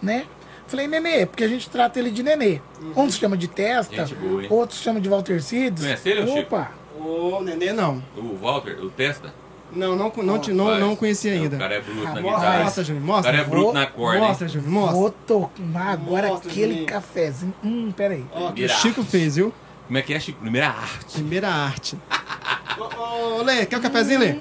[0.03, 0.25] né?
[0.67, 2.61] Falei, nenê, porque a gente trata ele de nenê.
[2.97, 4.49] Uns chama de testa, boa, hein?
[4.51, 5.83] outros chama de Walter Cides.
[5.83, 6.41] Conhece ele?
[6.41, 6.71] Opa!
[6.99, 8.03] Ô, Nenê, não.
[8.17, 9.33] O Walter, o Testa?
[9.73, 11.57] Não, não, não, te- não, não conheci ainda.
[11.57, 12.25] O cara é bruto na Rapaz.
[12.25, 12.65] guitarra.
[12.65, 13.33] Mostra, Júnior, O mostra.
[13.33, 14.27] cara é bruto Vou- na corda, hein?
[14.29, 14.95] Mostra, Júnior, mostra.
[14.97, 16.87] Vou tomar agora Mostra, aquele Juninho.
[16.87, 17.55] cafezinho.
[17.65, 18.25] Hum, peraí.
[18.33, 19.11] Ó, que o Chico arte.
[19.11, 19.55] fez, viu?
[19.87, 20.41] Como é que é, Chico?
[20.41, 21.15] Primeira arte.
[21.15, 21.97] Primeira arte.
[22.81, 24.37] ô, ô, Lê, quer um cafezinho, Lê?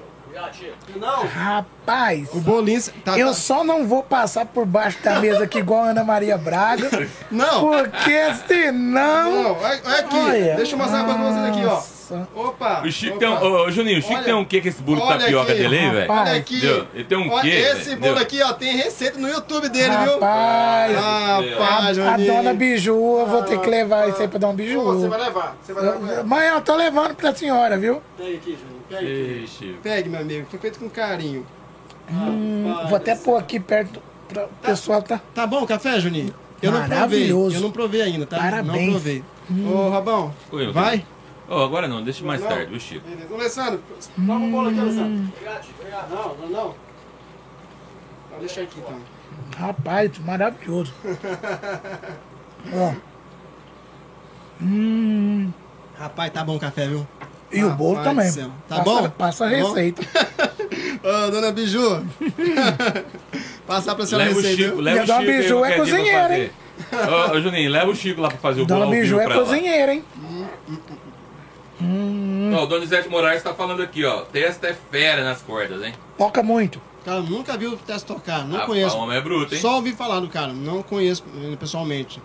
[0.96, 1.26] Não.
[1.28, 2.82] Rapaz, O bolinho...
[3.04, 6.04] Tá, eu tá- só não vou passar por baixo da mesa aqui igual a Ana
[6.04, 6.90] Maria Braga,
[7.30, 7.62] Não.
[7.70, 9.44] porque senão.
[9.44, 10.16] Não, olha olha aqui.
[10.18, 10.56] Olha.
[10.56, 11.99] Deixa eu mostrar pra vocês aqui, ó.
[12.10, 12.28] Nossa.
[12.36, 12.82] Opa.
[12.86, 13.20] O Chico opa.
[13.20, 13.54] tem um.
[13.54, 14.24] Ô, Juninho, o Chico Olha.
[14.24, 16.02] tem um quê com esse bolo de Olha tapioca aqui, dele aí, velho?
[16.12, 16.30] rapaz.
[16.30, 16.58] Olha aqui.
[16.58, 16.88] Entendeu?
[16.94, 20.14] Ele tem um Olha, quê, Esse bolo aqui, ó, tem receita no YouTube dele, viu?
[20.14, 24.54] Rapaz, Rapaz, a, a dona Biju, eu vou ter que levar isso aí pra Dona
[24.54, 24.80] Biju.
[24.80, 25.58] Ô, Você vai levar.
[25.62, 26.24] Você vai levar.
[26.24, 28.02] Mãe, eu tô levando pra senhora, viu?
[28.18, 28.84] Pegue aqui, Juninho.
[28.90, 29.06] Pegue.
[29.06, 29.80] Ei, Chico.
[29.84, 30.48] Pegue, meu amigo.
[30.50, 31.46] Foi feito com carinho.
[32.12, 35.20] Hum, Rapaz vou até pôr aqui perto pra o pessoal tá.
[35.36, 36.34] Tá bom o café, Juninho?
[36.62, 36.98] Eu não provei.
[36.98, 37.56] Maravilhoso.
[37.56, 38.38] Eu não provei ainda, tá?
[38.38, 38.90] Não Parabéns.
[38.92, 39.24] provei.
[39.72, 40.92] Ô, Rabão, Oi, vai?
[40.98, 41.08] filho.
[41.50, 42.48] Ô, agora não, deixa mais Não.
[42.48, 43.08] tarde, viu, Chico?
[43.10, 43.34] Beleza.
[43.34, 43.82] Alessandro,
[44.16, 45.34] toma um bolo aqui, Alessandro.
[45.36, 46.10] Obrigado, obrigado.
[46.12, 46.76] Não, não, não.
[48.32, 49.00] Não, deixa aqui, então.
[49.58, 50.94] Rapaz, maravilhoso.
[52.74, 52.94] Ó.
[54.62, 55.52] Hum,
[55.98, 57.08] Rapaz, tá bom o café, viu?
[57.52, 58.30] e o bolo Rapaz também.
[58.32, 58.52] céu.
[58.68, 59.10] Tá passa, bom?
[59.10, 60.02] Passa a Tá receita.
[61.28, 62.06] Ô, dona Biju.
[63.66, 64.84] Passar pra senhora a Leva o receita, Chico, viu?
[64.84, 65.32] leva E a o Dona Chico.
[65.32, 66.52] aí Biju é cozinheira, fazer.
[67.36, 69.24] Ô, Juninho, leva o Chico lá pra fazer o bolo Dona ao vivo Biju é
[69.26, 69.44] pra ela.
[69.46, 70.02] cozinheira,
[71.82, 72.54] hein?
[72.56, 74.22] Ó, o Donizete Moraes tá falando aqui, ó.
[74.22, 75.94] Testa é fera nas cordas, hein?
[76.18, 76.82] Toca muito.
[77.06, 78.98] Cara, nunca vi o Teste tocar, não Rapaz, conheço.
[78.98, 79.62] O homem é bruto, hein?
[79.62, 82.22] Só ouvi falar do cara, não conheço ele pessoalmente.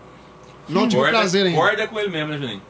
[0.67, 1.57] Não tive corda, prazer ainda.
[1.57, 2.61] corda é com ele mesmo, né, Juninho?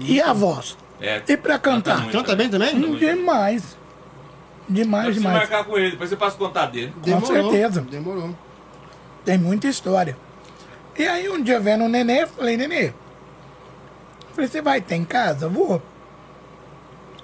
[0.00, 0.76] E a voz?
[1.00, 1.22] É.
[1.26, 2.02] E pra cantar?
[2.02, 2.74] muito, Canta bem também?
[2.74, 2.98] Muito.
[2.98, 3.76] Demais.
[4.68, 5.38] Demais, se demais.
[5.38, 6.92] marcar com ele, depois você passa o contato dele.
[7.02, 7.80] Com certeza.
[7.82, 8.34] Demorou.
[9.24, 10.16] Tem muita história.
[10.98, 12.92] E aí um dia vendo o nenê, eu falei, nenê,
[14.36, 15.48] falei, você vai ter em casa?
[15.48, 15.82] Vou.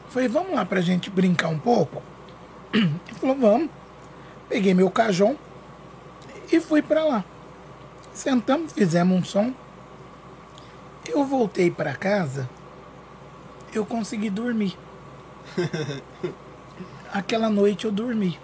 [0.09, 2.03] Falei, vamos lá pra gente brincar um pouco?
[2.73, 3.71] Ele falou, vamos.
[4.49, 5.39] Peguei meu cajão
[6.51, 7.25] E fui pra lá.
[8.13, 9.53] Sentamos, fizemos um som.
[11.09, 12.49] Eu voltei pra casa,
[13.75, 14.77] eu consegui dormir.
[17.13, 18.39] Aquela noite eu dormi.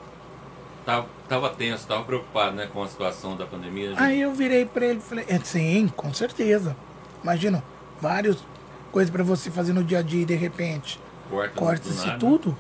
[0.85, 3.91] Tava, tava tenso, tava preocupado, né, com a situação da pandemia.
[3.91, 4.03] gente.
[4.03, 6.75] Aí eu virei pra ele e falei, é, sim, com certeza.
[7.23, 7.63] Imagina,
[8.01, 8.39] várias
[8.93, 11.01] coisas pra você fazer no dia a dia e de repente
[11.55, 12.57] corta-se tudo.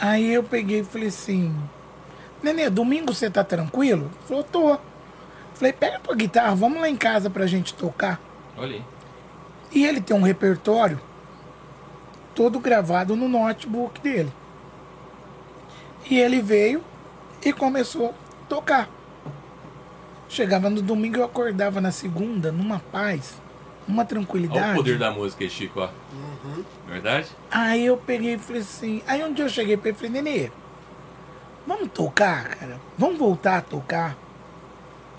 [0.00, 1.54] Aí eu peguei e falei assim,
[2.42, 4.10] Nenê, domingo você tá tranquilo?
[4.12, 4.78] Ele falou, tô.
[5.54, 8.20] Falei, pega tua guitarra, vamos lá em casa pra gente tocar.
[8.56, 8.84] Olha aí.
[9.72, 11.00] E ele tem um repertório
[12.34, 14.30] todo gravado no notebook dele.
[16.10, 16.84] E ele veio
[17.42, 18.90] e começou a tocar.
[20.28, 23.40] Chegava no domingo, eu acordava na segunda, numa paz,
[23.88, 24.72] Olha tranquilidade.
[24.72, 25.88] o poder da música aí, Chico, ó.
[26.86, 27.28] Verdade?
[27.50, 29.02] Aí eu peguei e falei assim.
[29.06, 30.50] Aí um dia eu cheguei pra ele e falei, Nenê,
[31.66, 32.80] vamos tocar, cara?
[32.96, 34.16] Vamos voltar a tocar?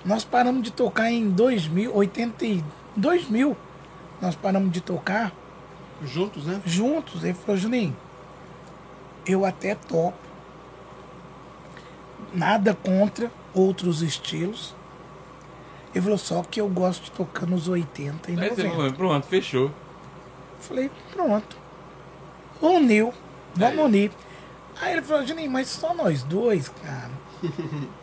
[0.04, 2.64] Nós paramos de tocar em 2000, 80 e
[2.96, 3.58] 2000.
[4.22, 5.34] Nós paramos de tocar
[6.04, 6.62] Juntos, né?
[6.66, 7.24] juntos.
[7.24, 7.96] Ele falou, Juninho,
[9.26, 10.18] eu até topo.
[12.34, 14.76] Nada contra outros estilos.
[15.96, 18.76] Ele falou, só que eu gosto de tocar nos 80 e Aí você 90.
[18.76, 19.72] falou, pronto, fechou.
[20.60, 21.58] Falei, pronto.
[22.62, 23.14] Uniu.
[23.56, 23.86] Vamos Aí.
[23.86, 24.12] unir.
[24.82, 27.10] Aí ele falou, Juninho, mas só nós dois, cara.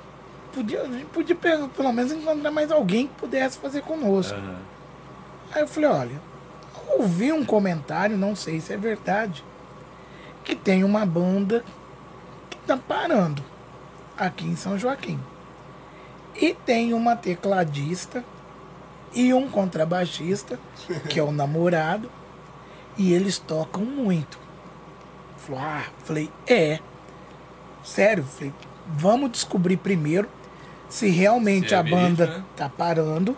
[0.52, 0.80] Podia,
[1.14, 4.36] podia pe- pelo menos encontrar mais alguém que pudesse fazer conosco.
[4.38, 4.56] Aham.
[5.54, 6.20] Aí eu falei, olha,
[6.98, 9.42] ouvi um comentário, não sei se é verdade,
[10.44, 11.64] que tem uma banda
[12.50, 13.42] que tá parando
[14.14, 15.18] aqui em São Joaquim.
[16.40, 18.24] E tem uma tecladista
[19.14, 20.58] e um contrabaixista,
[21.08, 22.10] que é o namorado,
[22.96, 24.38] e eles tocam muito.
[25.36, 26.78] Falou, ah, falei, é.
[27.84, 28.52] Sério, falei,
[28.86, 30.28] vamos descobrir primeiro
[30.88, 32.44] se realmente Se é a banda né?
[32.56, 33.36] tá parando.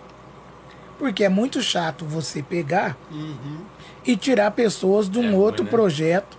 [0.99, 2.97] Porque é muito chato você pegar
[4.07, 5.71] e tirar pessoas de um É ruim, outro né?
[5.71, 6.39] projeto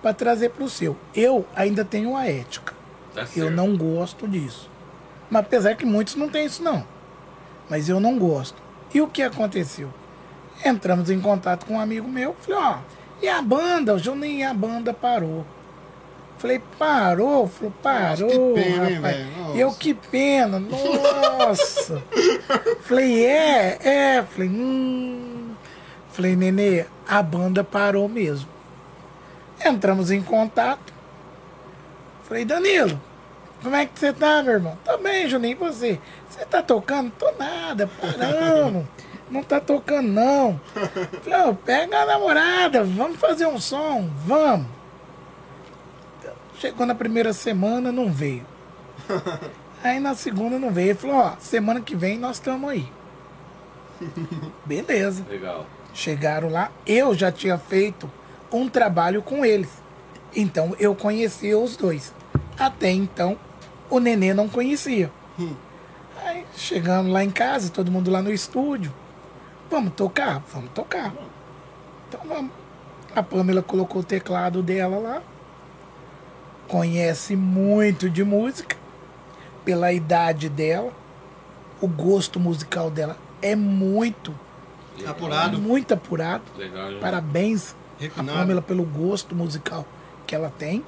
[0.00, 0.96] para trazer para o seu.
[1.14, 2.72] Eu ainda tenho a ética.
[3.14, 4.70] Tá Eu não gosto disso.
[5.30, 6.86] Mas apesar que muitos não têm isso não.
[7.68, 8.60] Mas eu não gosto.
[8.94, 9.92] E o que aconteceu?
[10.64, 12.78] Entramos em contato com um amigo meu, falei, ó,
[13.20, 13.94] e a banda?
[13.94, 15.44] O Juninho, e a banda parou.
[16.38, 17.48] Falei, parou?
[17.48, 19.26] Falou, parou, que pena, hein, rapaz.
[19.54, 22.02] E eu, que pena, nossa.
[22.82, 24.22] Falei, é, é.
[24.22, 25.54] Falei, hum.
[26.12, 28.48] Falei, Nenê, a banda parou mesmo.
[29.64, 30.92] Entramos em contato.
[32.28, 33.00] Falei, Danilo,
[33.66, 34.78] como é que você tá, meu irmão?
[34.84, 35.98] Tô bem, Juninho, e você?
[36.30, 37.10] Você tá tocando?
[37.18, 38.86] Tô nada, paramos.
[39.28, 40.60] Não tá tocando, não.
[41.24, 44.68] Falei, ó, pega a namorada, vamos fazer um som, vamos.
[46.60, 48.46] Chegou na primeira semana, não veio.
[49.82, 50.90] Aí na segunda não veio.
[50.90, 52.88] Ele falou, ó, semana que vem nós estamos aí.
[54.64, 55.26] Beleza.
[55.28, 55.66] Legal.
[55.92, 58.08] Chegaram lá, eu já tinha feito
[58.52, 59.70] um trabalho com eles.
[60.36, 62.14] Então eu conhecia os dois.
[62.56, 63.36] Até então,
[63.90, 65.10] o nenê não conhecia.
[66.24, 68.92] Aí chegando lá em casa, todo mundo lá no estúdio.
[69.70, 70.42] Vamos tocar?
[70.52, 71.12] Vamos tocar.
[72.08, 72.50] Então vamos.
[73.14, 75.22] A Pamela colocou o teclado dela lá.
[76.68, 78.76] Conhece muito de música.
[79.64, 80.92] Pela idade dela.
[81.80, 84.34] O gosto musical dela é muito
[85.06, 85.58] Apurado.
[85.58, 86.42] muito apurado.
[86.56, 86.92] Legal.
[87.00, 88.38] Parabéns a.
[88.38, 89.84] Pamela pelo gosto musical
[90.26, 90.82] que ela tem.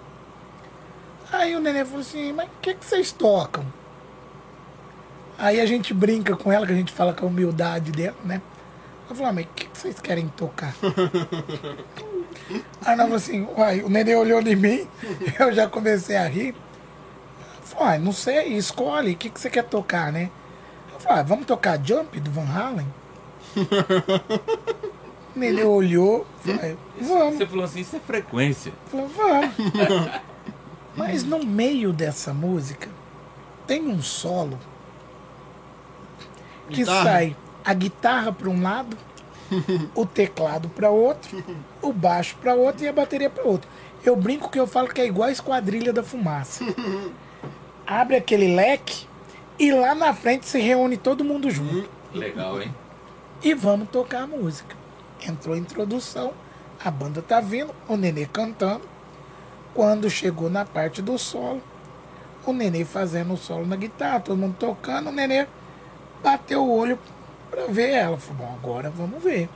[1.31, 3.65] Aí o neném falou assim, mas o que, que vocês tocam?
[5.37, 8.41] Aí a gente brinca com ela, que a gente fala com a humildade dela, né?
[9.07, 10.75] Ela falou, ah, mas o que, que vocês querem tocar?
[12.85, 14.89] Aí ela falou assim, uai, o neném olhou em mim,
[15.39, 16.55] eu já comecei a rir.
[17.63, 20.31] Falei, ah, não sei, escolhe, o que, que você quer tocar, né?
[20.93, 22.87] Eu falei, ah, vamos tocar Jump do Van Halen?
[25.37, 27.37] O neném olhou, falei, vamos.
[27.37, 28.73] Você falou assim, isso é frequência.
[28.91, 29.55] Falou, vamos.
[30.99, 32.89] Mas no meio dessa música
[33.67, 34.59] tem um solo
[36.69, 37.05] que Guitarra.
[37.05, 38.97] sai a guitarra para um lado,
[39.95, 41.43] o teclado para outro,
[41.81, 43.71] o baixo para outro e a bateria para outro.
[44.05, 46.65] Eu brinco que eu falo que é igual a esquadrilha da fumaça.
[47.87, 49.07] Abre aquele leque
[49.59, 52.75] e lá na frente se reúne todo mundo junto Legal, hein?
[53.43, 54.77] e vamos tocar a música.
[55.27, 56.33] Entrou a introdução,
[56.85, 58.83] a banda tá vindo, o Nenê cantando.
[59.79, 61.63] Quando chegou na parte do solo,
[62.45, 65.47] o Nenê fazendo o solo na guitarra, todo mundo tocando, o Nenê
[66.21, 66.99] bateu o olho
[67.49, 68.19] pra ver ela.
[68.19, 69.49] Falou, bom, agora vamos ver.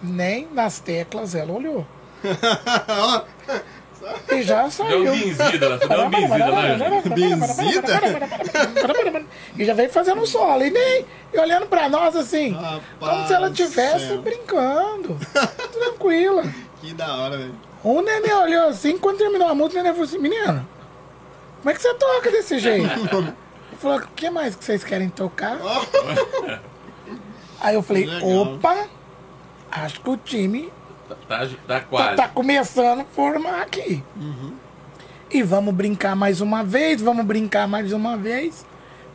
[0.00, 1.84] Nem nas teclas ela olhou.
[4.32, 5.02] E já Deu saiu.
[5.02, 7.02] uma benzida lá, você deu uma benzida lá, Juninho.
[9.56, 10.64] E já veio fazendo solo.
[10.64, 12.52] E nem e olhando pra nós assim.
[12.98, 15.16] como se ela Rapaz estivesse brincando.
[15.72, 16.42] Tranquila.
[16.80, 17.71] Que da hora, velho.
[17.84, 20.66] O neném olhou assim, quando terminou a música, o neném falou assim, menino,
[21.60, 22.88] como é que você toca desse jeito?
[23.00, 25.58] Ele falou, o que mais que vocês querem tocar?
[27.60, 28.28] Aí eu falei, Legal.
[28.54, 28.86] opa,
[29.70, 30.72] acho que o time
[31.08, 32.16] Tá, tá, tá tá, quase.
[32.16, 34.02] tá começando a formar aqui.
[35.30, 38.64] E vamos brincar mais uma vez, vamos brincar mais uma vez.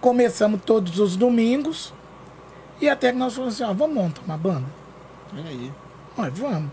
[0.02, 1.94] Começamos todos os domingos.
[2.80, 4.66] E até que nós falamos assim, ó, vamos montar uma banda?
[5.34, 5.72] Olha aí.
[6.18, 6.72] Nós vamos.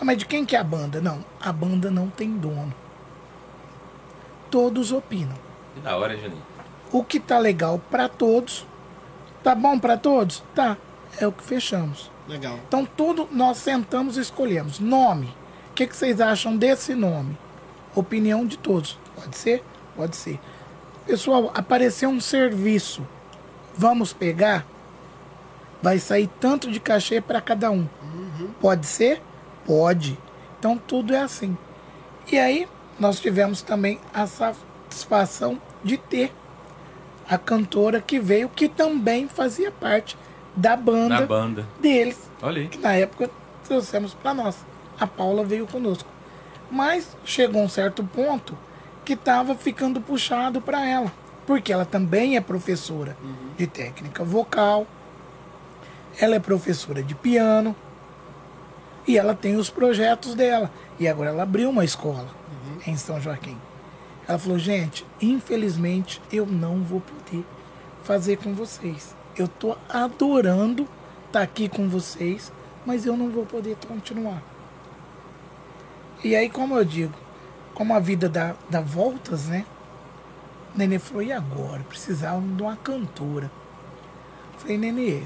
[0.00, 1.00] Ah, mas de quem que é a banda?
[1.00, 2.74] Não, a banda não tem dono.
[4.50, 5.36] Todos opinam.
[5.74, 6.42] Que da hora, Juninho?
[6.92, 8.66] O que tá legal pra todos,
[9.42, 10.42] tá bom pra todos?
[10.54, 10.76] Tá.
[11.18, 12.10] É o que fechamos.
[12.28, 12.58] Legal.
[12.66, 14.78] Então tudo nós sentamos e escolhemos.
[14.78, 15.34] Nome.
[15.70, 17.36] O que, que vocês acham desse nome?
[17.94, 18.98] Opinião de todos.
[19.14, 19.64] Pode ser?
[19.94, 20.38] Pode ser.
[21.06, 23.06] Pessoal, apareceu um serviço.
[23.74, 24.66] Vamos pegar?
[25.82, 27.86] Vai sair tanto de cachê para cada um.
[28.60, 29.22] Pode ser?
[29.66, 30.18] Pode.
[30.58, 31.56] Então tudo é assim.
[32.30, 32.66] E aí
[32.98, 36.32] nós tivemos também a satisfação de ter
[37.28, 40.16] a cantora que veio, que também fazia parte
[40.54, 41.66] da banda Na banda.
[41.80, 42.68] deles, Olha aí.
[42.68, 43.28] que na época
[43.66, 44.56] trouxemos para nós.
[44.98, 46.08] A Paula veio conosco.
[46.70, 48.56] Mas chegou um certo ponto
[49.04, 51.12] que estava ficando puxado para ela,
[51.46, 53.16] porque ela também é professora
[53.56, 54.86] de técnica vocal,
[56.18, 57.76] ela é professora de piano
[59.06, 60.70] e ela tem os projetos dela.
[60.98, 62.28] E agora ela abriu uma escola
[62.86, 63.56] em São Joaquim.
[64.26, 67.44] Ela falou: gente, infelizmente eu não vou poder
[68.02, 69.14] fazer com vocês.
[69.36, 70.88] Eu tô adorando
[71.26, 72.52] estar aqui com vocês,
[72.84, 74.42] mas eu não vou poder continuar.
[76.24, 77.14] E aí, como eu digo,
[77.74, 79.66] como a vida dá, dá voltas, né?
[80.74, 81.82] Nenê falou: e agora?
[81.88, 83.50] Precisava de uma cantora.
[84.56, 85.22] Falei: Nenê,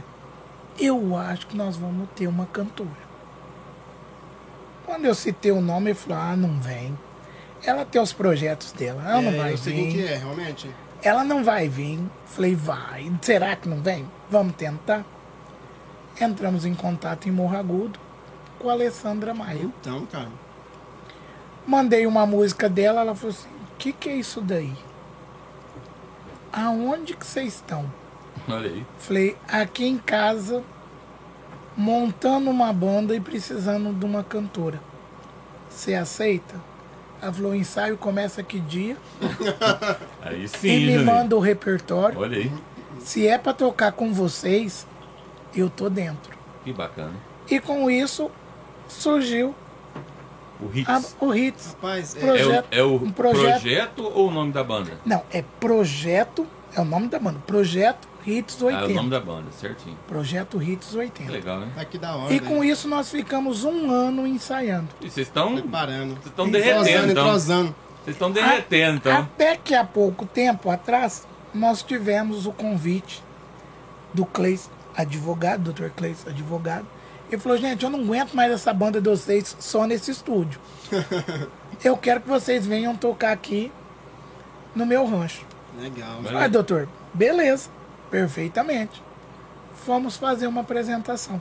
[0.78, 3.09] eu acho que nós vamos ter uma cantora.
[4.90, 6.98] Quando eu citei o nome, ele falou: ah, não vem.
[7.62, 9.92] Ela tem os projetos dela, ela não é, vai eu sei vir.
[9.92, 10.68] que é, realmente.
[11.00, 12.00] Ela não vai vir.
[12.26, 13.12] Falei, vai.
[13.22, 14.04] Será que não vem?
[14.28, 15.04] Vamos tentar.
[16.20, 18.00] Entramos em contato em Morro Agudo
[18.58, 19.62] com a Alessandra Maia.
[19.62, 20.28] Então, cara.
[21.64, 24.74] Mandei uma música dela, ela falou assim, o que, que é isso daí?
[26.52, 27.88] Aonde que vocês estão?
[28.48, 28.84] Olha aí.
[28.98, 30.64] Falei, aqui em casa,
[31.80, 34.78] montando uma banda e precisando de uma cantora.
[35.70, 36.54] Você aceita?
[37.22, 38.96] Ela falou, o ensaio começa que dia?
[40.22, 42.18] Aí sim, e me manda o repertório.
[42.18, 42.52] Olha aí.
[43.00, 44.86] Se é para tocar com vocês,
[45.54, 46.36] eu tô dentro.
[46.64, 47.12] Que bacana.
[47.50, 48.30] E com isso
[48.88, 49.54] surgiu
[50.60, 50.88] O Hits.
[50.88, 51.68] a- o Hits.
[51.74, 53.60] Rapaz, é, É o, projeto- é o um projeto...
[53.60, 54.92] projeto- ou o nome da banda?
[55.06, 58.82] Não, é Projeto, é o nome da banda, Projeto Hits Ah, 80.
[58.84, 59.96] é o nome da banda, certinho.
[60.06, 61.32] Projeto Hits Que 80.
[61.32, 61.68] legal, né?
[61.74, 62.32] tá que da hora.
[62.32, 64.88] E com isso nós ficamos um ano ensaiando.
[65.00, 66.10] E vocês estão Preparando.
[66.14, 67.24] vocês estão derretendo, então.
[67.24, 67.74] entrosando.
[68.04, 69.18] Vocês estão derretendo, então.
[69.18, 73.22] Até que há pouco tempo atrás, nós tivemos o convite
[74.14, 75.88] do Cleis, advogado, Dr.
[75.94, 76.86] Cleis, advogado.
[77.30, 80.58] Ele falou, gente, eu não aguento mais essa banda de vocês só nesse estúdio.
[81.84, 83.70] eu quero que vocês venham tocar aqui
[84.74, 85.44] no meu rancho.
[85.78, 86.18] Legal.
[86.26, 87.68] Olha Ah, doutor, beleza,
[88.10, 89.02] perfeitamente.
[89.84, 91.40] Fomos fazer uma apresentação.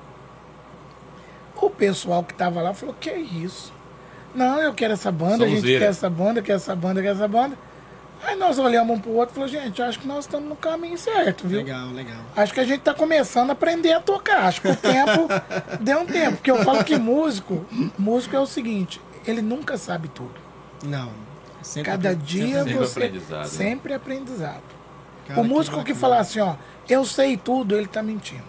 [1.61, 3.73] O pessoal que estava lá falou: Que isso?
[4.33, 5.79] Não, eu quero essa banda, a gente Sonzeira.
[5.85, 7.57] quer essa banda, quer essa banda, quer essa banda.
[8.21, 10.97] Aí nós olhamos um pro outro e falamos: Gente, acho que nós estamos no caminho
[10.97, 11.59] certo, viu?
[11.59, 12.17] Legal, legal.
[12.35, 14.45] Acho que a gente está começando a aprender a tocar.
[14.45, 15.27] Acho que o tempo
[15.81, 16.37] deu um tempo.
[16.37, 17.65] Porque eu falo que músico,
[17.97, 20.35] músico é o seguinte: ele nunca sabe tudo.
[20.83, 21.11] Não.
[21.61, 22.99] Sempre Cada dia sempre você.
[22.99, 23.47] aprendizado, né?
[23.47, 24.78] Sempre aprendizado.
[25.29, 25.99] Cara, o músico que, bacana.
[25.99, 26.55] falar assim, ó,
[26.89, 28.43] eu sei tudo, ele tá mentindo.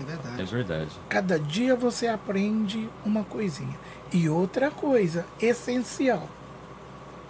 [0.00, 0.40] É verdade.
[0.40, 0.90] É verdade.
[1.10, 3.78] Cada dia você aprende uma coisinha.
[4.10, 6.26] E outra coisa essencial.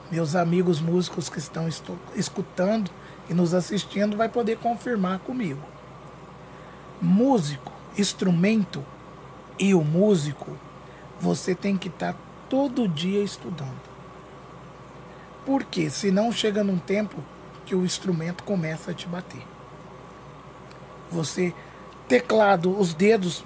[0.08, 1.66] Meus amigos músicos que estão
[2.14, 2.88] escutando
[3.28, 5.62] e nos assistindo vai poder confirmar comigo.
[7.02, 8.84] Músico, instrumento
[9.58, 10.56] e o músico,
[11.20, 12.14] você tem que estar
[12.48, 13.80] todo dia estudando.
[15.44, 17.20] Porque senão chega num tempo
[17.66, 19.42] que o instrumento começa a te bater.
[21.10, 21.52] Você
[22.08, 23.44] teclado, os dedos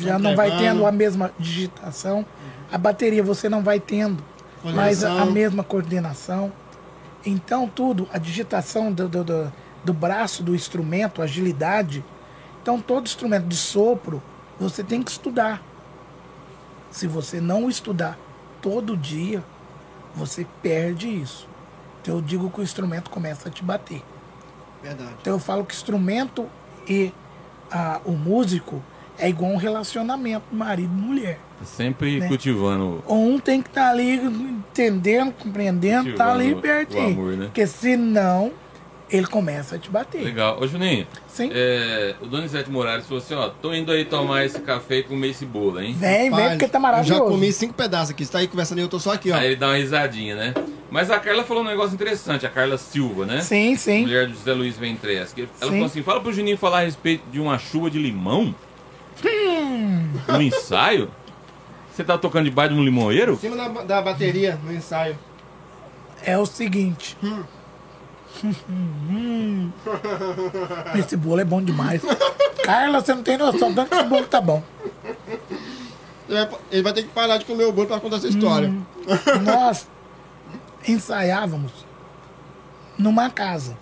[0.00, 2.24] já não vai tendo a mesma digitação,
[2.72, 4.22] a bateria você não vai tendo
[4.64, 6.52] mais a, a mesma coordenação.
[7.24, 9.52] Então tudo, a digitação do, do, do,
[9.84, 12.04] do braço do instrumento, agilidade.
[12.62, 14.22] Então todo instrumento de sopro
[14.58, 15.62] você tem que estudar.
[16.90, 18.18] Se você não estudar
[18.60, 19.44] todo dia,
[20.14, 21.47] você perde isso.
[22.00, 24.02] Então eu digo que o instrumento começa a te bater.
[24.82, 25.10] Verdade.
[25.20, 26.46] Então eu falo que instrumento
[26.88, 27.12] e
[27.70, 28.82] ah, o músico
[29.18, 31.40] é igual um relacionamento marido e mulher.
[31.64, 32.28] Sempre Né?
[32.28, 33.02] cultivando.
[33.08, 37.08] Um tem que estar ali entendendo, compreendendo, tá ali pertinho.
[37.08, 37.44] amor, né?
[37.46, 38.52] Porque senão
[39.10, 40.22] ele começa a te bater.
[40.22, 40.58] Legal.
[40.60, 41.50] Ô, Juninho, Sim.
[41.52, 45.28] é, o Donizete Morales falou assim: ó, tô indo aí tomar esse café e comer
[45.28, 45.94] esse bolo, hein?
[45.98, 47.22] Vem, vem, Rapaz, porque tá Eu maravilhoso.
[47.24, 48.24] já comi cinco pedaços aqui.
[48.24, 49.36] Você tá aí conversando e eu tô só aqui, ó.
[49.36, 50.54] Aí ele dá uma risadinha, né?
[50.90, 53.40] Mas a Carla falou um negócio interessante, a Carla Silva, né?
[53.42, 54.02] Sim, sim.
[54.02, 55.16] Mulher do José Luiz Ventres.
[55.18, 55.54] Ela Sim.
[55.58, 58.54] falou assim: fala pro Juninho falar a respeito de uma chuva de limão.
[59.24, 60.08] Hum.
[60.28, 61.10] Um ensaio?
[61.92, 63.32] Você tá tocando debaixo de um limoeiro?
[63.32, 65.18] Em cima da, da bateria, no ensaio.
[66.24, 67.16] É o seguinte.
[67.22, 67.42] Hum.
[70.98, 72.02] Esse bolo é bom demais.
[72.64, 74.62] Carla, você não tem noção, tanto que esse bolo tá bom.
[76.70, 78.68] Ele vai- ter que parar de comer o bolo pra contar essa história.
[78.68, 78.82] Hum.
[79.42, 79.88] Nós
[80.86, 81.72] ensaiávamos
[82.98, 83.76] numa casa.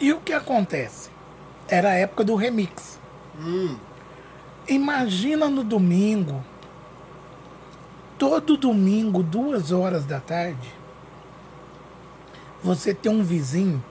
[0.00, 1.10] E o que acontece?
[1.68, 2.98] Era a época do remix.
[4.68, 6.44] Imagina no domingo,
[8.18, 10.68] todo domingo, duas horas da tarde,
[12.62, 13.82] você ter um vizinho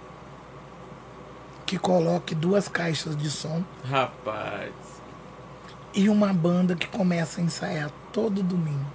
[1.65, 4.71] que coloque duas caixas de som Rapaz.
[5.93, 8.85] e uma banda que começa a ensaiar todo domingo.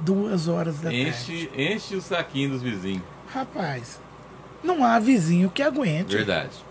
[0.00, 1.08] Duas horas da tarde.
[1.08, 3.02] Enche, enche o saquinho dos vizinhos.
[3.32, 3.98] Rapaz,
[4.62, 6.14] não há vizinho que aguente.
[6.14, 6.64] Verdade.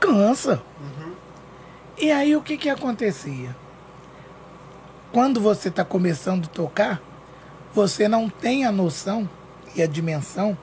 [0.00, 0.62] Cansa.
[1.98, 3.54] E aí o que que acontecia?
[5.12, 7.02] Quando você está começando a tocar,
[7.72, 9.28] você não tem a noção
[9.74, 10.56] e a dimensão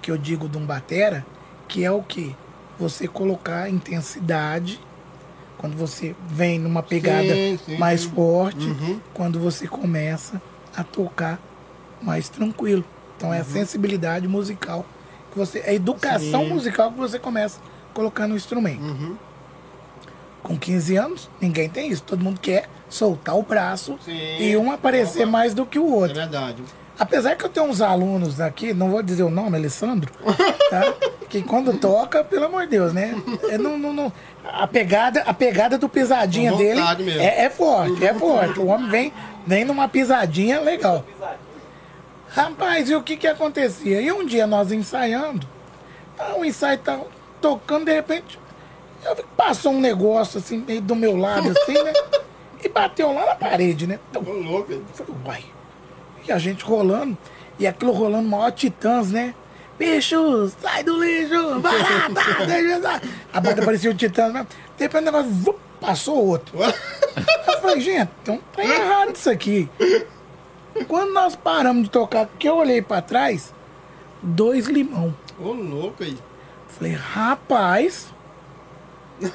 [0.00, 1.24] que eu digo de um batera,
[1.68, 2.34] que é o que?
[2.78, 4.80] Você colocar intensidade
[5.58, 8.10] quando você vem numa pegada Sim, sim, mais sim.
[8.10, 9.00] forte, Uhum.
[9.14, 10.42] quando você começa
[10.76, 11.38] a tocar
[12.00, 12.84] mais tranquilo.
[13.16, 14.84] Então é a sensibilidade musical
[15.30, 16.48] que você, é a educação Uhum.
[16.54, 17.60] Musical que você começa
[17.90, 18.82] a colocar no instrumento.
[18.82, 19.16] Uhum.
[20.42, 22.02] Com 15 anos, ninguém tem isso.
[22.02, 26.14] Todo mundo quer soltar o braço e um aparecer mais do que o É outro.
[26.16, 26.62] verdade.
[26.98, 30.12] Apesar que eu tenho uns alunos aqui, não vou dizer o nome, Alessandro,
[30.70, 30.94] tá?
[31.28, 33.14] que quando toca, pelo amor de Deus, né?
[33.48, 34.12] É, não, não, não-
[34.44, 36.80] a, pegada, a pegada do pisadinha dele
[37.22, 38.60] é, é forte, é forte.
[38.60, 39.12] O homem vem,
[39.46, 41.04] vem numa pisadinha legal.
[42.28, 44.00] Rapaz, e o que que acontecia?
[44.00, 45.46] E um dia nós ensaiando,
[46.16, 46.98] tá, o ensaio tá
[47.40, 48.38] tocando, de repente,
[49.04, 51.92] eu vi que passou um negócio assim, meio do meu lado, assim, né?
[52.64, 53.98] E bateu lá na parede, né?
[54.14, 54.72] Ô, louco.
[54.94, 55.44] Falei, uai.
[56.26, 57.16] E a gente rolando,
[57.58, 59.34] e aquilo rolando maior titãs, né?
[59.78, 63.02] Bicho, sai do lixo, barata, deixa.
[63.32, 64.46] A banda parecia o titãs, né?
[64.78, 66.56] Depois o negócio, vup, passou outro.
[66.58, 69.68] Eu falei, gente, então tá errado isso aqui.
[70.86, 73.52] Quando nós paramos de tocar, que eu olhei pra trás,
[74.22, 75.14] dois limão.
[75.38, 76.16] Ô, louco aí.
[76.68, 78.06] Falei, rapaz,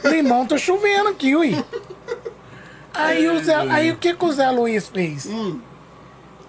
[0.05, 1.63] limão tá chovendo aqui, ui.
[2.93, 5.27] Aí, o Zé, aí o que, que o Zé Luiz fez?
[5.27, 5.59] Hum.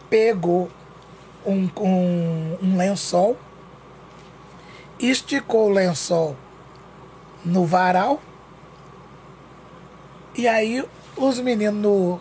[0.09, 0.71] Pegou
[1.45, 3.37] um, um, um lençol,
[4.99, 6.37] esticou o lençol
[7.45, 8.21] no varal,
[10.35, 10.85] e aí
[11.17, 12.21] os meninos no,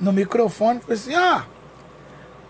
[0.00, 1.42] no microfone falaram assim, ó,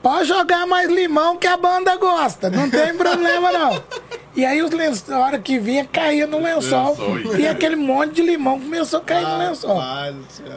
[0.03, 3.82] pode jogar mais limão que a banda gosta, não tem problema não.
[4.39, 8.15] E aí os lençóis, a hora que vinha, caía no lençol, Lençol, e aquele monte
[8.15, 9.82] de limão começou a cair no lençol.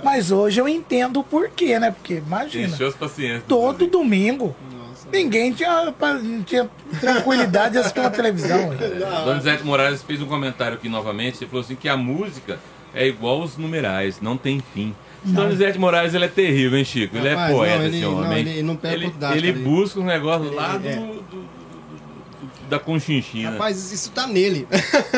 [0.04, 1.90] Mas hoje eu entendo o porquê, né?
[1.90, 3.42] Porque imagina, Encheu as paciências.
[3.48, 5.08] todo domingo, Nossa.
[5.12, 8.72] ninguém tinha, não tinha tranquilidade de assistir uma televisão.
[8.80, 11.38] É, Donizete Morales fez um comentário aqui novamente.
[11.42, 12.60] Ele falou assim que a música
[12.94, 14.94] é igual os numerais, não tem fim.
[15.24, 17.18] Donizete Moraes ele é terrível, hein, Chico?
[17.18, 18.40] Ele Rapaz, é poeta, não, ele- esse não, homem.
[18.40, 20.96] ele não perde ele, oportunidade, ele busca um negócio lá do, é.
[20.96, 21.61] do-
[22.72, 23.52] da Conchinchina.
[23.52, 24.66] Rapaz, isso tá nele.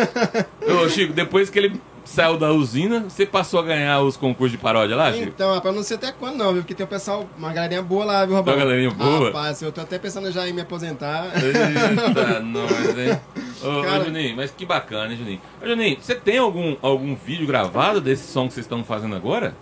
[0.84, 4.58] Ô, Chico, depois que ele saiu da usina, você passou a ganhar os concursos de
[4.58, 5.28] paródia lá, Chico?
[5.30, 6.64] Então, rapaz, não sei até quando não, viu?
[6.64, 8.54] Porque tem um pessoal, uma galerinha boa lá, viu, Robão?
[8.56, 9.28] Uma galerinha boa?
[9.28, 11.28] Rapaz, eu tô até pensando já em me aposentar.
[11.36, 13.20] Eita, nós, hein?
[13.64, 15.42] Ô, ô, Cara- Juninho, mas que bacana, hein, Juninho?
[15.62, 19.56] Ô, Juninho, você tem algum, algum vídeo gravado desse som que vocês estão fazendo agora?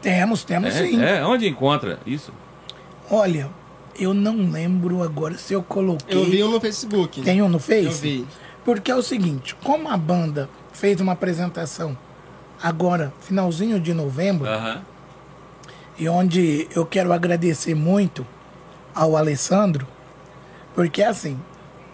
[0.00, 1.02] Temos, temos É, sim.
[1.02, 2.32] é, onde encontra isso?
[3.10, 3.50] Olha,
[3.98, 6.16] eu não lembro agora se eu coloquei.
[6.16, 7.22] Eu vi um no Facebook.
[7.22, 7.84] Tem um no Face?
[7.84, 8.26] Eu vi.
[8.64, 11.96] Porque é o seguinte, como a banda fez uma apresentação
[12.62, 14.82] agora, finalzinho de novembro, Aham.
[15.98, 18.26] e onde eu quero agradecer muito
[18.94, 19.86] ao Alessandro,
[20.74, 21.38] porque assim,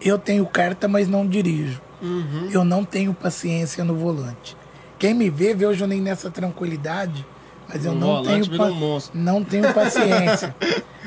[0.01, 1.81] eu tenho carta, mas não dirijo.
[2.01, 2.48] Uhum.
[2.51, 4.56] Eu não tenho paciência no volante.
[4.98, 7.27] Quem me vê, vê o Juninho nessa tranquilidade,
[7.73, 10.55] mas eu No não tenho, pa- um não tenho paciência.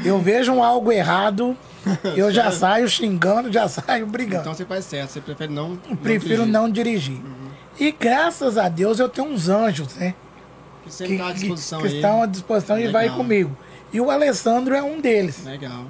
[0.04, 1.56] Eu vejo um algo errado,
[2.16, 4.42] eu já saio xingando, já saio brigando.
[4.42, 5.78] Então você faz certo, você prefere não.
[5.88, 6.48] não Prefiro dirigir.
[6.52, 7.22] não dirigir.
[7.80, 10.14] E graças a Deus eu tenho uns anjos, né?
[10.84, 13.18] Que sempre Que, tá à disposição que estão à disposição e vai Legal.
[13.18, 13.58] comigo.
[13.92, 15.44] E o Alessandro é um deles.
[15.46, 15.86] Legal.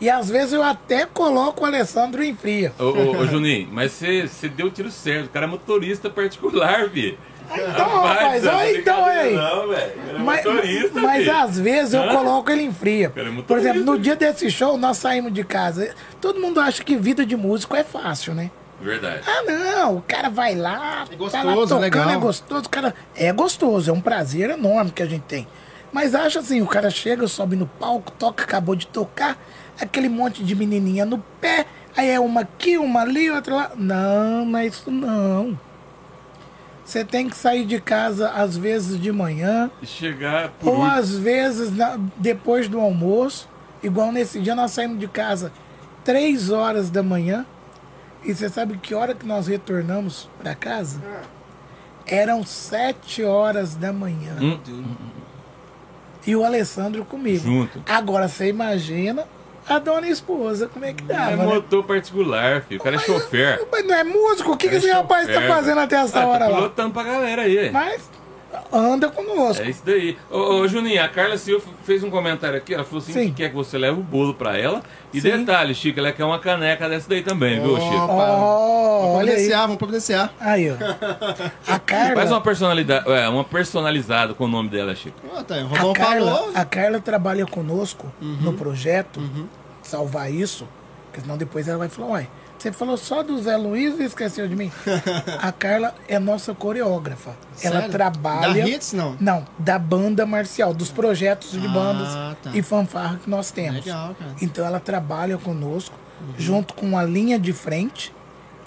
[0.00, 2.72] E às vezes eu até coloco o Alessandro em fria.
[2.78, 5.26] Ô, ô, ô, Juninho, mas você você deu o tiro certo.
[5.26, 7.16] O cara é motorista particular, vi.
[7.50, 9.34] Então, rapaz, é olha então aí.
[9.34, 9.92] Não, velho.
[10.08, 10.44] Ele é Mas,
[10.92, 13.12] mas às vezes eu coloco ele em fria.
[13.14, 15.94] É Por exemplo, no dia desse show, nós saímos de casa.
[16.20, 18.50] Todo mundo acha que vida de músico é fácil, né?
[18.80, 19.20] Verdade.
[19.26, 22.10] Ah, não, o cara vai lá, É tá lá gostoso, tocando, é legal.
[22.10, 25.46] é gostoso, o cara é gostoso, é um prazer enorme que a gente tem.
[25.92, 29.38] Mas acha assim, o cara chega, sobe no palco, toca, acabou de tocar,
[29.80, 31.64] aquele monte de menininha no pé,
[31.96, 33.70] aí é uma aqui, uma ali, outra lá.
[33.76, 35.56] Não, não é isso não.
[36.92, 40.90] Você tem que sair de casa às vezes de manhã, E chegar ou último.
[40.90, 43.48] às vezes na- depois do almoço,
[43.82, 45.50] igual nesse dia nós saímos de casa
[46.04, 47.46] três horas da manhã.
[48.22, 51.00] E você sabe que hora que nós retornamos para casa?
[52.06, 54.36] Eram sete horas da manhã.
[54.38, 54.58] Hum,
[56.26, 57.42] E o Alessandro comigo.
[57.42, 57.82] Junto.
[57.88, 59.24] Agora você imagina
[59.68, 61.44] a dona esposa, como é que É tava, né?
[61.44, 62.80] motor particular, filho.
[62.80, 63.66] O cara é chofer.
[63.70, 64.52] Mas não é músico?
[64.52, 66.56] O que, que esse É rapaz tá chofer, fazendo até essa Ah, hora tá lá?
[66.56, 67.70] pilotando pra galera aí.
[67.70, 68.10] Mas
[68.72, 69.62] anda conosco.
[69.62, 70.16] É isso daí.
[70.30, 72.74] Ô, ô, Juninho, a Carla Silva fez um comentário aqui.
[72.74, 73.28] Ela falou assim: Sim.
[73.28, 74.82] que quer que você leve o bolo pra ela.
[75.12, 75.30] E Sim.
[75.38, 77.94] detalhe, Chico, ela quer uma caneca dessa daí também, viu, Chico?
[78.08, 79.24] Ó, Vamos aí.
[79.26, 80.32] providenciar, vamos providenciar.
[80.40, 80.74] Aí, ó.
[81.72, 82.14] A Carla.
[82.16, 85.16] Faz uma personalidade, é, uma personalizada com o nome dela, Chico.
[85.34, 86.50] Ó, tá aí, A Carla, falou.
[86.54, 88.38] a Carla trabalha conosco Uhum.
[88.40, 89.20] no projeto
[89.82, 90.66] Salvar Isso,
[91.06, 92.28] porque senão depois ela vai falar, uai,
[92.62, 94.70] você falou só do Zé Luiz e esqueceu de mim.
[95.40, 97.34] a Carla é nossa coreógrafa.
[97.60, 97.90] Ela Sério?
[97.90, 98.62] trabalha.
[98.62, 99.16] Da Hits, não?
[99.18, 102.08] Não, da banda marcial, dos projetos de Ah, bandas
[102.40, 102.50] tá.
[102.54, 103.84] e fanfarra que nós temos.
[103.84, 104.30] Legal, cara.
[104.40, 105.96] Então ela trabalha conosco,
[106.38, 108.14] junto com a linha de frente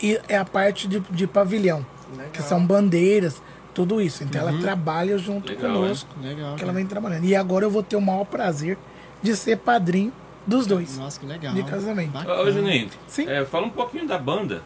[0.04, 1.86] e é a parte de, de pavilhão,
[2.34, 3.42] que são bandeiras,
[3.74, 4.26] tudo isso.
[4.26, 6.56] Então ela trabalha junto Legal, conosco, Legal.
[6.58, 7.24] que ela vem trabalhando.
[7.24, 8.78] E agora eu vou ter o maior prazer
[9.24, 10.12] de ser padrinho
[10.48, 11.54] dos dois, Nossa, que legal.
[11.54, 12.12] de casamento.
[12.12, 12.42] Bacana.
[12.42, 13.28] Ô, Juninho, Sim.
[13.28, 14.62] é, fala um pouquinho da banda.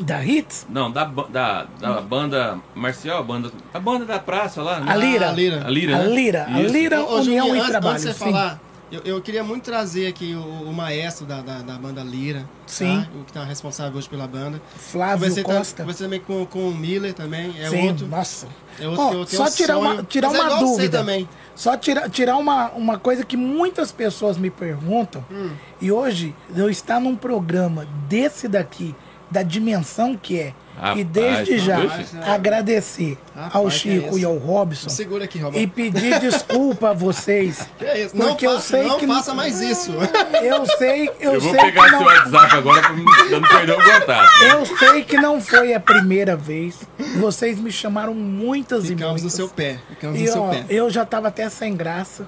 [0.00, 4.80] Da Hits, Não, da, da, da banda marcial, a banda, a banda da praça lá.
[4.80, 4.92] né?
[4.92, 5.28] A Lira.
[5.30, 5.66] A Lira.
[5.66, 6.08] A Lira, a né?
[6.10, 6.60] Lira, a.
[6.60, 7.92] Lira Ô, União Juninho, e antes, Trabalho.
[7.94, 8.30] Antes de você sim.
[8.30, 8.60] falar,
[8.92, 12.44] eu, eu queria muito trazer aqui o, o maestro da, da, da banda Lira.
[12.66, 13.00] Sim.
[13.00, 13.08] Tá?
[13.18, 14.60] O que tá responsável hoje pela banda.
[14.76, 15.82] Flávio Conversei tam- Costa.
[15.84, 17.54] Conversei também com, com o Miller também.
[17.58, 18.06] É Sim, outro.
[18.08, 18.46] nossa.
[18.78, 20.02] É outro tenho só um tirar uma, sonho.
[20.04, 20.98] tirar Mas é uma você dúvida.
[20.98, 21.28] também.
[21.58, 25.24] Só tirar, tirar uma, uma coisa que muitas pessoas me perguntam.
[25.28, 25.50] Hum.
[25.80, 28.94] E hoje eu estar num programa desse daqui,
[29.28, 30.54] da dimensão que é.
[30.78, 34.18] E Rapaz, desde já rapaz, agradecer Rapaz, ao é Chico isso?
[34.20, 34.88] e ao Robson.
[34.88, 35.60] Segura aqui, Robão.
[35.60, 37.68] E pedir desculpa a vocês.
[37.78, 38.16] Que é isso?
[38.16, 39.92] Não, Porque eu faça, sei não que faça mais isso.
[40.42, 43.72] Eu sei, eu, Eu vou sei pegar que seu não, WhatsApp agora pra não perder
[43.72, 44.28] o contato.
[44.44, 46.76] eu sei que não foi a primeira vez.
[47.16, 49.32] Vocês me chamaram muitas e Ficamos no muitas.
[49.32, 49.78] seu pé.
[49.88, 50.64] Ficamos E no seu ó, pé.
[50.70, 52.26] eu já tava até sem graça.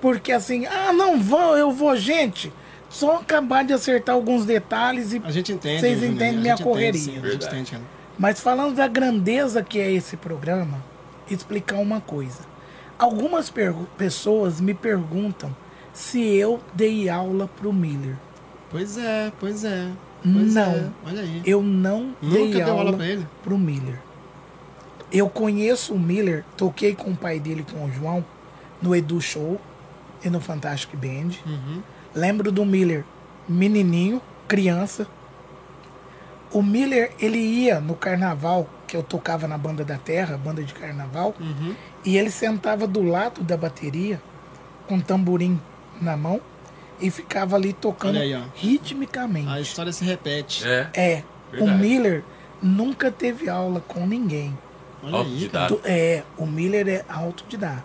[0.00, 2.52] Porque assim, ah, não vou, eu vou, gente.
[2.88, 5.80] Só acabar de acertar alguns detalhes e A gente entende.
[5.80, 7.00] vocês entendem a minha gente correria.
[7.18, 7.82] Entende, a gente entende.
[8.18, 10.82] Mas falando da grandeza que é esse programa,
[11.30, 12.40] explicar uma coisa.
[12.98, 13.52] Algumas
[13.98, 15.54] pessoas me perguntam
[15.92, 18.16] se eu dei aula pro Miller.
[18.70, 19.90] Pois é, pois é.
[20.22, 20.62] Pois Não.
[20.62, 20.88] é.
[21.04, 21.42] Olha aí.
[21.44, 23.26] Eu não Nunca dei deu aula aula pra ele?
[23.42, 24.00] pro Miller.
[25.12, 28.24] Eu conheço o Miller, toquei com o pai dele, com o João,
[28.82, 29.60] no Edu Show
[30.24, 31.30] e no Fantastic Band.
[31.46, 31.82] Uhum.
[32.16, 33.04] Lembro do Miller,
[33.46, 35.06] menininho, criança.
[36.50, 40.72] O Miller, ele ia no carnaval, que eu tocava na Banda da Terra, banda de
[40.72, 41.74] carnaval, Uhum.
[42.04, 44.20] e ele sentava do lado da bateria,
[44.88, 45.60] com tamborim
[46.00, 46.40] na mão,
[47.00, 49.48] e ficava ali tocando aí, ritmicamente.
[49.48, 50.66] A história se repete.
[50.66, 51.22] É, É,
[51.60, 51.68] o.
[51.68, 52.24] Miller
[52.62, 54.56] nunca teve aula com ninguém.
[55.02, 55.78] Olha autodidata.
[55.84, 57.84] É, o Miller é autodidata.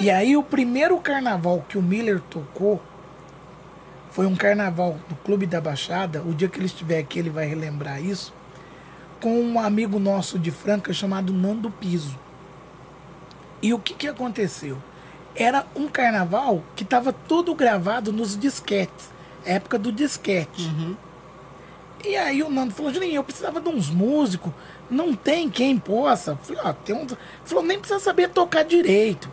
[0.00, 2.80] E aí o primeiro carnaval que o Miller tocou
[4.12, 6.22] foi um carnaval do Clube da Baixada.
[6.22, 8.32] O dia que ele estiver aqui ele vai relembrar isso.
[9.20, 12.18] Com um amigo nosso de Franca chamado Nando Piso.
[13.62, 14.76] E o que, que aconteceu?
[15.34, 19.10] Era um carnaval que estava tudo gravado nos disquetes.
[19.46, 20.70] Época do disquete.
[22.04, 24.52] E aí o Nando falou, Juninho, eu precisava de uns músicos,
[24.90, 26.36] não tem quem possa.
[26.36, 27.06] Falei, ó, tem um.
[27.44, 29.30] Falou, nem precisa saber tocar direito.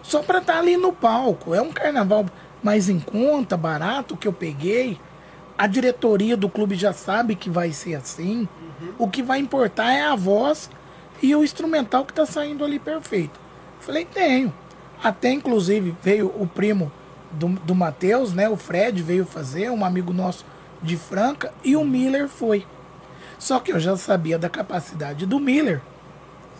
[0.00, 1.54] Só pra estar ali no palco.
[1.54, 2.26] É um carnaval
[2.62, 4.98] mais em conta, barato que eu peguei.
[5.56, 8.48] A diretoria do clube já sabe que vai ser assim.
[8.98, 10.70] O que vai importar é a voz
[11.22, 13.38] e o instrumental que tá saindo ali perfeito.
[13.80, 14.52] Falei, tenho.
[15.02, 16.90] Até inclusive veio o primo
[17.32, 18.48] do, do Matheus, né?
[18.48, 20.44] O Fred veio fazer, um amigo nosso
[20.82, 22.66] de Franca, e o Miller foi.
[23.38, 25.80] Só que eu já sabia da capacidade do Miller.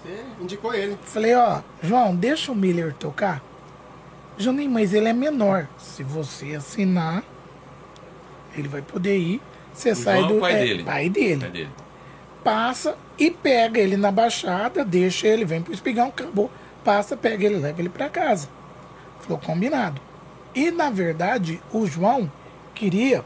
[0.02, 0.98] Você indicou ele.
[1.04, 3.42] Falei, ó, João, deixa o Miller tocar.
[4.38, 5.66] Juninho, mas ele é menor.
[5.78, 7.22] Se você assinar,
[8.56, 9.40] ele vai poder ir.
[9.72, 10.84] Você O sai João é do o pai é, dele.
[10.84, 11.40] pai dele.
[11.40, 11.70] Pai dele.
[12.44, 16.50] Passa e pega ele na baixada, deixa ele, vem pro espigão, acabou.
[16.84, 18.48] Passa, pega ele, leva ele pra casa.
[19.20, 20.00] Falou, combinado.
[20.54, 22.30] E na verdade, o João
[22.74, 23.24] queria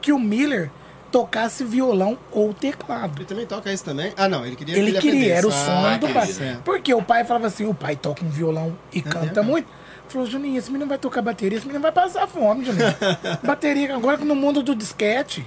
[0.00, 0.70] que o Miller
[1.12, 3.18] tocasse violão ou teclado.
[3.18, 4.12] Ele também toca isso também?
[4.16, 6.26] Ah, não, ele queria Ele que queria, era o sonho Ah, do pai.
[6.26, 6.62] certo.
[6.62, 9.50] Porque o pai falava assim, o pai toca um violão e canta mesmo?
[9.52, 9.68] muito.
[10.08, 12.94] Falou, Juninho, esse menino vai tocar bateria, esse menino vai passar fome, Juninho.
[13.42, 15.46] bateria, agora que no mundo do disquete.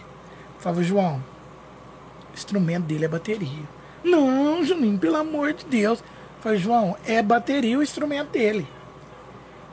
[0.60, 1.24] Falava, João,
[2.32, 3.64] o instrumento dele é bateria.
[4.04, 6.04] Não, Juninho, pelo amor de Deus.
[6.42, 8.68] Falei, João, é bateria o instrumento dele.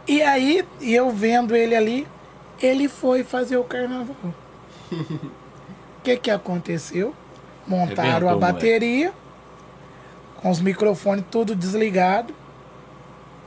[0.06, 2.06] E aí, eu vendo ele ali,
[2.62, 4.16] ele foi fazer o carnaval.
[4.92, 5.14] O
[6.04, 7.12] que que aconteceu?
[7.66, 8.52] Montaram Arrebentou, a moleque.
[8.52, 9.12] bateria,
[10.36, 12.32] com os microfones tudo desligado,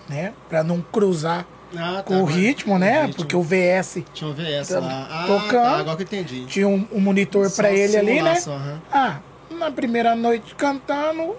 [0.09, 0.33] né?
[0.49, 1.45] Pra não cruzar
[1.77, 3.07] Ah, tá, com o ritmo, né?
[3.15, 5.07] Porque o VS Tinha um VS tá lá.
[5.09, 5.51] Ah, tocando.
[5.63, 6.45] tá, agora que entendi.
[6.47, 8.37] tinha um, um monitor Só pra ele ali, né?
[8.47, 8.81] aham.
[8.91, 9.19] Ah,
[9.51, 11.35] na primeira noite cantando,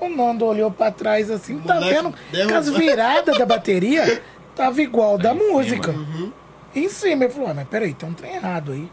[0.00, 2.46] o Nando olhou pra trás assim, tá vendo derrubou.
[2.48, 4.22] que as viradas da bateria
[4.54, 5.90] tava igual da música.
[5.92, 6.32] Uhum.
[6.74, 8.90] Em cima, ele falou, ah, mas peraí, tem um trem errado aí.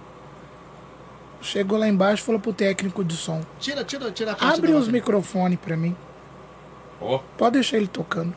[1.42, 4.88] Chegou lá embaixo e falou pro técnico de som, Tira, tira, tira a abre os
[4.88, 5.94] microfones pra mim,
[7.02, 8.34] Ó, pode deixar ele tocando.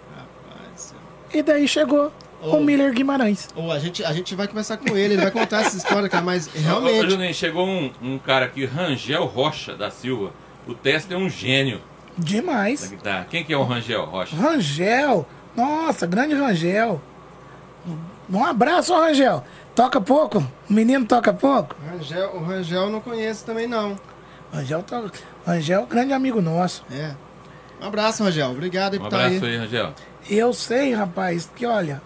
[1.33, 2.13] E daí chegou
[2.43, 2.57] Oh.
[2.59, 3.49] o Miller Guimarães.
[3.57, 6.23] Ou a gente, a gente vai conversar com ele, ele vai contar essa história, cara,
[6.23, 7.11] mas Ô, ô, realmente.
[7.11, 10.33] Juninho, chegou um, um cara aqui, Rangel Rocha da Silva.
[10.69, 11.81] O Tesla é um gênio
[12.17, 12.87] Demais.
[12.91, 13.27] guitarra.
[13.31, 14.37] Quem que é o Rangel Rocha?
[14.37, 15.27] Rangel,
[15.57, 17.01] nossa, grande Rangel.
[18.31, 19.43] Um abraço, Rangel.
[19.75, 20.39] Toca pouco?
[20.69, 21.75] O menino toca pouco?
[21.91, 23.97] Rangel, o Rangel eu não conheço também, não.
[24.53, 25.11] Rangel, toca...
[25.47, 26.85] Rangel, é grande amigo nosso.
[26.93, 27.15] É.
[27.81, 28.51] Um abraço, Rangel.
[28.51, 29.53] Obrigado aí Um por estar abraço aí.
[29.53, 29.93] aí, Rangel.
[30.29, 32.03] E eu sei, rapaz, que olha,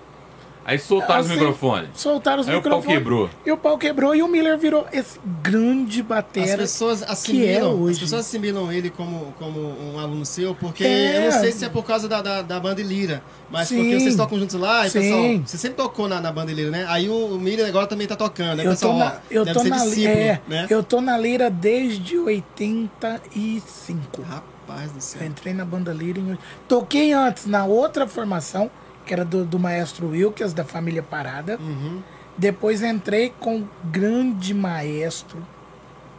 [0.63, 1.89] Aí soltaram os Assim, microfones.
[1.95, 2.99] soltaram os Aí o pau microfones.
[2.99, 3.31] quebrou.
[3.47, 6.59] E o pau quebrou e o Miller virou esse grande As batera.
[6.59, 8.01] pessoas que é assimilam, as hoje.
[8.01, 11.17] pessoas assimilam ele como, como um aluno seu, porque É.
[11.17, 13.79] eu não sei se é por causa da, da, da banda Lira, mas Sim.
[13.79, 15.01] porque vocês tocam juntos lá, e Sim.
[15.01, 16.85] pessoal, você sempre tocou na, na banda Lira, né?
[16.89, 18.67] Aí o, o Miller agora também tá tocando, né?
[18.67, 20.67] Eu pessoal, tô, na, eu, deve tô ser na, discípulo, é, né?
[20.69, 24.23] eu tô na Lira desde 85.
[24.23, 24.51] Rapaz
[24.93, 25.23] do céu.
[25.23, 26.39] Eu entrei na banda Lira em...
[26.69, 28.71] Toquei antes na outra formação,
[29.05, 31.59] que era do, do maestro Wilkes, da família Parada.
[31.61, 32.03] Uhum.
[32.37, 35.45] Depois entrei com o grande maestro,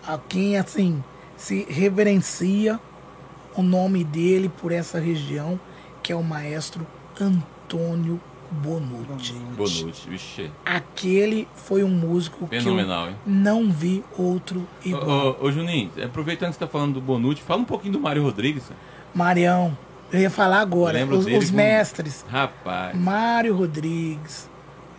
[0.06, 1.04] a quem assim
[1.36, 2.80] se reverencia
[3.56, 5.60] o nome dele por essa região,
[6.04, 6.86] que é o maestro
[7.20, 8.20] Antônio
[8.52, 9.34] Bonucci.
[9.58, 10.52] Noite, vixe.
[10.66, 13.16] Aquele foi um músico Fenomenal, que hein?
[13.26, 15.38] eu não vi outro Ô, igual.
[15.42, 18.22] ô, ô, Juninho, aproveitando que você tá falando do Bonucci, fala um pouquinho do Mário
[18.24, 18.64] Rodrigues.
[19.14, 19.78] Marião,
[20.12, 22.26] eu ia falar agora, Lembro os, dele os como- mestres.
[22.30, 24.50] Rapaz, Mário Rodrigues,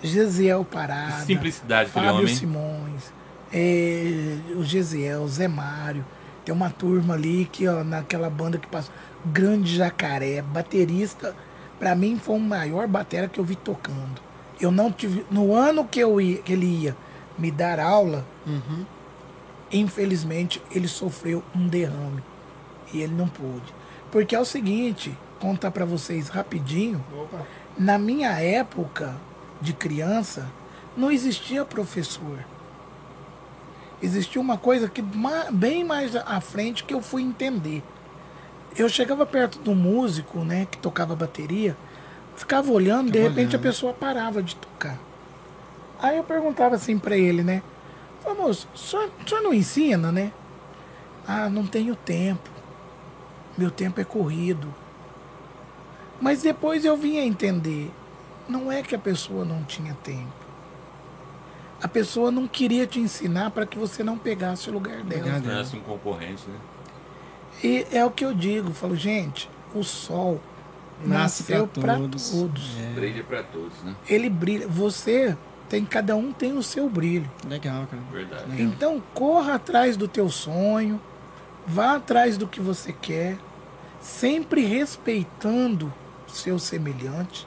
[0.02, 2.34] Gesiel Parada, simplicidade Fábio homem, hein?
[2.34, 3.12] Simões,
[3.52, 6.04] é, o Gesiel, Zé Mário.
[6.44, 8.92] Tem uma turma ali que, ó, naquela banda que passou.
[9.24, 11.36] Grande Jacaré, baterista.
[11.82, 14.22] Pra mim foi o maior batera que eu vi tocando.
[14.60, 15.26] Eu não tive.
[15.28, 16.96] No ano que, eu ia, que ele ia
[17.36, 18.86] me dar aula, Uhum.
[19.72, 22.22] infelizmente ele sofreu um derrame.
[22.94, 23.74] E ele não pôde.
[24.12, 27.04] Porque é o seguinte, contar pra vocês rapidinho.
[27.20, 27.44] Opa.
[27.76, 29.16] Na minha época
[29.60, 30.46] de criança,
[30.96, 32.44] não existia professor.
[34.00, 35.02] Existia uma coisa que
[35.50, 37.82] bem mais à frente que eu fui entender.
[38.76, 41.76] Eu chegava perto do músico, né, que tocava bateria,
[42.36, 43.62] ficava olhando, de Ficava repente a olhando.
[43.62, 44.98] pessoa parava de tocar.
[46.00, 47.62] Aí eu perguntava assim pra ele, né?
[48.22, 50.32] Falei, moço, o senhor, o senhor não ensina, né?
[51.26, 52.50] Ah, não tenho tempo.
[53.56, 54.74] Meu tempo é corrido.
[56.20, 57.90] Mas depois eu vim a entender.
[58.48, 60.32] Não é que a pessoa não tinha tempo.
[61.82, 65.22] A pessoa não queria te ensinar para que você não pegasse o lugar dela.
[65.22, 65.44] Obrigado.
[65.44, 66.56] Parece um concorrente, né?
[67.62, 70.40] E é o que eu digo, eu falo, gente, o sol
[71.04, 72.30] Nasce nasceu pra para todos.
[72.30, 72.76] todos.
[72.78, 72.94] É.
[72.94, 73.94] Brilha pra todos, né?
[74.08, 75.36] Ele brilha, você
[75.68, 77.30] tem cada um tem o seu brilho.
[77.48, 78.02] Legal, cara.
[78.12, 78.50] Verdade.
[78.50, 78.66] Legal.
[78.66, 81.00] Então corra atrás do teu sonho,
[81.66, 83.38] vá atrás do que você quer,
[84.00, 85.92] sempre respeitando
[86.28, 87.46] o seu semelhante,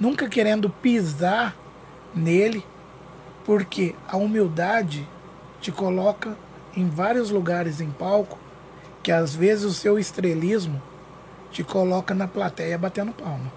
[0.00, 1.54] nunca querendo pisar
[2.14, 2.64] nele,
[3.44, 5.06] porque a humildade
[5.60, 6.36] te coloca
[6.74, 8.38] em vários lugares em palco,
[9.06, 10.82] que às vezes o seu estrelismo
[11.52, 13.52] te coloca na plateia batendo palma.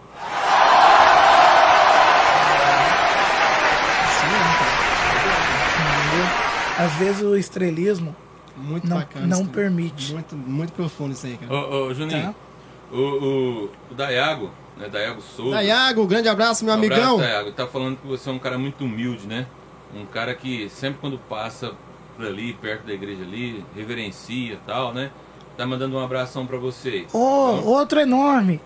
[6.77, 8.15] Às vezes o estrelismo
[8.55, 9.25] Muito não, bacana.
[9.25, 10.13] não permite.
[10.13, 11.51] Muito, muito profundo isso aí, cara.
[11.51, 12.35] Ô, ô, Juninho, Tá.
[12.91, 14.87] o, o, o Dayago, né?
[14.87, 15.55] Dayago Souza.
[15.55, 17.17] Dayago, grande abraço, meu Um abraço, amigão.
[17.17, 17.51] Dayago.
[17.53, 19.47] Tá falando que você é um cara muito humilde, né?
[19.95, 21.71] Um cara que sempre quando passa
[22.15, 25.09] por ali, perto da igreja ali, reverencia e tal, né?
[25.59, 27.13] Tá mandando um abração pra vocês.
[27.13, 28.61] Ô, outro enorme.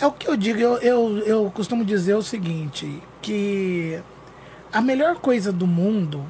[0.00, 4.00] É o que eu digo, eu, eu, eu costumo dizer o seguinte, que
[4.72, 6.26] a melhor coisa do mundo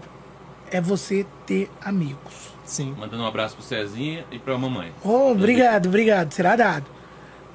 [0.71, 2.53] é você ter amigos.
[2.67, 2.95] Sim.
[2.99, 4.93] Mandando um abraço pro Cezinha e pra mamãe.
[5.03, 6.85] Oh, obrigado, obrigado, será dado.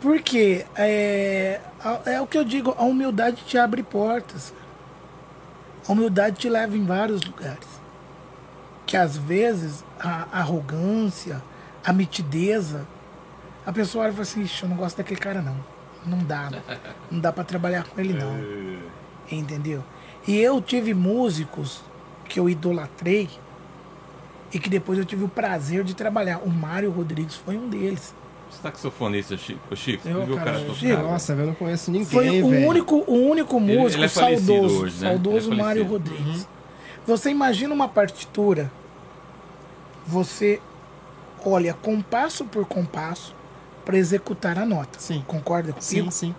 [0.02, 1.62] Porque é,
[2.08, 4.52] é o que eu digo, a humildade te abre portas.
[5.88, 7.80] A humildade te leva em vários lugares.
[8.88, 11.44] Que às vezes a arrogância,
[11.88, 12.86] a mitideza,
[13.66, 15.56] a pessoa olha e fala assim, "Ixi, eu não gosto daquele cara não.
[16.06, 16.60] Não dá, não,
[17.12, 18.38] não dá pra trabalhar com ele não.
[19.32, 19.84] Entendeu?
[20.28, 21.82] E eu tive músicos
[22.30, 23.30] que eu idolatrei
[24.54, 26.40] e que depois eu tive o prazer de trabalhar.
[26.40, 28.14] O Mário Rodrigues foi um deles.
[28.62, 29.76] Saxofonista, Chico.
[29.76, 31.04] Chico, Eu, você viu o cara, cara Chico, tocar?
[31.04, 32.68] nossa, eu não conheço ninguém, Foi o velho.
[32.70, 35.10] único, o único Ele- músico ele é falecido saudoso, hoje, né?
[35.10, 36.12] saudoso Ele é Mário falecido.
[36.12, 36.18] Uhum.
[36.22, 36.48] Rodrigues.
[37.06, 38.72] Você imagina uma partitura,
[40.06, 40.62] você
[41.46, 43.36] olha compasso por compasso
[43.86, 45.00] para executar a nota.
[45.00, 45.24] Sim.
[45.28, 45.82] Concorda comigo?
[45.84, 46.36] Sim, sim.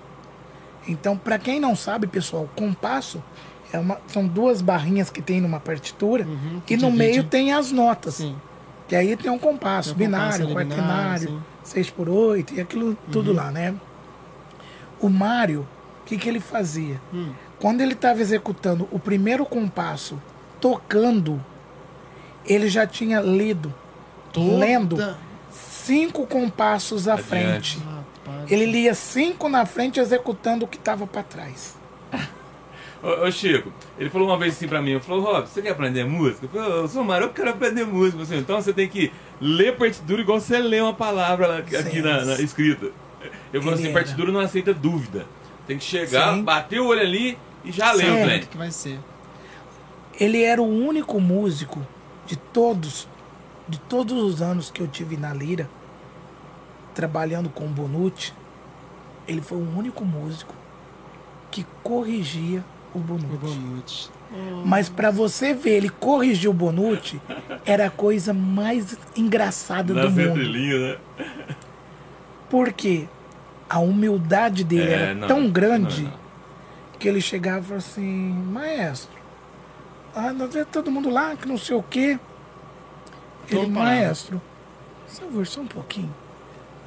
[0.87, 3.23] Então, para quem não sabe, pessoal, compasso
[3.73, 6.97] é uma, são duas barrinhas que tem numa partitura Uhum, e no divide.
[6.97, 8.15] meio tem as notas.
[8.15, 8.37] Sim.
[8.87, 12.61] Que aí tem um compasso, Tem um binário, compasso quaternário, binário, 6 por 8 e
[12.61, 13.75] aquilo tudo lá, né?
[14.99, 15.69] O Mário,
[16.01, 16.99] o que, que ele fazia?
[17.13, 17.33] Hum.
[17.61, 20.19] Quando ele estava executando o primeiro compasso,
[20.59, 21.39] tocando,
[22.47, 23.75] ele já tinha lido,
[24.39, 25.17] lendo
[25.51, 27.29] cinco compassos à Adiante.
[27.29, 27.79] frente.
[27.79, 28.53] Rapaz.
[28.53, 31.77] Ele lia cinco na frente, executando o que estava para trás.
[33.03, 35.71] Ô, ô, Chico, ele falou uma vez assim pra mim, ele falou, Rob, você quer
[35.71, 36.47] aprender música?
[36.47, 38.35] Eu falei, eu sou Mário, eu quero aprender música.
[38.35, 42.87] Então você tem que ler partitura igual você lê uma palavra aqui na, na escrita.
[43.53, 45.27] Eu falei Ele assim, partitura não aceita dúvida.
[45.67, 46.43] Tem que chegar, Sim.
[46.43, 48.41] bater o olho ali e já lê o trem.
[48.41, 48.99] O que vai ser?
[50.19, 51.87] Ele era o único músico
[52.27, 53.08] de todos,
[53.69, 55.69] de todos os anos que eu tive na Lira,
[56.95, 58.33] trabalhando com o Bonucci,
[59.27, 60.55] ele foi o único músico
[61.51, 62.65] que corrigia
[62.95, 63.37] o O Bonucci.
[63.39, 64.11] Bonute.
[64.65, 67.21] Mas pra você ver ele corrigir o Bonucci,
[67.65, 70.39] era a coisa mais engraçada do mundo.
[70.43, 70.97] né?
[72.51, 73.07] Porque
[73.69, 76.19] a humildade dele É, era não, tão grande não, não.
[76.99, 79.17] que ele chegava e falava assim, maestro,
[80.15, 82.19] ah, nós vemos todo mundo lá, que não sei o quê.
[83.51, 83.85] Ele, parar.
[83.87, 84.41] maestro,
[85.07, 86.15] por favor, só um pouquinho.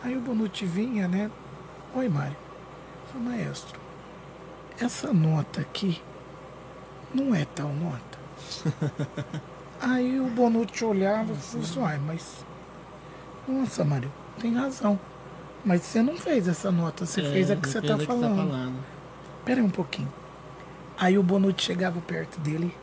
[0.04, 1.30] Aí o Bonucci vinha, né?
[1.96, 2.36] Oi, Mário.
[3.12, 3.80] Falei, maestro,
[4.80, 6.02] essa nota aqui
[7.14, 8.20] não é tal nota.
[9.82, 12.46] Aí o Bonucci olhava e falou assim, "Uai, mas.
[13.48, 15.00] Nossa, Mário, tem razão.
[15.66, 18.74] Mas você não fez essa nota, você fez a que você tá fez a falando.
[19.46, 20.12] Pera aí um pouquinho.
[20.98, 22.76] Aí o Bonucci chegava perto dele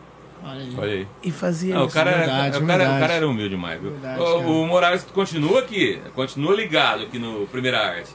[0.42, 0.74] Olha aí.
[0.78, 1.06] Olha aí.
[1.22, 1.94] e fazia Não, o, isso.
[1.94, 3.90] cara era, Humildade, o, cara, o cara era humilde demais, viu?
[3.90, 8.10] Humildade, O, o Morales continua aqui, continua ligado aqui no Primeira Arte.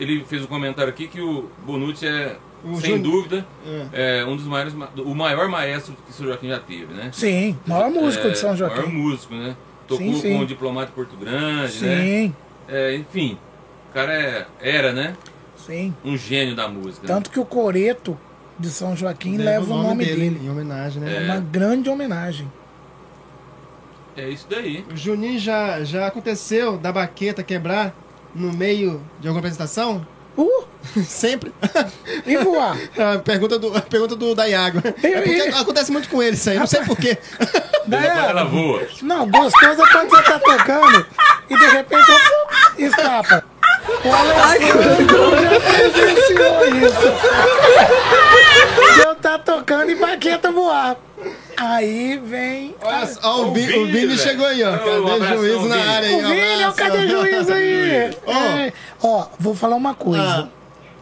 [0.00, 3.46] Ele fez um comentário aqui que o Bonucci é, O sem Jun- dúvida,
[3.92, 4.18] É.
[4.20, 6.26] é um dos maiores, ma- o maior maestro que o Sr.
[6.28, 7.10] Joaquim já teve, né?
[7.12, 8.90] Sim, maior músico É, de São Maior Joaquim.
[8.90, 9.54] músico, né?
[9.86, 10.36] Tocou Sim, sim.
[10.36, 11.68] com o diplomata Porto Grande, né?
[11.68, 12.34] Sim,
[12.68, 13.38] É, enfim,
[13.90, 15.14] o cara é- era, né?
[15.56, 15.94] sim.
[16.04, 17.06] Um gênio da música.
[17.06, 17.14] né?
[17.14, 18.18] Tanto que o Coreto
[18.58, 20.40] de São Joaquim leva, o nome dele.
[20.42, 21.16] Em homenagem, né?
[21.16, 22.50] É uma grande homenagem.
[24.16, 24.84] É isso daí.
[24.92, 27.94] O Juninho já, já aconteceu da baqueta quebrar
[28.34, 30.04] no meio de alguma apresentação?
[30.36, 30.64] Uh,
[31.04, 31.52] Sempre.
[32.26, 32.76] e voar.
[32.98, 34.78] a pergunta do, a pergunta do Dayago.
[35.02, 37.18] É porque acontece muito com ele isso aí, não sei porquê.
[37.86, 38.86] Daí, Ela voa.
[39.02, 41.06] Não, gostoso é quando você tá tocando
[41.48, 43.44] e de repente opa, escapa.
[44.04, 47.08] O Alessandro já presenciou isso.
[49.06, 50.96] Eu tá tocando e baqueta voar.
[51.56, 52.74] Aí vem.
[52.82, 54.18] Olha só, o, o Vini, Vini velho.
[54.18, 54.70] chegou aí, ó.
[54.72, 55.88] Um Cadê juízo na Vini.
[55.88, 56.14] área aí?
[56.14, 58.10] O Vini, ó, cadê o juiz aí?
[58.26, 58.32] Ó.
[58.32, 58.72] É.
[59.02, 60.22] Ó, vou falar uma coisa.
[60.22, 60.48] Ah.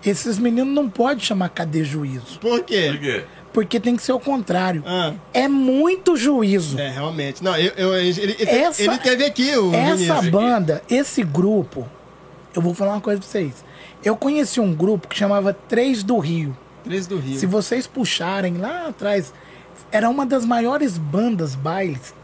[0.04, 2.38] Esses meninos não podem chamar cadê juízo.
[2.40, 2.88] Por quê?
[2.92, 3.24] Por quê?
[3.52, 4.82] Porque tem que ser o contrário.
[4.86, 6.78] Ah, É muito juízo.
[6.78, 7.42] é, realmente.
[7.42, 10.28] Não, eu, eu- ele, ele, Essa- ele teve aqui o Essa Vinícius.
[10.28, 11.88] banda, esse grupo,
[12.56, 13.64] eu vou falar uma coisa pra vocês.
[14.04, 16.56] Eu conheci um grupo que chamava Três do Rio.
[16.84, 17.38] Três do Rio.
[17.38, 19.32] Se vocês puxarem lá atrás,
[19.90, 22.14] era uma das maiores bandas bailes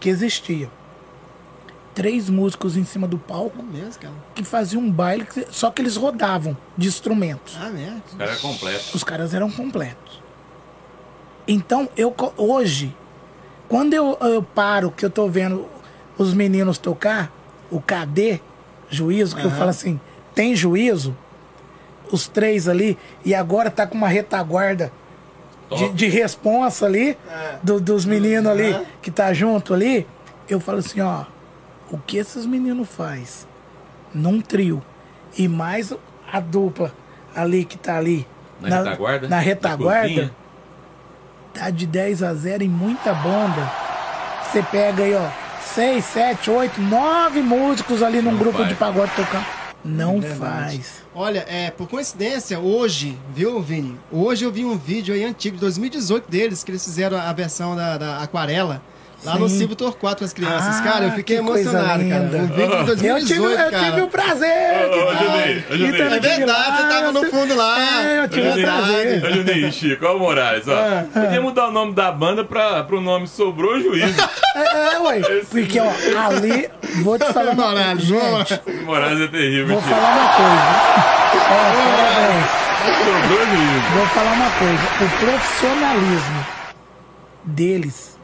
[0.00, 0.70] que existia.
[1.94, 4.14] Três músicos em cima do palco É mesmo, cara.
[4.34, 7.56] que faziam um baile, só que eles rodavam de instrumentos.
[7.58, 8.02] Ah, mesmo?
[8.12, 8.84] O cara é completo.
[8.94, 10.22] Os caras eram completos.
[11.48, 12.94] Então, eu hoje,
[13.68, 15.66] Quando eu, eu paro, que eu tô vendo
[16.18, 17.32] os meninos tocar,
[17.70, 18.40] o cadê
[18.90, 20.00] juízo, que eu falo assim,
[20.34, 21.16] tem juízo?
[22.12, 24.92] Os três ali, e agora tá com uma retaguarda
[25.76, 27.18] de, de responsa ali,
[27.62, 28.72] do- dos meninos ali,
[29.02, 30.06] que tá junto ali,
[30.48, 31.24] eu falo assim, ó,
[31.90, 33.46] o que esses meninos faz
[34.14, 34.80] num trio
[35.36, 35.92] e mais
[36.32, 36.92] a dupla
[37.34, 38.26] ali que tá ali
[38.60, 39.28] Na retaguarda?
[39.28, 40.32] na Na retaguarda
[41.52, 43.70] tá de 10 a 0 em muita banda.
[44.44, 45.28] Você pega aí, ó,
[45.76, 48.68] 6, 7, 8, 9 músicos ali num Não grupo faz.
[48.70, 49.44] de pagode tocando.
[49.84, 50.38] Não É verdade.
[50.78, 50.92] faz.
[51.14, 53.94] Olha, é, por coincidência, hoje, viu, Vini?
[54.10, 57.76] Hoje eu vi um vídeo aí antigo, de 2018 deles, que eles fizeram a versão
[57.76, 58.80] da, da Aquarela.
[59.24, 59.58] Lá no Sim.
[59.58, 60.76] Silvio Torquato com as crianças.
[60.78, 62.22] Ah, cara, eu fiquei emocionado, cara.
[62.24, 62.36] linda.
[62.38, 62.66] Um vídeo
[62.96, 63.84] de Eu 2018, tive, eu cara.
[63.90, 64.88] tive o prazer.
[64.88, 65.64] Ô, Juninho.
[65.88, 68.02] Então, eu É verdade, lá, você tava eu no tive- fundo lá.
[68.04, 69.24] É, eu tive o prazer.
[69.24, 70.74] Ô, Juninho, Chico, ó o Moraes, ó.
[70.74, 71.04] Ah.
[71.12, 74.14] Podia mudar o nome da banda pra, pro nome Sobrou Juízo.
[74.54, 75.20] É, é, ué.
[75.50, 75.90] Porque, ó,
[76.28, 76.68] ali,
[77.02, 77.96] vou te falar uma coisa.
[78.00, 81.96] Gente, Moraes é terrível, vou falar uma coisa.
[83.04, 83.96] Sobrou Juízo.
[83.96, 84.82] Vou falar uma coisa.
[85.00, 86.46] O profissionalismo
[87.44, 88.15] deles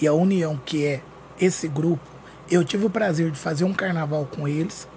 [0.00, 1.02] e a união que é
[1.40, 2.02] esse grupo,
[2.50, 4.88] eu tive o prazer de fazer um carnaval com eles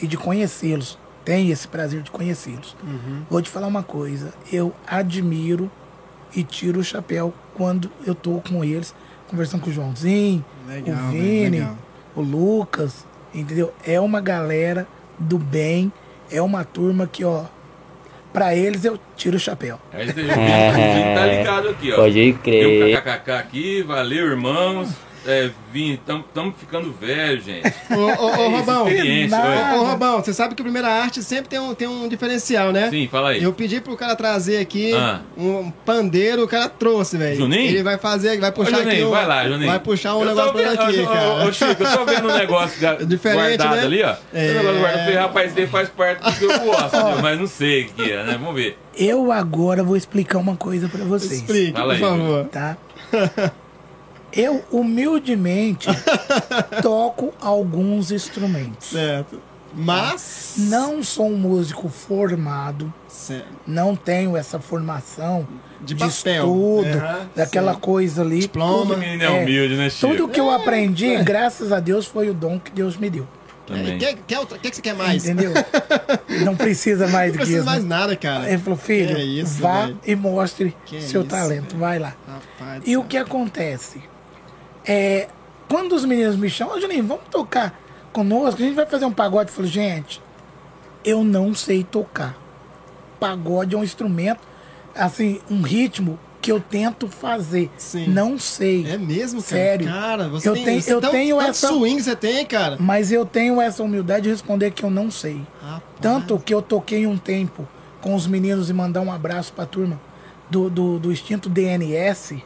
[0.00, 0.98] e de conhecê-los.
[1.24, 2.76] Tenho esse prazer de conhecê-los.
[3.28, 4.32] Vou te falar uma coisa.
[4.50, 5.70] Eu admiro
[6.34, 8.94] e tiro o chapéu quando eu tô com eles,
[9.28, 11.76] conversando com o Joãozinho, Legal, o Vini, legal.
[12.14, 13.72] o Lucas, entendeu?
[13.84, 14.86] É uma galera
[15.18, 15.92] do bem,
[16.30, 17.44] é uma turma que, ó,
[18.32, 19.80] pra eles eu tiro o chapéu.
[19.92, 21.96] Aí você Vini tá ligado aqui, ó.
[21.96, 22.64] Pode crer.
[22.64, 25.07] Tem um kkk aqui, valeu, irmãos.
[25.30, 25.50] É,
[26.06, 27.66] tamo, tamo ficando velho, gente.
[27.92, 28.86] Ô, ô, ô, É Robão.
[28.86, 32.88] Ô, Robão, você sabe que a primeira arte sempre tem um, tem um diferencial, né?
[32.88, 33.42] Sim, fala aí.
[33.42, 35.20] Eu pedi pro cara trazer aqui Ah.
[35.36, 37.36] um pandeiro, o cara trouxe, velho.
[37.36, 37.68] Juninho?
[37.68, 38.84] Ele vai fazer, vai Ô, puxar aqui.
[38.90, 39.70] Juninho, um- vai lá, Juninho.
[39.70, 41.46] Vai puxar um negócio pra ele vendo- aqui, ô, ô, cara.
[41.48, 42.80] Ô, Chico, eu tô vendo um negócio
[43.34, 43.82] guardado né?
[43.82, 44.14] ali, ó.
[44.32, 44.46] É.
[44.46, 44.98] Esse negócio guardado.
[44.98, 47.88] Eu falei, rapaz, esse daí faz parte do que eu gosto, mas não sei o
[47.90, 48.32] que é, né?
[48.40, 48.78] Vamos ver.
[48.96, 52.44] Eu agora vou explicar uma coisa pra vocês, Explique, Fala por aí, favor.
[52.46, 52.76] tá?
[54.32, 55.88] Eu humildemente
[56.82, 58.88] toco alguns instrumentos.
[58.88, 59.40] Certo.
[59.74, 60.54] Mas.
[60.58, 63.46] Não sou um músico formado, Certo.
[63.66, 65.46] não tenho essa formação
[65.80, 66.08] De de, papel.
[66.08, 67.80] estudo, Aham, daquela sim.
[67.80, 68.40] coisa ali.
[68.40, 68.78] Diploma.
[68.82, 70.08] Tudo, O menino é humilde, né, Chico?
[70.12, 73.26] tudo que eu aprendi, graças a Deus, foi o dom que Deus me deu.
[73.66, 73.96] Também.
[73.96, 75.26] O que, que, outra- que que você quer mais?
[75.26, 75.52] Entendeu?
[76.42, 77.66] Não precisa mais Não do que precisa isso.
[77.66, 77.88] mais né?
[77.90, 78.48] nada, cara.
[78.48, 79.98] Ele falou, filho, Que isso, vá velho.
[80.06, 81.78] e mostre Que seu isso, talento, velho.
[81.78, 82.14] vai lá.
[82.26, 84.00] Rapaz E o que acontece?
[84.88, 85.28] É,
[85.68, 87.78] quando os meninos me chamam, ô Juninho, vamos tocar
[88.12, 89.50] conosco, a gente vai fazer um pagode.
[89.50, 90.20] Eu falo, gente,
[91.04, 92.36] eu não sei tocar.
[93.20, 94.40] Pagode é um instrumento,
[94.94, 97.68] assim, um ritmo que eu tento fazer.
[97.76, 98.06] Sim.
[98.08, 98.86] Não sei.
[98.88, 99.54] É mesmo, cara?
[99.56, 99.86] Sério.
[99.88, 102.76] Cara, você Eu tem, tenho- eu tão- tenho essa- swing você tem, cara.
[102.80, 105.42] Mas eu tenho essa humildade de responder que eu não sei.
[105.60, 105.82] Rapaz.
[106.00, 107.66] Tanto que eu toquei um tempo
[108.00, 110.00] com os meninos e mandar um abraço pra turma
[110.48, 112.40] do, do, do extinto DNS,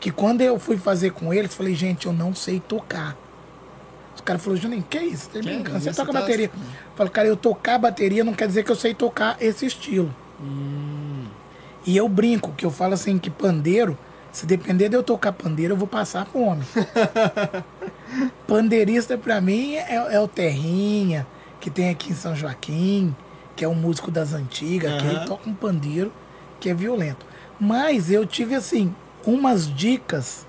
[0.00, 3.16] que quando eu fui fazer com eles, falei, gente, eu não sei tocar.
[4.14, 5.30] Os caras falaram, Juninho, que isso?
[5.32, 5.70] Você Que?
[5.70, 6.46] Você toca Tá- bateria.
[6.54, 6.60] Eu
[6.96, 10.14] falei, cara, eu tocar bateria não quer dizer que eu sei tocar esse estilo.
[10.40, 11.24] Hum.
[11.86, 13.96] E eu brinco, que eu falo assim, que pandeiro,
[14.30, 16.62] se depender de eu tocar pandeiro, eu vou passar fome.
[18.46, 21.26] Pandeirista pra mim é, é o Terrinha,
[21.60, 23.14] que tem aqui em São Joaquim,
[23.54, 26.12] que é um músico das antigas, que ele toca um pandeiro
[26.60, 27.26] que é violento.
[27.60, 28.94] Mas eu tive assim
[29.28, 30.46] umas dicas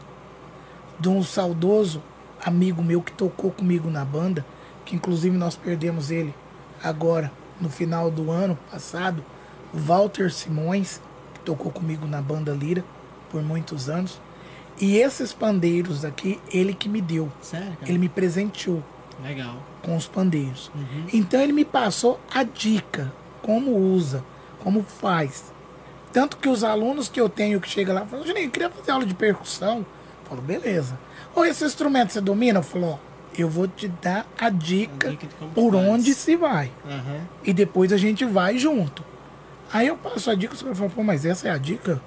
[0.97, 2.01] de um saudoso
[2.43, 4.45] amigo meu que tocou comigo na banda,
[4.85, 6.34] que inclusive nós perdemos ele
[6.81, 7.30] agora
[7.60, 9.22] no final do ano passado,
[9.73, 11.01] o Walter Simões,
[11.34, 12.84] que tocou comigo na banda Lira
[13.30, 14.19] por muitos anos.
[14.80, 17.30] E esses pandeiros aqui, ele que me deu.
[17.41, 17.77] Sério?
[17.85, 18.81] Ele me presenteou
[19.22, 19.57] Legal.
[19.84, 20.72] com os pandeiros.
[21.14, 23.11] Então ele me passou a dica,
[23.41, 24.23] como usa,
[24.64, 25.51] como faz.
[26.11, 28.91] Tanto que os alunos que eu tenho que chegam lá falam, Juninho, eu queria fazer
[28.91, 29.80] aula de percussão.
[29.80, 30.98] Eu falo, beleza.
[31.36, 32.60] Ou esse instrumento você domina?
[32.60, 32.98] Eu falo, ó,
[33.38, 35.88] eu vou te dar a dica, dica por faz.
[35.88, 36.72] onde se vai.
[36.86, 37.22] Aham.
[37.44, 39.03] E depois a gente vai junto.
[39.72, 42.02] Aí eu passo a dica, os caras falam, pô, mas essa é a dica?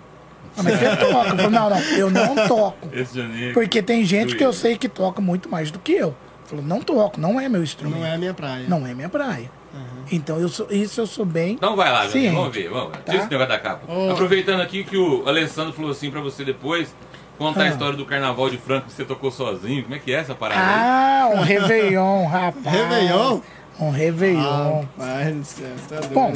[0.57, 1.05] Ah, mas você toca.
[1.05, 2.89] Eu falo, não, não, eu não toco.
[2.93, 3.55] Esse Juninho.
[3.55, 6.15] Porque tem gente que eu sei que toca muito mais do que eu.
[6.45, 8.01] Falou, não toco, não é meu instrumento.
[8.01, 8.67] Não é a minha praia.
[8.69, 9.51] Não é minha praia.
[10.11, 11.53] Então eu sou, isso eu sou bem.
[11.53, 12.53] Então vai lá, vamos ver, vamos
[12.93, 12.99] ver.
[13.03, 13.13] Tá?
[13.13, 13.93] Tira esse negócio da capa.
[13.93, 14.11] Ô.
[14.11, 16.95] Aproveitando aqui que o Alessandro falou assim pra você depois,
[17.39, 17.69] contar a Ah.
[17.69, 19.83] história do carnaval de Franca que você tocou sozinho.
[19.83, 20.67] Como é que é essa parada aí?
[20.69, 22.77] Ah, um Réveillon, rapaz.
[22.77, 23.41] Réveillon?
[23.81, 24.81] Um Réveillon.
[24.99, 26.13] Rapaz do céu, tá doido.
[26.15, 26.33] Bom,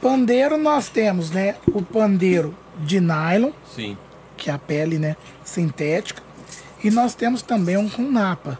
[0.00, 1.56] pandeiro nós temos, né?
[1.72, 3.96] O pandeiro de nylon, Sim.
[4.36, 6.22] que é a pele, né, sintética.
[6.82, 8.58] E nós temos também um com napa.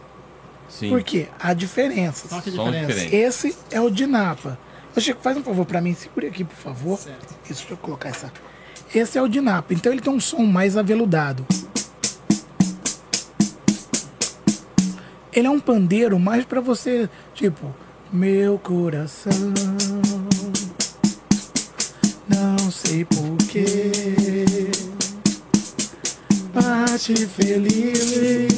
[0.71, 0.89] Sim.
[0.89, 1.29] Por quê?
[1.39, 2.31] Há diferenças.
[2.45, 2.87] Diferença?
[2.87, 3.15] diferente.
[3.15, 4.59] Esse é o de napa.
[4.97, 6.99] Ô, Chico, faz um favor pra mim, segure aqui, por favor.
[6.99, 7.35] Certo.
[7.45, 8.33] Isso, deixa eu colocar essa.
[8.95, 11.47] Esse é o de napa, então ele tem um som mais aveludado.
[15.33, 17.73] Ele é um pandeiro mais pra você, tipo,
[18.13, 19.33] meu coração.
[22.29, 23.93] Não sei porquê.
[26.53, 28.51] Bate feliz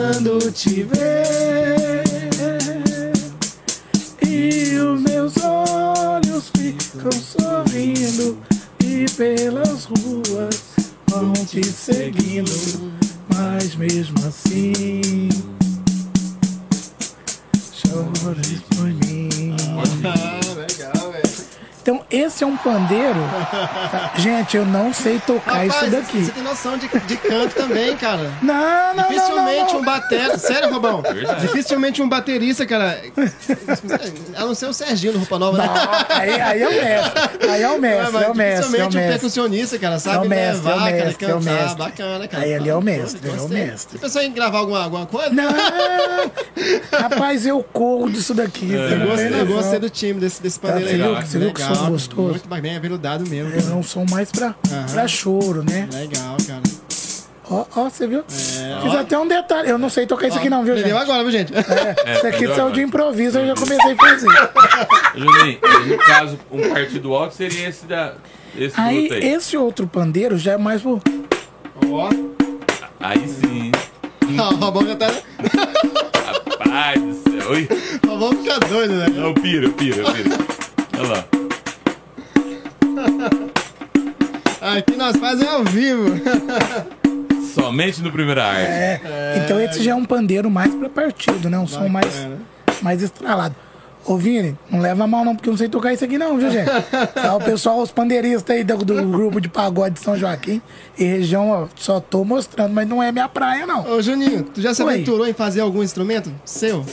[0.00, 2.02] quando te ver.
[4.26, 8.38] E os meus olhos ficam sorrindo
[8.82, 10.62] e pelas ruas
[11.06, 12.50] vão te seguindo,
[13.34, 15.28] mas mesmo assim
[17.74, 19.54] chores por mim.
[20.04, 21.30] Ah, legal, velho.
[21.82, 23.14] Então esse é um pandeiro.
[23.90, 24.12] tá?
[24.18, 26.24] Gente, eu não sei tocar Rapaz, isso daqui.
[26.24, 28.30] Você tem noção de, de canto também, cara.
[28.42, 29.84] Não, não, não, Dificilmente não, um não.
[29.84, 30.38] batera.
[30.38, 31.02] Sério, Robão?
[31.02, 31.40] Verdade.
[31.42, 33.00] Dificilmente um baterista, cara.
[34.36, 35.66] A não ser o Serginho do Roupa Nova, né?
[35.66, 37.48] Não, aí, aí é o mestre.
[37.50, 39.08] Aí é o Não, mestre, mas é o mestre, é o dificilmente um mestre.
[39.12, 41.78] percussionista, cara, sabe É o mestre, levar, é o cara, mestre, é o cantar, mestre.
[41.78, 42.42] bacana, cara.
[42.44, 43.92] Aí ali é o mestre, é o mestre.
[43.92, 45.30] Você pensou em gravar alguma, alguma coisa?
[45.30, 45.50] Não!
[46.92, 48.66] Rapaz, eu corro disso daqui.
[48.66, 51.26] você Eu não gostei, eu gostei do time desse, desse Tá, pandeiro você aí.
[51.26, 52.28] você viu que Legal, som gostoso?
[52.30, 53.52] Muito bem aveludado mesmo.
[53.72, 54.86] É um som mais pra, Aham.
[54.92, 55.88] pra choro, né?
[55.92, 56.62] Legal, cara.
[57.50, 58.20] Ó, ó, você viu?
[58.20, 58.98] É, Fiz ó.
[59.00, 59.68] até um detalhe.
[59.68, 60.92] Eu não sei tocar isso aqui não, viu, gente?
[60.92, 61.52] Agora, viu, gente?
[61.52, 64.28] É, isso aqui saiu de improviso, eu já comecei a fazer.
[65.18, 65.58] Juninho,
[65.88, 68.14] no caso, um partido alto seria esse da.
[68.56, 69.28] Esse Aí, aí.
[69.32, 71.00] esse outro pandeiro já é mais pro...
[71.88, 72.08] Ó,
[72.98, 73.70] Aí sim.
[74.28, 75.06] o Robão já tá.
[76.58, 77.50] Rapaz do céu.
[77.50, 77.68] Oi.
[78.04, 79.06] O Robão fica doido, né?
[79.08, 80.36] Não, pira, pira, pira.
[80.98, 81.24] Olha lá.
[84.60, 86.04] Aqui nós fazemos ao vivo.
[87.54, 88.62] Somente no primeira arte.
[88.62, 91.58] É, então esse já é um pandeiro mais pra partido, né?
[91.58, 92.28] Um som mais,
[92.82, 93.54] mais estralado.
[94.04, 96.50] Ô, Vini, não leva mal não, porque eu não sei tocar isso aqui não, viu,
[96.50, 96.70] gente?
[97.14, 100.60] Tá, o pessoal, os pandeiristas aí do, do grupo de pagode de São Joaquim
[100.98, 103.90] e região, ó, só tô mostrando, mas não é minha praia, não.
[103.90, 104.94] Ô, Juninho, tu já se Oi.
[104.94, 106.84] aventurou em fazer algum instrumento seu?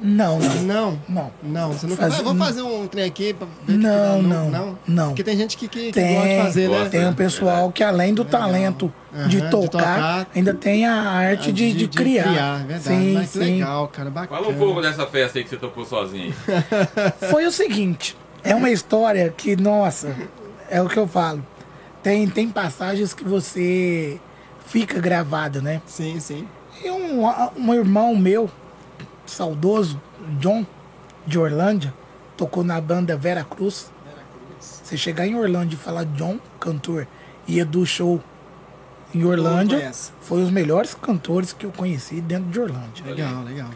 [0.00, 0.62] Não, não.
[0.62, 0.98] Não.
[1.08, 1.30] Não.
[1.42, 4.22] Não, você não Faz- Ah, Vamos fazer um trem aqui pra ver o que Não,
[4.22, 5.06] não, não.
[5.08, 6.88] Porque tem gente que, que, que Tem, gosta de fazer, né?
[6.90, 8.92] tem um pessoal que além do talento
[9.28, 12.60] de de tocar, tocar, ainda tem a arte de, de, criar.
[12.60, 12.82] é verdade.
[12.82, 13.54] sim, Mas que sim.
[13.54, 14.42] legal, cara, bacana.
[14.42, 16.34] Fala um pouco dessa festa aí que você tocou sozinho.
[17.30, 18.14] Foi o seguinte,
[18.44, 20.14] é uma história que, nossa,
[20.70, 21.42] é o que eu falo.
[22.02, 24.20] Tem, tem passagens que você
[24.66, 25.80] fica gravado, né?
[25.86, 26.46] Sim, sim.
[26.84, 27.24] E um,
[27.58, 28.50] um irmão meu,
[29.26, 30.00] saudoso,
[30.38, 30.64] John,
[31.26, 31.92] de Orlândia,
[32.36, 33.90] tocou na banda Vera Cruz.
[34.58, 37.06] Você chegar em Orlândia e falar John, cantor,
[37.46, 38.22] e Edu Show
[39.14, 43.04] em Orlândia, foi os melhores cantores que eu conheci dentro de Orlândia.
[43.04, 43.70] Legal, legal.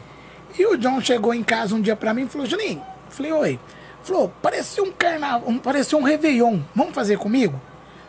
[0.59, 3.61] E o John chegou em casa um dia pra mim e falou, Juninho, falei, oi.
[4.03, 7.61] Falou, parecia um carnaval, parecia um Réveillon, vamos fazer comigo?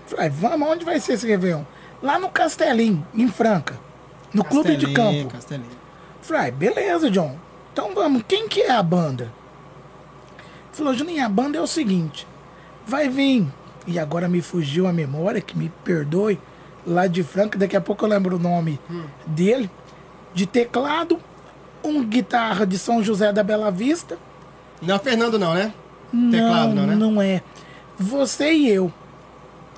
[0.08, 1.64] Falei, vamos, onde vai ser esse Réveillon?
[2.02, 3.80] Lá no Castelinho, em Franca,
[4.34, 5.36] no clube de Castelinho, campo.
[5.36, 5.81] Castelinho.
[6.22, 7.38] Falei, "Ah, beleza, John.
[7.74, 9.32] Então vamos, quem que é a banda?
[10.72, 12.26] Falou, Juninho, a banda é o seguinte,
[12.88, 13.46] vai vir,
[13.86, 16.40] e agora me fugiu a memória, que me perdoe,
[16.88, 18.80] lá de Franca, daqui a pouco eu lembro o nome
[19.26, 19.70] dele,
[20.34, 21.20] de teclado,
[21.84, 24.18] um guitarra de São José da Bela Vista,
[24.82, 25.74] Não é o Fernando, não, né?
[26.32, 26.96] Teclado, não, né?
[26.96, 27.42] não é.
[28.00, 28.92] Você e eu.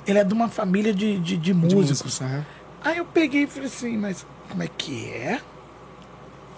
[0.08, 2.22] Ele é de uma família de, de, de De músicos.
[2.22, 2.46] aham.
[2.84, 5.42] Aí eu peguei e falei assim, mas como é que é?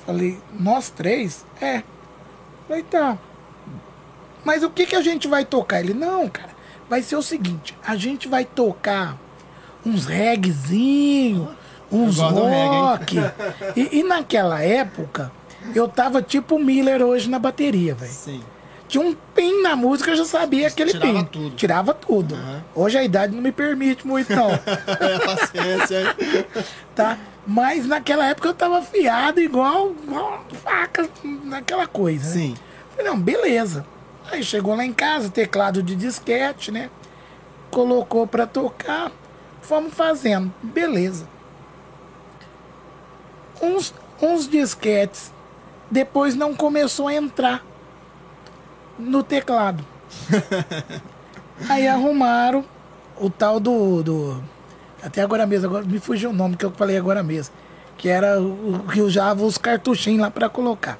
[0.06, 1.46] Falei, nós três?
[1.62, 1.82] É.
[2.68, 3.18] Falei, tá.
[4.44, 5.80] Mas o que, que a gente vai tocar?
[5.80, 6.50] Ele, não, cara,
[6.90, 9.18] vai ser o seguinte, a gente vai tocar
[9.86, 11.50] uns reggaezinho,
[11.92, 13.18] uns rock.
[13.76, 15.32] e, e naquela época,
[15.74, 18.12] eu tava tipo Miller hoje na bateria, velho.
[18.12, 18.42] Sim.
[18.88, 21.26] Tinha um pin na música, eu já sabia aquele Tirava pin.
[21.26, 21.56] tudo.
[21.56, 22.36] Tirava tudo.
[22.36, 22.64] Aham.
[22.76, 24.50] Hoje a idade não me permite muito, não.
[25.02, 26.16] É, paciência.
[26.94, 27.18] tá?
[27.46, 31.08] Mas naquela época eu tava afiado igual, igual faca
[31.44, 32.32] naquela coisa, né?
[32.32, 32.56] Sim.
[32.96, 33.86] Falei, não, beleza.
[34.32, 36.90] Aí chegou lá em casa, teclado de disquete, né?
[37.70, 39.12] Colocou pra tocar,
[39.62, 41.28] fomos fazendo, beleza.
[43.62, 45.32] Uns, uns disquetes,
[45.90, 47.64] depois não começou a entrar
[48.98, 49.86] no teclado.
[51.70, 52.66] Aí arrumaram
[53.18, 54.44] o tal do, do.
[55.06, 57.54] Até agora mesmo, agora me fugiu o nome que eu falei agora mesmo.
[57.98, 60.98] Que era o que usava os cartuchinhos lá pra colocar.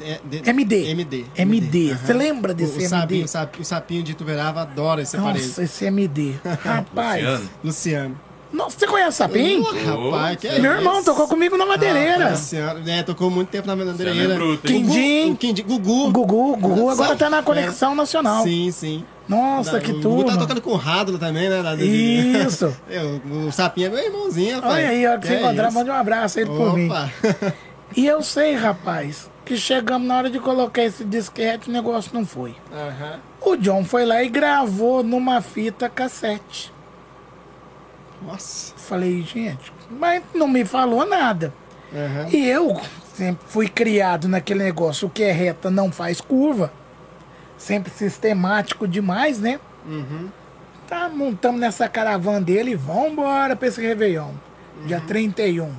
[0.00, 0.90] É, de- MD.
[0.90, 1.24] MD.
[1.36, 1.94] MD.
[1.94, 3.22] Você lembra desse o, o MD?
[3.24, 5.44] o sapinho, o sapinho de Ituverava adora esse aparelho.
[5.44, 6.34] Nossa, esse MD.
[6.62, 7.22] Rapaz.
[7.24, 7.50] Luciano.
[7.64, 8.20] Luciano.
[8.56, 9.62] Nossa, você conhece o Sapim?
[9.62, 11.04] Rapaz, que é Meu irmão isso?
[11.04, 12.28] tocou comigo na madeireira.
[12.28, 12.88] Ah, Luciano.
[12.90, 14.32] É, tocou muito tempo na Luciano madeireira.
[14.32, 14.82] é bruto, hein?
[14.82, 15.32] Quindim.
[15.32, 15.62] O Quindim.
[15.62, 16.10] Gugu.
[16.10, 18.42] Gugu, Gugu agora tá na Conexão Nacional.
[18.44, 19.04] Sim, sim.
[19.28, 21.62] Nossa, Da- que o Gugu tá tocando com o Rádula também, né?
[21.76, 22.74] de- Isso.
[22.88, 24.74] É, o, Sapinho é meu irmãozinho, rapaz.
[24.74, 26.86] Olha aí, ó, que você é encontrar, mande um abraço aí por mim.
[26.86, 27.10] Opa.
[27.96, 32.26] E eu sei, rapaz, que chegamos na hora de colocar esse disquete, o negócio não
[32.26, 32.54] foi.
[33.40, 36.72] O John foi lá e gravou numa fita cassete.
[38.22, 38.74] Nossa.
[38.76, 41.52] Falei, gente, mas não me falou nada.
[41.92, 42.28] Aham.
[42.32, 42.80] E eu
[43.14, 46.72] sempre fui criado naquele negócio, o que é reta não faz curva.
[47.56, 49.58] Sempre sistemático demais, né?
[49.86, 50.28] Uhum.
[50.88, 54.32] Tá, montamos nessa caravana dele e vambora pra esse Réveillon.
[54.84, 55.72] Dia 31.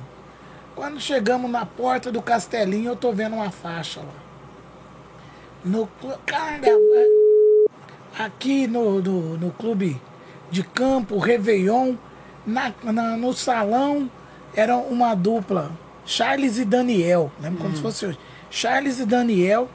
[0.74, 4.06] Quando chegamos na porta do Castelinho, eu tô vendo uma faixa lá.
[5.64, 5.88] No
[6.26, 6.78] carnaval.
[8.18, 10.00] Aqui no, no, no clube
[10.50, 11.94] de campo, Réveillon,
[12.48, 14.10] na, na- no salão,
[14.54, 15.70] era uma dupla.
[16.04, 17.30] Charles e Daniel.
[17.40, 18.18] Lembra como se fosse hoje.
[18.50, 19.68] Charles e Daniel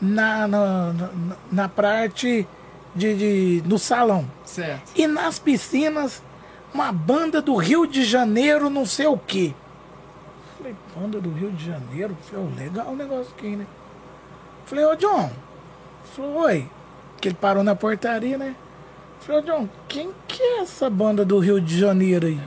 [0.00, 1.08] na, na, na,
[1.52, 2.46] na parte
[2.94, 4.28] de, de, do salão.
[4.44, 4.90] Certo.
[4.96, 6.22] E nas piscinas,
[6.74, 9.54] uma banda do Rio de Janeiro, não sei o quê.
[10.56, 12.16] Falei, banda do Rio de Janeiro?
[12.28, 13.66] Falei, legal o negócio aqui, né?
[14.66, 15.30] Falei, ô John.
[16.16, 16.68] Falou, oi.
[17.20, 18.54] Que ele parou na portaria, né?
[19.44, 22.40] John, quem que é essa banda do Rio de Janeiro aí?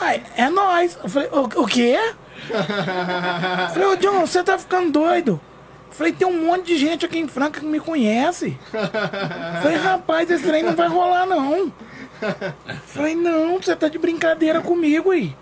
[0.00, 0.98] Ai, é nós.
[1.02, 1.96] Eu falei, o, o quê?
[3.72, 5.40] Falei, ô John, você tá ficando doido.
[5.90, 8.58] Falei, tem um monte de gente aqui em Franca que me conhece.
[9.62, 11.72] Falei, rapaz, esse trem não vai rolar, não.
[12.86, 15.36] Falei, não, você tá de brincadeira comigo aí.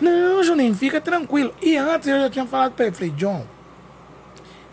[0.00, 1.54] Não, Juninho, fica tranquilo.
[1.62, 3.46] E antes eu já tinha falado pra ele, falei, John,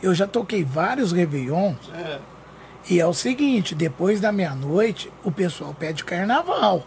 [0.02, 1.78] eu já toquei vários Réveillons.
[2.90, 6.84] E é o seguinte, depois da meia-noite, o pessoal pede carnaval.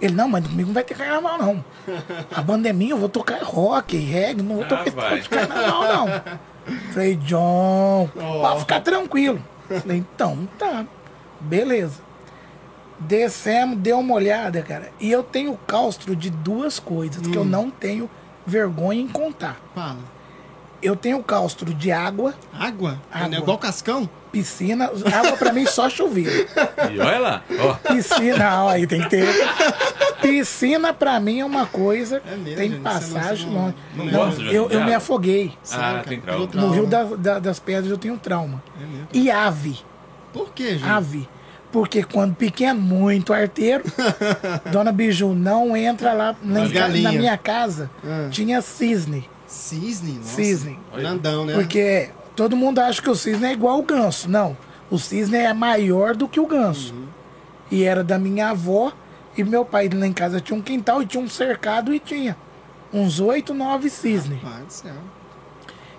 [0.00, 1.64] Ele, não, mas comigo não vai ter carnaval, não.
[2.34, 5.20] A banda é minha, eu vou tocar rock, reggae, não vou Ah, tocar vai.
[5.20, 6.76] de carnaval, não.
[6.92, 9.42] Falei, John, pode ficar tranquilo.
[9.68, 10.84] Falei, então, tá,
[11.40, 12.00] beleza.
[12.98, 14.90] Descemos, deu uma olhada, cara.
[15.00, 18.10] E eu tenho caustro de duas coisas que eu não tenho
[18.46, 19.58] vergonha em contar.
[19.74, 19.98] Fala.
[20.82, 23.00] Eu tenho caustro de água, Água?
[23.12, 23.36] Água.
[23.36, 24.08] É igual cascão?
[24.32, 24.84] piscina.
[25.12, 26.48] Água pra mim só chover.
[26.92, 27.74] E olha lá, ó.
[27.92, 29.26] Piscina, não, aí tem que ter.
[30.20, 33.74] Piscina pra mim é uma coisa, É mesmo, tem gente, passagem não- longe.
[33.96, 35.52] não Não, gosta, Johnny, eu, eu me afoguei.
[35.54, 36.08] Ah, Saca?
[36.08, 36.48] tem trauma.
[36.54, 38.62] No Rio da- da- das Pedras eu tenho trauma.
[38.80, 39.08] É mesmo.
[39.12, 39.78] E ave,
[40.32, 40.88] Por quê, gente?
[40.88, 41.28] ave.
[41.72, 43.84] Porque quando pequeno, muito arteiro,
[44.72, 47.14] Dona Biju não entra lá na galinhas.
[47.14, 47.88] minha casa.
[48.04, 48.28] Ah.
[48.30, 49.28] Tinha cisne.
[49.50, 50.12] Cisne?
[50.12, 50.28] Nossa.
[50.28, 50.78] Cisne.
[50.94, 51.54] Grandão, né?
[51.54, 54.30] Porque todo mundo acha que o cisne é igual o ganso.
[54.30, 54.56] Não.
[54.88, 56.94] O cisne é maior do que o ganso.
[56.94, 57.08] Uhum.
[57.70, 58.92] E era da minha avó.
[59.36, 62.36] E meu pai lá em casa tinha um quintal e tinha um cercado e tinha
[62.92, 64.40] uns oito, nove cisnes.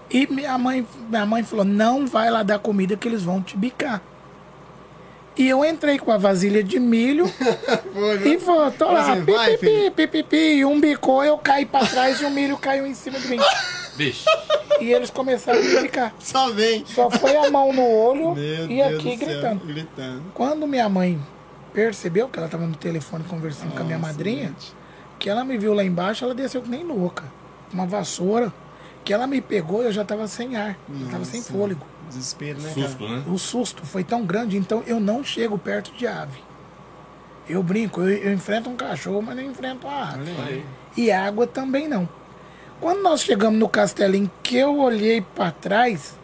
[0.10, 3.58] E minha mãe, minha mãe falou: não vai lá dar comida que eles vão te
[3.58, 4.02] bicar.
[5.42, 7.26] E eu entrei com a vasilha de milho
[8.24, 9.92] e vou, tô lá, Você vai, pipipi, filho?
[9.92, 13.28] pipipi, e um bicou, eu caí pra trás e o milho caiu em cima de
[13.28, 13.40] mim.
[13.96, 14.26] Bicho.
[14.80, 16.14] E eles começaram a me bicar.
[16.20, 16.86] Só vem.
[16.86, 19.66] Só foi a mão no olho Meu e Deus aqui gritando.
[19.66, 20.24] Gritando.
[20.36, 21.20] Quando minha mãe
[21.74, 24.76] percebeu que ela estava no telefone conversando com a minha Nossa, madrinha, gente.
[25.18, 27.24] que ela me viu lá embaixo, ela desceu que nem louca.
[27.74, 28.54] Uma vassoura.
[29.04, 30.78] Que ela me pegou e eu já estava sem ar.
[30.88, 31.52] Eu estava sem Nossa.
[31.52, 31.91] fôlego.
[32.12, 33.18] Desespero, né, Susto, cara?
[33.18, 33.24] né?
[33.28, 36.40] O susto foi tão grande, então eu não chego perto de ave.
[37.48, 40.32] Eu brinco, eu, eu enfrento um cachorro, mas não enfrento a ave.
[40.48, 40.66] Aí.
[40.98, 42.08] E água também não.
[42.80, 46.18] Quando nós chegamos no castelinho, que eu olhei para trás,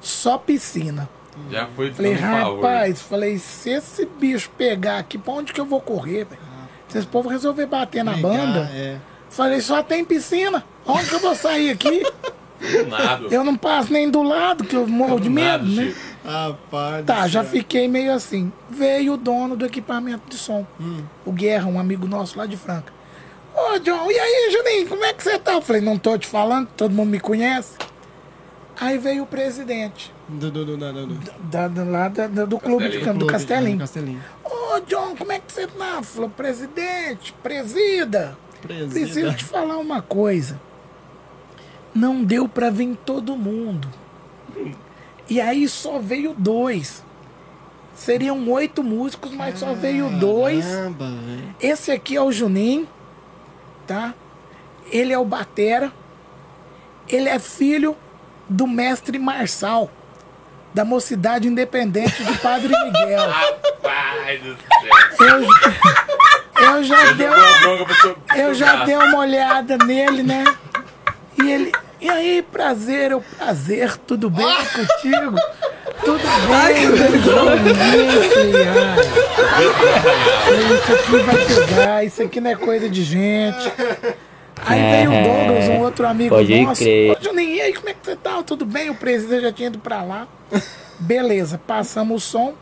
[0.00, 1.08] só piscina.
[1.50, 5.80] Já foi Falei, rapaz, falei, se esse bicho pegar aqui, pra onde que eu vou
[5.80, 6.40] correr, velho?
[6.88, 8.98] Se esse povo resolver bater na banda, É.
[9.28, 10.64] falei, só tem piscina.
[10.86, 12.02] Onde que eu vou sair aqui?
[12.64, 13.26] Do nada.
[13.30, 15.94] Eu não passo nem do lado, que eu morro de Do nada, medo, né?
[16.24, 17.04] Rapaz.
[17.04, 17.50] do Tá, já céu.
[17.50, 18.50] fiquei meio assim.
[18.70, 21.02] Veio o dono do equipamento de som, Hum.
[21.24, 22.92] o Guerra, um amigo nosso lá de Franca.
[23.54, 25.52] Ô, John, e aí, Juninho, como é que você tá?
[25.52, 27.76] Eu falei, não tô te falando, todo mundo me conhece.
[28.80, 31.30] Aí veio o presidente Do, do, do, do, do, do.
[31.44, 33.76] da, da- lá da- da- do clube de campo, do Castelinho.
[33.76, 34.20] do Castelinho.
[34.44, 36.02] Ô, John, como é que você tá?
[36.02, 38.36] Falou, presidente, presida.
[38.60, 38.90] Presida.
[38.92, 40.60] Preciso te falar uma coisa.
[41.94, 43.88] Não deu pra vir todo mundo.
[45.28, 47.04] E aí só veio dois.
[47.94, 50.66] Seriam oito músicos, mas só veio dois.
[51.60, 52.88] Esse aqui é o Juninho,
[53.86, 54.12] tá?
[54.90, 55.92] Ele é o Batera.
[57.08, 57.96] Ele é filho
[58.48, 59.90] do mestre Marçal,
[60.72, 63.30] da Mocidade Independente de Padre Miguel.
[63.30, 64.56] Rapaz do
[65.16, 65.40] céu.
[66.56, 67.86] Eu, eu já dei, eu
[68.34, 70.44] seu já dei uma olhada nele, né?
[71.42, 71.72] E ele.
[72.04, 75.36] E aí, prazer, é o prazer, tudo bem contigo?
[76.04, 76.86] Tudo bem,
[80.44, 83.72] falei, isso aqui vai pegar, isso aqui não é coisa de gente.
[84.66, 86.82] Aí veio o Douglas, um outro amigo Pode nosso.
[86.82, 87.16] crer.
[87.18, 88.42] Ô, Juninho, e aí, como é que você tá?
[88.42, 88.90] Tudo bem?
[88.90, 90.28] O presidente já tinha ido pra lá.
[90.98, 92.52] Beleza, passamos o som.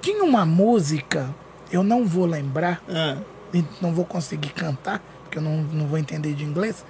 [0.00, 1.28] Tinha uma música,
[1.70, 2.80] eu não vou lembrar,
[3.52, 6.86] e não vou conseguir cantar, porque eu não, não vou entender de inglês,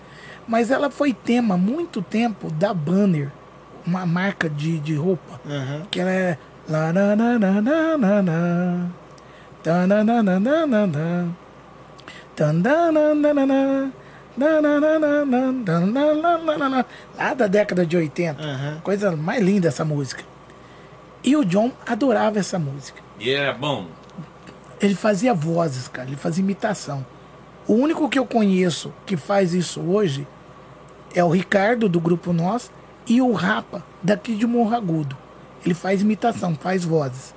[0.48, 3.30] mas ela foi tema muito tempo da Banner,
[3.86, 5.38] uma marca de, de roupa.
[5.44, 5.82] Uhum.
[5.90, 6.38] Que ela é.
[17.18, 18.42] Lá da década de 80.
[18.42, 18.80] Uhum.
[18.80, 20.22] Coisa mais linda essa música.
[21.22, 23.02] E o John adorava essa música.
[23.18, 23.86] E era bom.
[24.80, 26.08] Ele fazia vozes, cara.
[26.08, 27.04] Ele fazia imitação.
[27.66, 30.26] O único que eu conheço que faz isso hoje
[31.14, 32.70] é o Ricardo, do grupo Nós,
[33.06, 35.16] e o Rapa, daqui de Morro Agudo.
[35.64, 37.34] Ele faz imitação, faz vozes.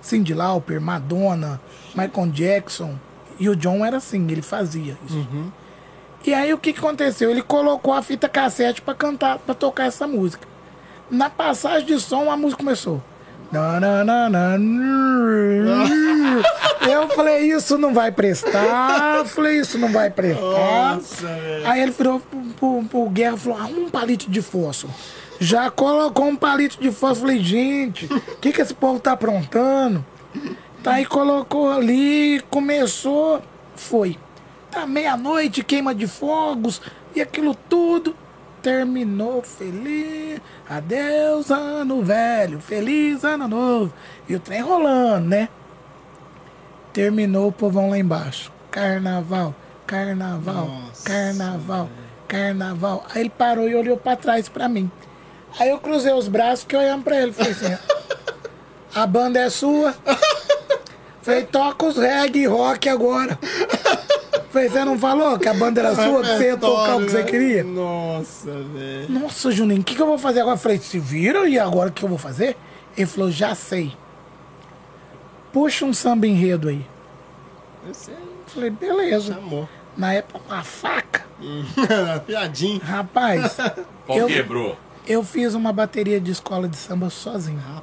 [0.00, 1.60] Cyndi Lauper, Madonna,
[1.94, 2.98] Michael Jackson.
[3.38, 5.26] E o John era assim, ele fazia isso.
[6.24, 7.30] E aí o que, que aconteceu?
[7.30, 10.46] Ele colocou a fita cassete pra cantar, pra tocar essa música.
[11.10, 13.02] Na passagem de som, a música começou.
[16.90, 19.18] Eu falei, isso não vai prestar.
[19.18, 20.96] Eu falei, isso não vai prestar.
[20.96, 21.28] Nossa.
[21.64, 24.92] Aí ele virou pro, pro, pro Guerra e falou: ah, um palito de fósforo.
[25.38, 27.28] Já colocou um palito de fósforo.
[27.28, 30.04] Falei, gente, o que, que esse povo tá aprontando?
[30.82, 33.42] Tá aí colocou ali, começou,
[33.76, 34.18] foi.
[34.70, 36.80] Tá meia-noite, queima de fogos
[37.14, 38.16] e aquilo tudo.
[38.62, 40.40] Terminou feliz.
[40.68, 42.60] Adeus, ano velho.
[42.60, 43.92] Feliz ano novo.
[44.28, 45.48] E o trem rolando, né?
[46.92, 48.52] Terminou o povão lá embaixo.
[48.70, 49.54] Carnaval,
[49.86, 51.90] carnaval, Nossa, carnaval,
[52.28, 53.04] carnaval.
[53.12, 54.90] Aí ele parou e olhou pra trás pra mim.
[55.58, 57.32] Aí eu cruzei os braços, fiquei olhando pra ele.
[57.32, 57.76] Falei assim:
[58.94, 59.94] a banda é sua.
[61.20, 63.38] Falei, toca os reggae e rock agora.
[64.52, 67.10] Falei, você não falou que a banda era sua, que você ia tocar o que
[67.10, 67.64] você Repertório, queria?
[67.64, 67.70] né?
[67.72, 69.10] Nossa, velho.
[69.20, 70.56] Nossa, Juninho, o que, que eu vou fazer agora?
[70.56, 72.56] Eu falei, se viram e agora o que eu vou fazer?
[72.96, 73.96] Ele falou, já sei.
[75.52, 76.84] Puxa um samba enredo aí.
[77.86, 79.34] Eu sei, Eu falei, beleza.
[79.34, 79.68] chamou.
[79.96, 81.22] Na época, uma faca.
[82.26, 82.78] Piadinho.
[82.80, 83.56] Rapaz,
[84.06, 84.76] Qual eu, quebrou?
[85.06, 87.58] eu fiz uma bateria de escola de samba sozinho.
[87.58, 87.82] Rapaz,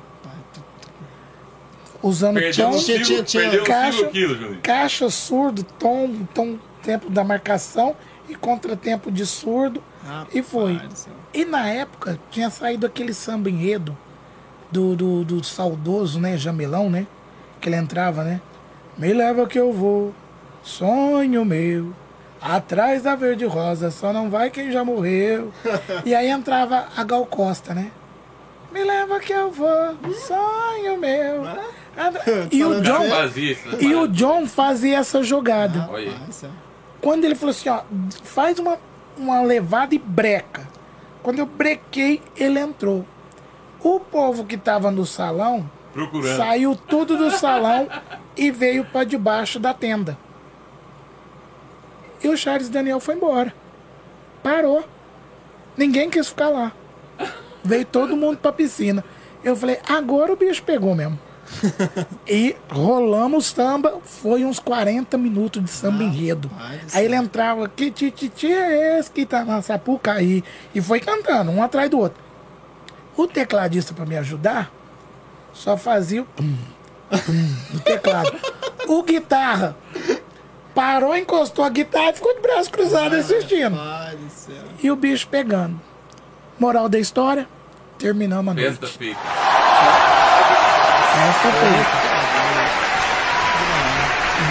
[2.01, 4.09] Usando Perdeu tom, um Tinha- tinha- um caixa-
[4.63, 7.95] caixa, surdo, tom, tom, tempo da marcação
[8.29, 9.83] e contratempo de surdo.
[10.33, 10.79] e foi.
[11.33, 13.97] E na época tinha saído aquele samba enredo
[14.71, 17.05] do, do, do saudoso, né, Jamelão, né?
[17.59, 18.39] Que ele entrava, né?
[18.97, 20.13] Me leva que eu vou,
[20.63, 21.93] sonho meu,
[22.41, 25.51] atrás da verde rosa, só não vai quem já morreu.
[26.05, 27.91] e aí entrava a Gal Costa, né?
[28.71, 29.95] Me leva que eu vou,
[30.27, 31.43] sonho meu.
[32.51, 33.03] E o John,
[33.35, 33.69] isso.
[33.69, 33.77] né?
[33.81, 35.89] e o John fazia essa jogada.
[36.31, 36.49] Céu.
[37.01, 37.81] Quando ele falou assim, ó,
[38.23, 38.77] faz uma,
[39.17, 40.67] uma levada e breca.
[41.21, 43.05] Quando eu brequei, ele entrou.
[43.81, 46.35] O povo que tava no salão Procurando.
[46.37, 47.87] saiu tudo do salão
[48.35, 50.17] e veio para debaixo da tenda.
[52.21, 53.53] E o Charles Daniel foi embora.
[54.43, 54.83] Parou.
[55.77, 56.73] Ninguém quis ficar lá.
[57.63, 59.03] Veio todo mundo pra piscina.
[59.43, 61.17] Eu falei, agora o bicho pegou mesmo.
[62.27, 66.49] e rolamos samba, foi uns 40 minutos de samba enredo.
[66.49, 70.43] Rapaz, Aí ele entrava, que tititi é esse que tá na Sapucaí?
[70.73, 72.21] E foi cantando, um atrás do outro.
[73.17, 74.71] O tecladista, para me ajudar,
[75.53, 76.27] só fazia o
[77.73, 78.31] no teclado.
[78.87, 79.75] O guitarra
[80.73, 83.75] parou, encostou a guitarra e ficou de braço cruzado assistindo.
[83.75, 84.63] Rapaz do céu.
[84.81, 85.79] E o bicho pegando.
[86.57, 87.47] Moral da história,
[87.97, 88.87] terminamos a noite.
[88.87, 89.19] Feita.
[91.19, 92.09] Festa feita.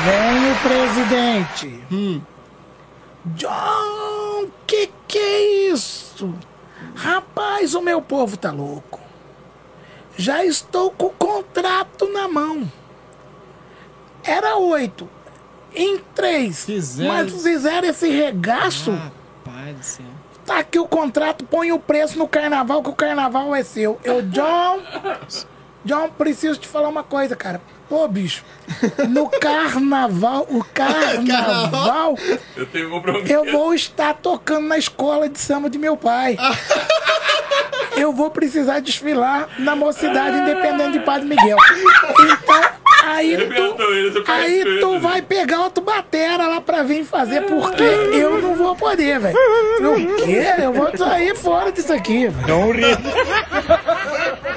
[0.04, 1.84] Vem o presidente.
[1.90, 2.20] Hum.
[3.24, 6.34] John, que que é isso?
[6.94, 9.00] Rapaz, o meu povo tá louco.
[10.16, 12.70] Já estou com o contrato na mão.
[14.22, 15.08] Era oito.
[15.74, 16.64] Em três.
[16.66, 18.90] Fizeram- Mas fizeram esse regaço.
[18.90, 20.06] Rapaz do céu.
[20.44, 23.98] Tá aqui o contrato, põe o preço no carnaval, que o carnaval é seu.
[24.04, 24.80] Eu, John.
[25.84, 27.60] John, preciso te falar uma coisa, cara.
[27.88, 28.44] Pô, bicho,
[29.08, 32.14] no carnaval, o carnaval,
[32.56, 33.32] Eu tenho compromisso.
[33.32, 36.36] eu vou estar tocando na escola de samba de meu pai.
[37.96, 41.56] eu vou precisar desfilar na mocidade independente de Padre Miguel.
[42.10, 42.60] Então,
[43.06, 48.54] aí tu, aí tu vai pegar outro batera lá pra vir fazer, porque eu não
[48.54, 49.38] vou poder, velho.
[49.80, 50.44] O quê?
[50.62, 52.46] Eu vou sair fora disso aqui, velho.
[52.46, 52.82] Não ri.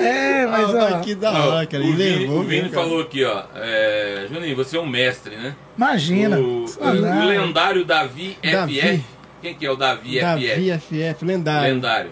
[0.00, 1.82] É, mas Ah, ó, que da hora, cara.
[1.84, 2.82] o Vini, levou, o Vini viu, cara?
[2.82, 3.42] falou aqui, ó.
[3.54, 5.54] É, Juninho, você é um mestre, né?
[5.76, 6.38] imagina.
[6.38, 8.80] O, o- lendário Davi, Davi.
[8.80, 9.04] FF.
[9.42, 10.78] Quem que é o Davi, Davi FF?
[11.14, 11.74] FF, lendário.
[11.74, 12.10] Lendário.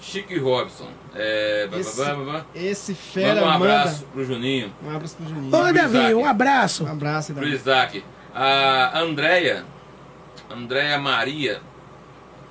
[0.00, 0.88] Chique Robson.
[1.14, 2.46] É, blá, Esse, blá, blá, blá.
[2.54, 3.80] esse fera Manda um manda.
[3.80, 5.48] abraço pro Juninho, Um abraço pro Juninho.
[5.48, 6.14] Ô, Davi, Isaac.
[6.14, 6.84] um abraço.
[6.84, 7.56] Um abraço, pro Davi.
[7.56, 8.04] Isaac.
[8.32, 9.64] A Andréia,
[10.48, 11.60] Andréia Maria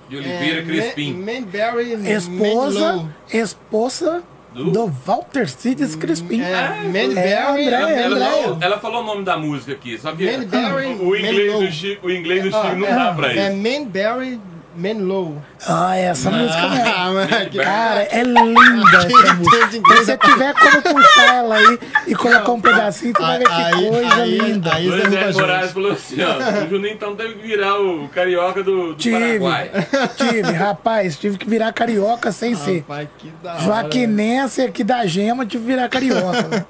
[0.10, 1.14] de Oliveira É, Crispim.
[1.14, 4.24] Ma- Manberry Esposa, esposa
[4.58, 4.72] Do?
[4.72, 6.42] do, Walter Cides Crispim.
[6.42, 7.66] É, É, Manberry.
[7.68, 11.48] André, ela, falou, ela falou o nome da música aqui, só que Manberry o inglês
[11.48, 11.66] Manlow.
[11.68, 13.58] do Chico, o inglês do Chico não é, dá pra É isso.
[13.58, 14.40] Manberry
[14.78, 15.42] Manlow.
[15.68, 16.86] Ah, essa música mesmo.
[16.98, 19.78] Ah, mano, que- Cara, é linda essa música.
[19.78, 23.40] inglês Se você é- tiver como puxar ela aí e colocar um pedacinho, você vai
[23.40, 24.74] ver que Aí- coisa aí- linda.
[24.76, 25.42] aí- Luiz derruba a Zé gente.
[25.42, 29.40] Moraes falou assim, ó, o Juninho então teve que virar o carioca do, do Tive,
[29.40, 29.72] Paraguai.
[30.16, 32.80] tive, rapaz, tive que virar carioca sem ser.
[32.82, 33.62] Rapaz, que da hora.
[33.64, 36.68] Joaquinense aqui da Gema, tive que virar carioca.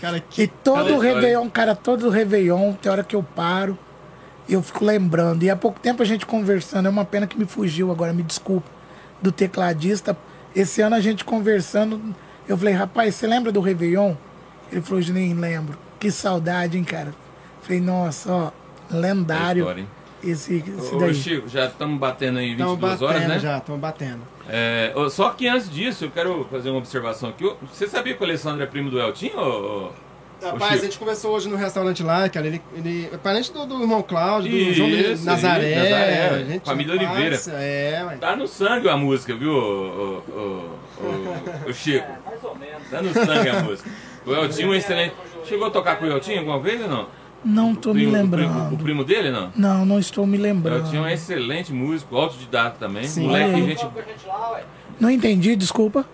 [0.00, 1.14] Cara, E que todo Cada história.
[1.14, 3.76] Réveillon, cara, todo Réveillon, tem hora que eu paro,
[4.54, 5.42] eu fico lembrando.
[5.42, 8.22] E há pouco tempo a gente conversando, é uma pena que me fugiu agora, me
[8.22, 8.68] desculpa,
[9.20, 10.16] do tecladista.
[10.54, 12.00] Esse ano a gente conversando,
[12.48, 14.14] eu falei, rapaz, você lembra do Réveillon?
[14.72, 15.78] Ele falou, nem lembro.
[15.98, 17.14] Que saudade, hein, cara?
[17.62, 18.50] Falei, nossa, ó,
[18.90, 19.88] lendário história, hein?
[20.22, 21.14] esse, esse Ô.
[21.14, 23.38] Chico, já estamos batendo aí Estão 22 batendo horas, né?
[23.38, 24.20] já, estão batendo.
[24.48, 27.48] É, só que antes disso, eu quero fazer uma observação aqui.
[27.72, 29.38] Você sabia que o Alessandro é primo do Eltinho?
[29.38, 29.92] Ô,
[30.42, 30.74] Rapaz, Chico?
[30.74, 32.46] a gente conversou hoje no restaurante lá, cara.
[32.46, 35.74] Ele, ele é parente do, do irmão Cláudio, do Isso, João isso, Nazaré.
[35.76, 37.40] Nazaré, a gente família faz- Oliveira.
[37.62, 38.16] É, ué.
[38.16, 41.04] Tá no sangue a música, viu, ô, ô, ô,
[41.66, 42.06] ô, ô, Chico?
[42.90, 43.90] Tá no sangue a música.
[44.26, 45.14] O Eltinho é excelente.
[45.46, 47.06] Chegou a tocar com o Eltinho alguma vez ou não?
[47.42, 48.74] Não tô O me primo- o primo- lembrando.
[48.74, 49.50] O primo dele, não?
[49.56, 50.84] Não, não estou me O lembrando.
[50.84, 53.04] Eltinho é um excelente músico, autodidata também.
[53.04, 53.26] Sim.
[53.26, 53.64] Moleque, aí.
[53.66, 53.86] gente.
[55.00, 56.04] Não entendi, desculpa.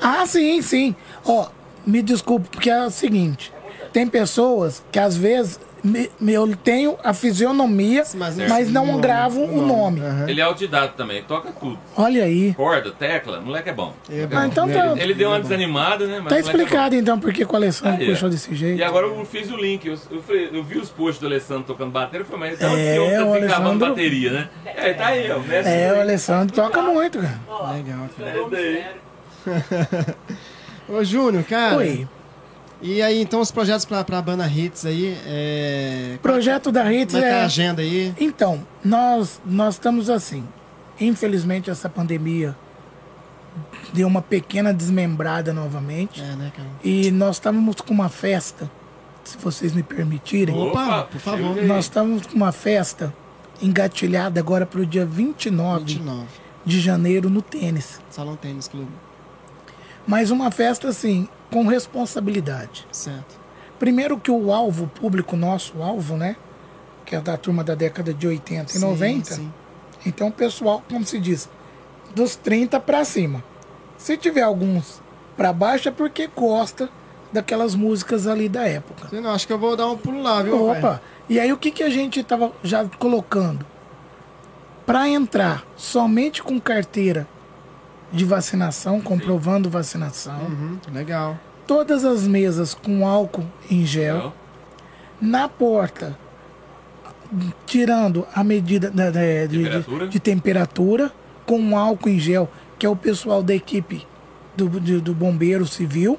[0.00, 0.94] Ah, sim, sim.
[1.24, 1.48] Ó,
[1.86, 3.52] me desculpe, porque é o seguinte:
[3.92, 8.96] tem pessoas que às vezes me- me- eu tenho a fisionomia, Mas mas, não- não
[8.96, 10.00] o gravo nome, o nome.
[10.00, 10.00] nome.
[10.00, 10.28] Aham.
[10.30, 11.78] Ele é autodidata também, toca tudo.
[11.94, 12.54] Olha aí.
[12.54, 13.92] Corda, tecla, moleque é bom.
[14.08, 16.20] É Ah, então tá, Ele, ele deu uma desanimada, né?
[16.20, 16.48] mas tá é bom.
[16.48, 18.06] explicado então por que que o Alessandro ó.
[18.08, 18.78] puxou desse jeito.
[18.78, 19.86] E agora eu fiz o link.
[19.86, 20.24] Eu, eu,
[20.54, 22.20] eu vi os posts do Alessandro tocando bateria.
[22.22, 24.48] Eu falei, mas então É, é, o tá gravando Alessandro- bateria, né?
[24.64, 25.38] É, tá aí, ó.
[25.68, 27.40] É, o Alessandro toca muito, cara.
[27.74, 28.30] Legal, cara.
[28.30, 28.84] É daí.
[30.88, 31.76] Ô, Júnior, cara.
[31.78, 32.08] Oi.
[32.82, 35.16] E aí, então, os projetos pra, pra banda Hits aí.
[35.26, 36.18] É...
[36.20, 37.44] Projeto da Hits Como é tá a é.
[37.44, 38.14] agenda aí?
[38.20, 40.44] Então, nós, nós estamos assim.
[41.00, 42.54] Infelizmente, essa pandemia
[43.92, 46.20] deu uma pequena desmembrada novamente.
[46.20, 46.68] É, né, cara?
[46.82, 48.70] E nós estávamos com uma festa,
[49.24, 50.54] se vocês me permitirem.
[50.54, 51.56] Opa, por favor.
[51.62, 53.14] Nós estamos com uma festa
[53.62, 56.26] engatilhada agora para o dia 29 29.
[56.64, 58.00] de janeiro no tênis.
[58.10, 58.90] Salão Tênis Clube.
[60.06, 62.86] Mas uma festa assim, com responsabilidade.
[62.92, 63.40] Certo.
[63.78, 66.36] Primeiro que o alvo público nosso, o alvo, né?
[67.04, 69.34] Que é da turma da década de 80 e Sim, 90.
[69.34, 69.52] sim.
[70.06, 71.48] Então o pessoal, como se diz,
[72.14, 73.42] dos 30 para cima.
[73.96, 75.02] Se tiver alguns
[75.36, 76.88] para baixo é porque gosta
[77.32, 79.08] daquelas músicas ali da época.
[79.10, 80.70] Eu não, acho que eu vou dar um pulo lá, viu?
[80.70, 80.80] Opa!
[80.80, 81.00] pai?
[81.28, 83.66] E aí o que, que a gente estava já colocando?
[84.86, 87.26] Para entrar somente com carteira
[88.14, 91.38] de vacinação, comprovando vacinação, Uhum, legal.
[91.66, 94.32] todas as mesas com álcool em gel, Então,
[95.20, 96.16] na porta,
[97.66, 100.06] tirando a medida da- da- de, de- Temperatura.
[100.08, 101.12] de temperatura,
[101.46, 104.06] com álcool em gel, que é o pessoal da equipe
[104.56, 106.18] do, de- do bombeiro civil,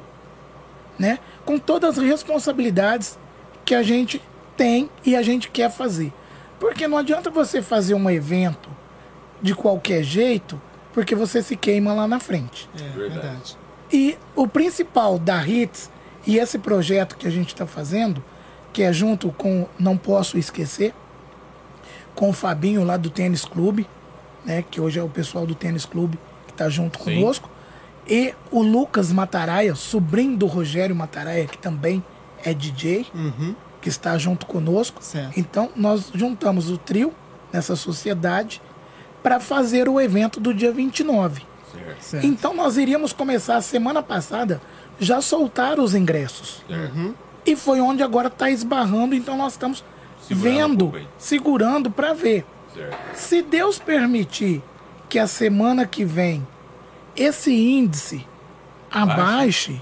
[1.00, 1.20] né?
[1.46, 3.18] Com todas as responsabilidades
[3.64, 4.22] que a gente
[4.58, 6.12] tem e a gente quer fazer.
[6.60, 8.70] Porque não adianta você fazer um evento
[9.42, 10.60] de qualquer jeito,
[10.96, 12.70] porque você se queima lá na frente.
[12.74, 13.10] É, Verdade.
[13.22, 13.58] verdade.
[13.92, 15.92] E o principal da HITS
[16.26, 18.24] e esse projeto que a gente está fazendo,
[18.74, 20.94] que é junto com, não posso esquecer,
[22.16, 23.88] com o Fabinho lá do Tênis Clube,
[24.46, 26.18] né, que hoje é o pessoal do Tênis Clube
[26.48, 27.04] que está junto Sim.
[27.04, 27.50] conosco,
[28.08, 32.02] e o Lucas Mataraia, sobrinho do Rogério Mataraia, que também
[32.44, 33.54] é DJ, Uhum.
[33.82, 35.04] que está junto conosco.
[35.04, 35.38] Certo.
[35.38, 37.14] Então, nós juntamos o trio
[37.52, 38.62] nessa sociedade
[39.26, 41.42] para fazer o evento do dia 29.
[41.74, 42.04] certo.
[42.04, 42.26] Certo.
[42.28, 44.62] Então nós iríamos começar a semana passada
[45.00, 46.64] já soltar os ingressos.
[46.70, 47.16] certo.
[47.44, 49.84] E foi onde agora está esbarrando, então nós estamos
[50.28, 51.08] Segurando um vendo, aí.
[51.18, 52.46] segurando para ver.
[52.74, 52.98] certo.
[53.16, 54.62] Se Deus permitir
[55.10, 56.46] que a semana que vem
[57.16, 58.26] esse índice
[58.92, 59.82] abaixe,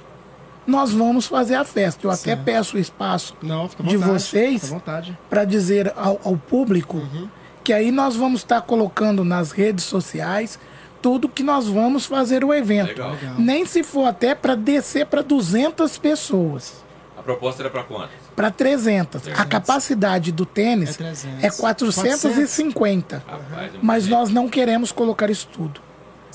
[0.65, 2.06] nós vamos fazer a festa.
[2.07, 2.44] Eu até Certo.
[2.44, 5.18] peço o espaço Não, à de vontade, vocês vontade.
[5.30, 7.28] para dizer ao, ao público Uhum.
[7.64, 10.60] Que aí nós vamos estar colocando nas redes sociais
[11.02, 12.90] tudo que nós vamos fazer o evento.
[12.90, 13.11] Legal.
[13.11, 13.35] Legal.
[13.38, 16.84] Nem se for até para descer para 200 pessoas,
[17.18, 18.11] A proposta era pra quantas?
[18.35, 19.27] para 300.
[19.38, 21.44] A capacidade do tênis É 300.
[21.44, 23.23] é 450.
[23.27, 25.81] Rapaz, é Mas nós não queremos colocar isso tudo.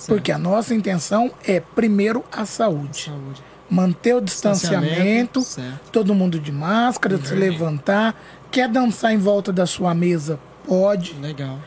[0.06, 3.04] Porque a nossa intenção é, primeiro, a saúde.
[3.06, 3.42] Saúde.
[3.70, 5.90] Manter o distanciamento, Certo.
[5.90, 8.14] todo mundo de máscara, se levantar.
[8.50, 10.38] Quer dançar em volta da sua mesa?
[10.68, 11.14] Pode.
[11.14, 11.58] Legal.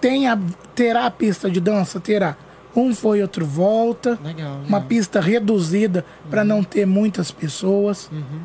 [0.00, 0.38] Tem a,
[0.74, 1.98] terá a pista de dança?
[1.98, 2.36] Terá.
[2.74, 4.18] Um foi, outro volta.
[4.22, 4.58] Legal.
[4.58, 4.82] Uma legal.
[4.82, 8.08] pista reduzida para não ter muitas pessoas.
[8.12, 8.40] Uhum.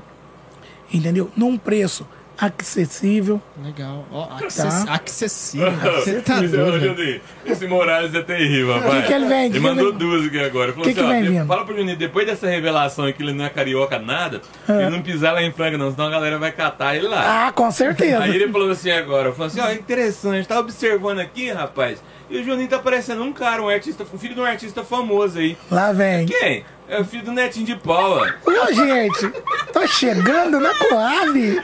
[0.91, 1.32] Entendeu?
[1.36, 2.07] Num preço
[2.45, 3.41] acessível.
[3.64, 4.06] Legal.
[4.11, 4.45] Ó, Tá.
[4.45, 4.86] acess...
[4.88, 5.72] acessível.
[6.03, 7.22] Você tá Esse, doido.
[7.45, 9.06] esse Morales é terrível, rapaz.
[9.06, 9.40] que ele vem?
[9.40, 10.72] Que Ele que mandou duas aqui agora.
[10.74, 11.48] Falou Que que assim, ó, vem vindo?
[11.48, 14.82] fala pro Juninho, depois dessa revelação que ele não é carioca nada, Ah.
[14.82, 17.48] ele não pisar lá em Franca não, senão a galera vai catar ele lá.
[17.48, 18.20] Ah, com certeza.
[18.24, 22.44] Aí ele falou assim agora, falou assim, ó, interessante, tá observando aqui, rapaz, e o
[22.44, 25.57] Juninho tá parecendo um cara, um artista, um filho de um artista famoso aí.
[25.70, 26.26] Lá vem.
[26.26, 26.64] Quem?
[26.88, 28.35] É o filho do Netinho de Paula.
[28.45, 29.30] Ô, gente,
[29.72, 31.61] tô chegando na Coab.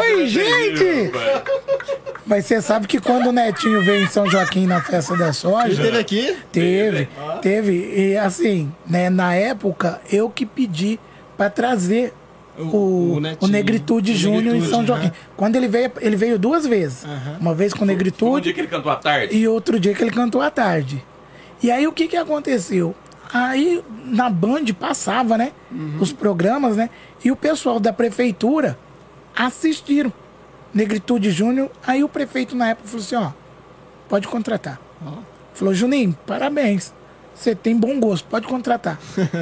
[0.00, 1.10] Oi, gente!
[2.26, 5.32] Mas você sabe que quando o Netinho veio em São Joaquim na festa da Ele
[5.32, 6.36] soja, teve aqui?
[6.50, 7.08] teve,
[7.40, 7.94] teve.
[7.96, 10.98] E assim, né, na época, eu que pedi
[11.36, 12.12] pra trazer
[12.58, 13.50] O- o, o o, Netinho.
[13.50, 15.06] Negritude O Júnior em São Joaquim.
[15.06, 15.12] né?
[15.36, 17.04] Quando ele veio, ele veio duas vezes.
[17.04, 17.38] Aham.
[17.40, 19.34] Uma vez com Foi um Negritude dia que ele cantou à tarde.
[19.36, 21.02] e outro dia que ele cantou à tarde.
[21.62, 22.94] E aí o que que aconteceu?
[23.32, 25.52] Aí na Band passava, né?
[26.00, 26.90] Os programas, né?
[27.24, 28.78] E o pessoal da prefeitura
[29.36, 30.12] assistiram.
[30.74, 31.70] Negritude Júnior.
[31.86, 33.30] Aí o prefeito na época falou assim: ó,
[34.08, 34.80] pode contratar.
[35.04, 35.18] Ó.
[35.54, 36.92] Falou, Juninho, parabéns.
[37.34, 38.98] Você tem bom gosto, pode contratar.